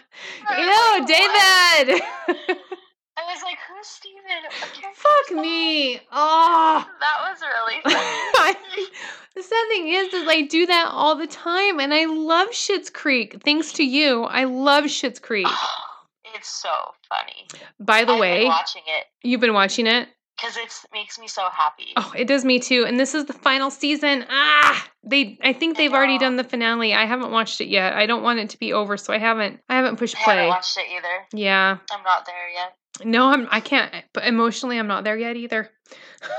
Ew, 0.57 1.05
David. 1.07 2.01
I 3.18 3.24
was 3.34 3.41
like, 3.43 3.57
who's 3.70 3.88
Steven? 3.88 4.91
Fuck 4.93 5.38
me. 5.41 5.99
Oh. 6.11 6.86
That 6.99 7.30
was 7.30 7.39
really 7.41 7.82
funny. 8.36 8.88
the 9.36 9.43
sad 9.43 9.68
thing 9.70 9.88
is, 9.89 10.13
is 10.13 10.28
I 10.28 10.41
do 10.41 10.66
that 10.66 10.89
all 10.91 11.16
the 11.16 11.28
time, 11.28 11.80
and 11.80 11.93
I 11.93 12.05
love 12.05 12.49
Schitt's 12.49 12.89
Creek. 12.89 13.41
Thanks 13.43 13.72
to 13.74 13.84
you, 13.86 14.24
I 14.24 14.43
love 14.45 14.86
Schitt's 14.86 15.20
Creek. 15.20 15.47
it's 16.36 16.49
so 16.49 16.70
funny. 17.07 17.47
By 17.80 18.03
the 18.05 18.13
I've 18.13 18.20
way, 18.20 18.39
been 18.39 18.47
watching 18.47 18.82
it 18.88 19.05
you've 19.24 19.41
been 19.41 19.53
watching 19.53 19.88
it. 19.88 20.09
because 20.38 20.57
it 20.57 20.74
makes 20.93 21.20
me 21.20 21.28
so 21.28 21.47
happy. 21.51 21.93
Oh, 21.95 22.11
it 22.18 22.28
does 22.28 22.43
me 22.43 22.59
too. 22.59 22.86
And 22.86 22.99
this 22.99 23.13
is 23.16 23.26
the 23.26 23.34
final 23.34 23.70
season. 23.72 24.26
Ah, 24.30 24.89
they. 25.03 25.38
I 25.43 25.53
think 25.53 25.78
they've 25.78 25.93
already 25.93 26.18
done 26.18 26.36
the 26.38 26.43
finale. 26.43 26.93
I 26.93 27.05
haven't 27.05 27.32
watched 27.32 27.61
it 27.61 27.68
yet. 27.68 27.93
I 27.93 28.05
don't 28.07 28.24
want 28.24 28.39
it 28.39 28.49
to 28.51 28.57
be 28.59 28.74
over, 28.74 28.97
so 28.97 29.13
I 29.13 29.20
haven't. 29.20 29.59
I 29.70 29.76
haven't 29.76 29.97
pushed 29.97 30.16
play. 30.16 30.34
I 30.34 30.38
haven't 30.38 30.49
watched 30.49 30.78
it 30.78 30.86
either. 30.97 31.26
Yeah. 31.34 31.78
I'm 31.91 32.03
not 32.03 32.26
there 32.26 32.49
yet. 32.53 32.74
No, 33.03 33.27
I'm. 33.27 33.47
I 33.51 33.59
can't. 33.59 33.93
But 34.13 34.25
emotionally, 34.25 34.77
I'm 34.77 34.87
not 34.87 35.03
there 35.03 35.17
yet 35.17 35.35
either. 35.35 35.69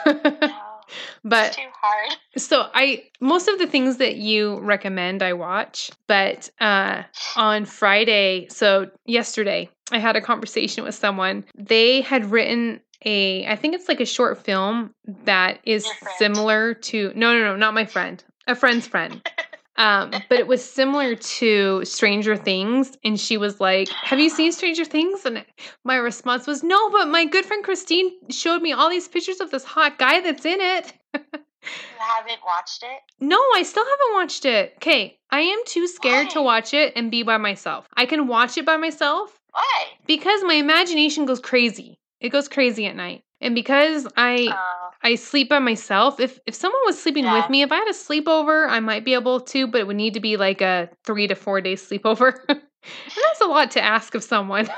But 1.24 1.48
it's 1.48 1.56
too 1.56 1.62
hard. 1.72 2.12
So 2.36 2.68
I 2.72 3.04
most 3.20 3.48
of 3.48 3.58
the 3.58 3.66
things 3.66 3.96
that 3.96 4.16
you 4.16 4.60
recommend 4.60 5.22
I 5.22 5.32
watch, 5.32 5.90
but 6.06 6.48
uh 6.60 7.02
on 7.34 7.64
Friday, 7.64 8.46
so 8.50 8.90
yesterday, 9.04 9.68
I 9.90 9.98
had 9.98 10.16
a 10.16 10.20
conversation 10.20 10.84
with 10.84 10.94
someone. 10.94 11.44
They 11.56 12.02
had 12.02 12.30
written 12.30 12.80
a 13.04 13.46
I 13.46 13.56
think 13.56 13.74
it's 13.74 13.88
like 13.88 14.00
a 14.00 14.06
short 14.06 14.44
film 14.44 14.94
that 15.24 15.58
is 15.64 15.86
similar 16.18 16.74
to 16.74 17.12
No, 17.14 17.32
no, 17.32 17.44
no, 17.44 17.56
not 17.56 17.74
my 17.74 17.84
friend. 17.84 18.22
A 18.46 18.54
friend's 18.54 18.86
friend. 18.86 19.20
Um, 19.78 20.10
but 20.28 20.38
it 20.38 20.46
was 20.46 20.64
similar 20.64 21.14
to 21.14 21.84
Stranger 21.84 22.36
Things, 22.36 22.96
and 23.04 23.20
she 23.20 23.36
was 23.36 23.60
like, 23.60 23.88
"Have 23.88 24.18
you 24.18 24.30
seen 24.30 24.52
Stranger 24.52 24.84
Things?" 24.84 25.24
And 25.26 25.44
my 25.84 25.96
response 25.96 26.46
was, 26.46 26.62
"No, 26.62 26.90
but 26.90 27.08
my 27.08 27.24
good 27.24 27.44
friend 27.44 27.62
Christine 27.62 28.12
showed 28.30 28.62
me 28.62 28.72
all 28.72 28.88
these 28.88 29.08
pictures 29.08 29.40
of 29.40 29.50
this 29.50 29.64
hot 29.64 29.98
guy 29.98 30.20
that's 30.20 30.44
in 30.44 30.60
it." 30.60 30.92
You 31.66 31.98
haven't 31.98 32.40
watched 32.44 32.84
it? 32.84 33.00
No, 33.18 33.40
I 33.54 33.62
still 33.64 33.84
haven't 33.84 34.14
watched 34.14 34.44
it. 34.44 34.74
Okay, 34.76 35.18
I 35.30 35.40
am 35.40 35.58
too 35.66 35.88
scared 35.88 36.30
to 36.30 36.42
watch 36.42 36.72
it 36.72 36.92
and 36.94 37.10
be 37.10 37.22
by 37.22 37.38
myself. 37.38 37.88
I 37.96 38.06
can 38.06 38.28
watch 38.28 38.56
it 38.56 38.64
by 38.64 38.76
myself 38.76 39.38
Why? 39.50 39.84
because 40.06 40.42
my 40.44 40.54
imagination 40.54 41.26
goes 41.26 41.40
crazy. 41.40 41.98
It 42.20 42.30
goes 42.30 42.48
crazy 42.48 42.86
at 42.86 42.94
night. 42.96 43.24
And 43.40 43.54
because 43.54 44.06
I 44.16 44.48
Uh, 44.48 44.90
I 45.02 45.14
sleep 45.14 45.48
by 45.50 45.58
myself, 45.58 46.20
if 46.20 46.38
if 46.46 46.54
someone 46.54 46.80
was 46.86 47.00
sleeping 47.00 47.24
Yeah. 47.24 47.34
with 47.40 47.50
me, 47.50 47.62
if 47.62 47.70
I 47.70 47.76
had 47.76 47.88
a 47.88 47.92
sleepover, 47.92 48.68
I 48.68 48.80
might 48.80 49.04
be 49.04 49.14
able 49.14 49.40
to, 49.40 49.66
but 49.66 49.80
it 49.80 49.86
would 49.86 49.96
need 49.96 50.14
to 50.14 50.20
be 50.20 50.36
like 50.36 50.60
a 50.62 50.88
3 51.04 51.26
to 51.28 51.34
4 51.34 51.60
day 51.60 51.74
sleepover. 51.74 52.32
and 52.48 52.60
that's 53.24 53.40
a 53.42 53.46
lot 53.46 53.70
to 53.72 53.82
ask 53.82 54.14
of 54.14 54.24
someone. 54.24 54.68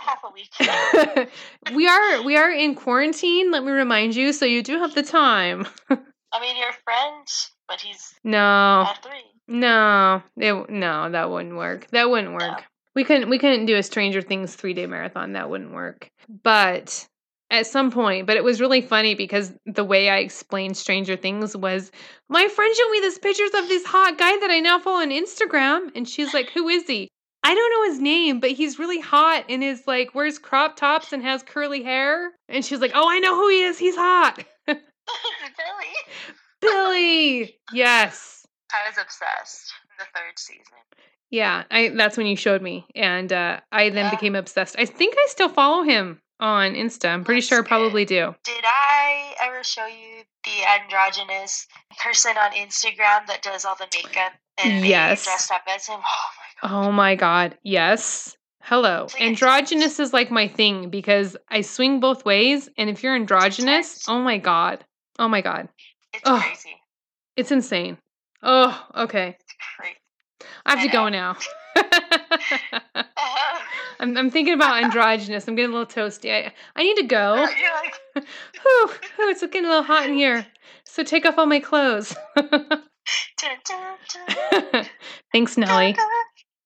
half 0.00 0.22
a 0.24 0.30
week. 0.32 0.50
we 1.74 1.86
are 1.86 2.22
we 2.22 2.36
are 2.36 2.50
in 2.50 2.74
quarantine, 2.74 3.50
let 3.50 3.64
me 3.64 3.72
remind 3.72 4.14
you, 4.14 4.32
so 4.32 4.44
you 4.46 4.62
do 4.62 4.78
have 4.78 4.94
the 4.94 5.02
time. 5.02 5.66
I 5.90 6.40
mean, 6.40 6.56
your 6.56 6.72
friend, 6.84 7.26
but 7.68 7.80
he's 7.80 8.14
No. 8.24 8.84
at 8.88 9.02
three. 9.02 9.22
No, 9.46 10.22
it, 10.36 10.70
no, 10.70 11.10
that 11.10 11.30
wouldn't 11.30 11.56
work. 11.56 11.86
That 11.90 12.08
wouldn't 12.10 12.32
work. 12.34 12.42
No. 12.42 12.56
We 12.94 13.04
couldn't 13.04 13.28
we 13.28 13.38
couldn't 13.38 13.66
do 13.66 13.76
a 13.76 13.82
Stranger 13.82 14.22
Things 14.22 14.54
three 14.54 14.74
day 14.74 14.86
marathon. 14.86 15.32
That 15.32 15.50
wouldn't 15.50 15.72
work. 15.72 16.10
But 16.42 17.06
at 17.50 17.66
some 17.66 17.90
point, 17.90 18.26
but 18.26 18.36
it 18.36 18.44
was 18.44 18.60
really 18.60 18.80
funny 18.80 19.14
because 19.14 19.52
the 19.66 19.84
way 19.84 20.08
I 20.08 20.18
explained 20.18 20.76
Stranger 20.76 21.16
Things 21.16 21.56
was 21.56 21.90
my 22.28 22.48
friend 22.48 22.74
showed 22.74 22.90
me 22.90 23.00
this 23.00 23.18
pictures 23.18 23.50
of 23.54 23.68
this 23.68 23.84
hot 23.84 24.18
guy 24.18 24.38
that 24.38 24.50
I 24.50 24.60
now 24.60 24.78
follow 24.78 25.02
on 25.02 25.10
Instagram. 25.10 25.90
And 25.94 26.08
she's 26.08 26.32
like, 26.34 26.50
Who 26.50 26.68
is 26.68 26.86
he? 26.86 27.08
I 27.42 27.54
don't 27.54 27.70
know 27.70 27.92
his 27.92 28.00
name, 28.00 28.40
but 28.40 28.52
he's 28.52 28.78
really 28.78 29.00
hot 29.00 29.44
and 29.48 29.62
is 29.62 29.82
like 29.86 30.14
wears 30.14 30.38
crop 30.38 30.76
tops 30.76 31.12
and 31.12 31.22
has 31.22 31.42
curly 31.42 31.82
hair. 31.82 32.32
And 32.48 32.64
she's 32.64 32.80
like, 32.80 32.92
Oh, 32.94 33.08
I 33.08 33.18
know 33.18 33.34
who 33.34 33.48
he 33.48 33.62
is. 33.62 33.78
He's 33.78 33.96
hot. 33.96 34.42
Billy. 34.66 34.78
Billy. 36.60 37.56
Yes. 37.72 38.46
I 38.72 38.88
was 38.88 38.96
obsessed 38.98 39.72
the 39.98 40.04
third 40.14 40.38
season. 40.38 40.78
Yeah, 41.34 41.64
I 41.68 41.88
that's 41.88 42.16
when 42.16 42.28
you 42.28 42.36
showed 42.36 42.62
me. 42.62 42.86
And 42.94 43.32
uh, 43.32 43.58
I 43.72 43.90
then 43.90 44.04
Yeah. 44.04 44.10
became 44.10 44.36
obsessed. 44.36 44.76
I 44.78 44.84
think 44.84 45.16
I 45.18 45.26
still 45.28 45.48
follow 45.48 45.82
him 45.82 46.20
on 46.38 46.74
Insta. 46.74 47.08
I'm 47.08 47.24
pretty 47.24 47.40
That's 47.40 47.48
sure 47.48 47.64
I 47.64 47.66
probably 47.66 48.04
do. 48.04 48.36
Did 48.44 48.64
I 48.64 49.34
ever 49.42 49.64
show 49.64 49.84
you 49.84 50.22
the 50.44 50.64
androgynous 50.80 51.66
person 52.00 52.36
on 52.36 52.52
Instagram 52.52 53.26
that 53.26 53.42
does 53.42 53.64
all 53.64 53.74
the 53.74 53.88
makeup 53.92 54.32
and 54.62 54.84
Yes. 54.84 55.24
dressed 55.24 55.50
up 55.50 55.62
as 55.66 55.88
him? 55.88 55.98
Oh 56.62 56.70
my 56.70 56.70
god. 56.70 56.86
Oh 56.86 56.92
my 56.92 57.14
god. 57.16 57.58
Yes. 57.64 58.36
Hello. 58.62 59.08
Androgynous 59.18 59.98
is 59.98 60.12
like 60.12 60.30
my 60.30 60.46
thing 60.46 60.88
because 60.88 61.36
I 61.48 61.62
swing 61.62 61.98
both 61.98 62.24
ways. 62.24 62.68
And 62.78 62.88
if 62.88 63.02
you're 63.02 63.16
androgynous, 63.16 64.08
oh 64.08 64.20
my 64.20 64.38
god. 64.38 64.84
Oh 65.18 65.26
my 65.26 65.40
god. 65.40 65.68
It's 66.12 66.22
crazy. 66.22 66.76
It's 67.36 67.50
insane. 67.50 67.98
Oh, 68.40 68.86
okay. 68.94 69.36
It's 69.40 69.54
crazy. 69.76 69.96
I 70.66 70.70
have 70.70 70.78
I 70.80 70.86
to 70.86 70.92
go 70.92 71.08
now. 71.08 71.36
I'm, 74.00 74.16
I'm 74.16 74.30
thinking 74.30 74.54
about 74.54 74.82
androgynous. 74.82 75.46
I'm 75.48 75.54
getting 75.54 75.74
a 75.74 75.78
little 75.78 76.04
toasty. 76.04 76.30
I, 76.32 76.52
I 76.76 76.82
need 76.82 76.96
to 76.96 77.04
go. 77.04 77.34
Like, 77.34 77.94
Whew, 78.62 78.88
whew, 79.16 79.30
it's 79.30 79.40
getting 79.40 79.64
a 79.64 79.68
little 79.68 79.82
hot 79.82 80.08
in 80.08 80.14
here. 80.14 80.46
So 80.84 81.02
take 81.02 81.26
off 81.26 81.38
all 81.38 81.46
my 81.46 81.60
clothes. 81.60 82.14
Thanks, 85.32 85.56
Nelly. 85.56 85.96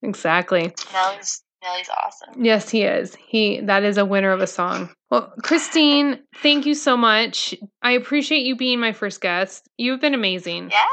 Exactly. 0.03 0.72
Nelly's 0.92 1.42
Nelly's 1.62 1.90
awesome. 1.90 2.44
Yes, 2.44 2.68
he 2.68 2.82
is. 2.84 3.16
He 3.16 3.61
that 3.62 3.82
is 3.82 3.99
a 3.99 4.05
winner 4.05 4.30
of 4.30 4.40
a 4.40 4.46
song. 4.46 4.90
Well, 5.11 5.32
Christine, 5.42 6.20
thank 6.42 6.66
you 6.66 6.74
so 6.74 6.96
much. 6.96 7.55
I 7.82 7.92
appreciate 7.92 8.46
you 8.46 8.55
being 8.57 8.78
my 8.78 8.92
first 8.92 9.20
guest. 9.20 9.68
You've 9.76 10.01
been 10.01 10.14
amazing. 10.14 10.70
Yeah, 10.70 10.84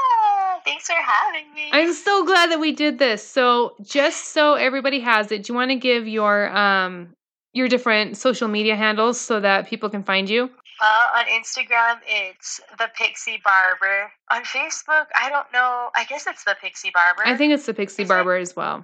thanks 0.66 0.88
for 0.88 0.96
having 0.96 1.54
me. 1.54 1.70
I'm 1.72 1.94
so 1.94 2.26
glad 2.26 2.52
that 2.52 2.60
we 2.60 2.72
did 2.72 3.00
this. 3.00 3.26
So, 3.26 3.76
just 3.84 4.34
so 4.34 4.56
everybody 4.56 5.00
has 5.00 5.32
it, 5.32 5.44
do 5.44 5.54
you 5.54 5.56
want 5.58 5.72
to 5.72 5.76
give 5.76 6.08
your 6.08 6.56
um 6.56 7.16
your 7.54 7.68
different 7.70 8.18
social 8.18 8.48
media 8.50 8.76
handles 8.76 9.20
so 9.20 9.40
that 9.40 9.68
people 9.68 9.90
can 9.90 10.04
find 10.04 10.30
you? 10.30 10.50
Well, 10.82 11.06
on 11.16 11.26
Instagram, 11.28 12.00
it's 12.06 12.60
the 12.78 12.90
Pixie 12.98 13.42
Barber. 13.44 14.12
On 14.30 14.44
Facebook, 14.44 15.06
I 15.18 15.30
don't 15.30 15.48
know. 15.54 15.90
I 15.96 16.04
guess 16.10 16.28
it's 16.28 16.44
the 16.44 16.56
Pixie 16.62 16.92
Barber. 16.94 17.22
I 17.26 17.38
think 17.38 17.54
it's 17.54 17.66
the 17.66 17.74
Pixie 17.74 18.04
Is 18.04 18.10
it? 18.10 18.10
Barber 18.10 18.36
as 18.36 18.56
well. 18.56 18.84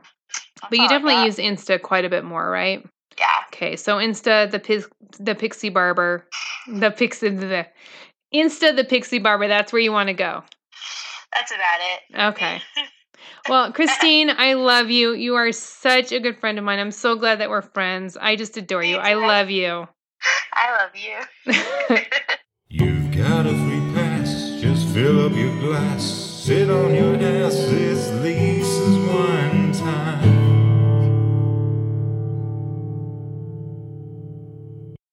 I'll 0.63 0.69
But 0.69 0.79
you 0.79 0.87
definitely 0.87 1.15
that. 1.15 1.25
use 1.25 1.35
Insta 1.37 1.81
quite 1.81 2.05
a 2.05 2.09
bit 2.09 2.23
more, 2.23 2.49
right? 2.49 2.85
Yeah. 3.19 3.25
Okay, 3.53 3.75
so 3.75 3.97
Insta 3.97 4.49
the 4.49 4.87
the 5.19 5.35
Pixie 5.35 5.69
Barber, 5.69 6.25
the 6.67 6.91
Pixie 6.91 7.29
the 7.29 7.67
Insta 8.33 8.73
the 8.73 8.85
Pixie 8.85 9.19
Barber. 9.19 9.49
That's 9.49 9.73
where 9.73 9.81
you 9.81 9.91
want 9.91 10.07
to 10.07 10.13
go. 10.13 10.43
That's 11.33 11.51
about 11.51 11.79
it. 11.79 12.31
Okay. 12.35 12.61
Well, 13.49 13.71
Christine, 13.71 14.29
I 14.29 14.53
love 14.53 14.89
you. 14.89 15.13
You 15.13 15.35
are 15.35 15.51
such 15.51 16.11
a 16.11 16.19
good 16.19 16.39
friend 16.39 16.57
of 16.57 16.63
mine. 16.63 16.79
I'm 16.79 16.91
so 16.91 17.15
glad 17.15 17.39
that 17.39 17.49
we're 17.49 17.61
friends. 17.61 18.17
I 18.19 18.35
just 18.35 18.57
adore 18.57 18.83
you. 18.83 18.97
I 19.01 19.15
love 19.15 19.49
you. 19.49 19.87
I 20.53 20.77
love 20.77 20.91
you. 20.95 21.97
You've 22.69 23.15
got 23.15 23.45
a 23.45 23.49
free 23.49 23.93
pass, 23.93 24.61
just 24.61 24.87
fill 24.89 25.25
up 25.25 25.33
your 25.33 25.59
glass. 25.59 26.03
Sit 26.03 26.69
on 26.69 26.93
your 26.95 27.15
ass, 27.15 27.53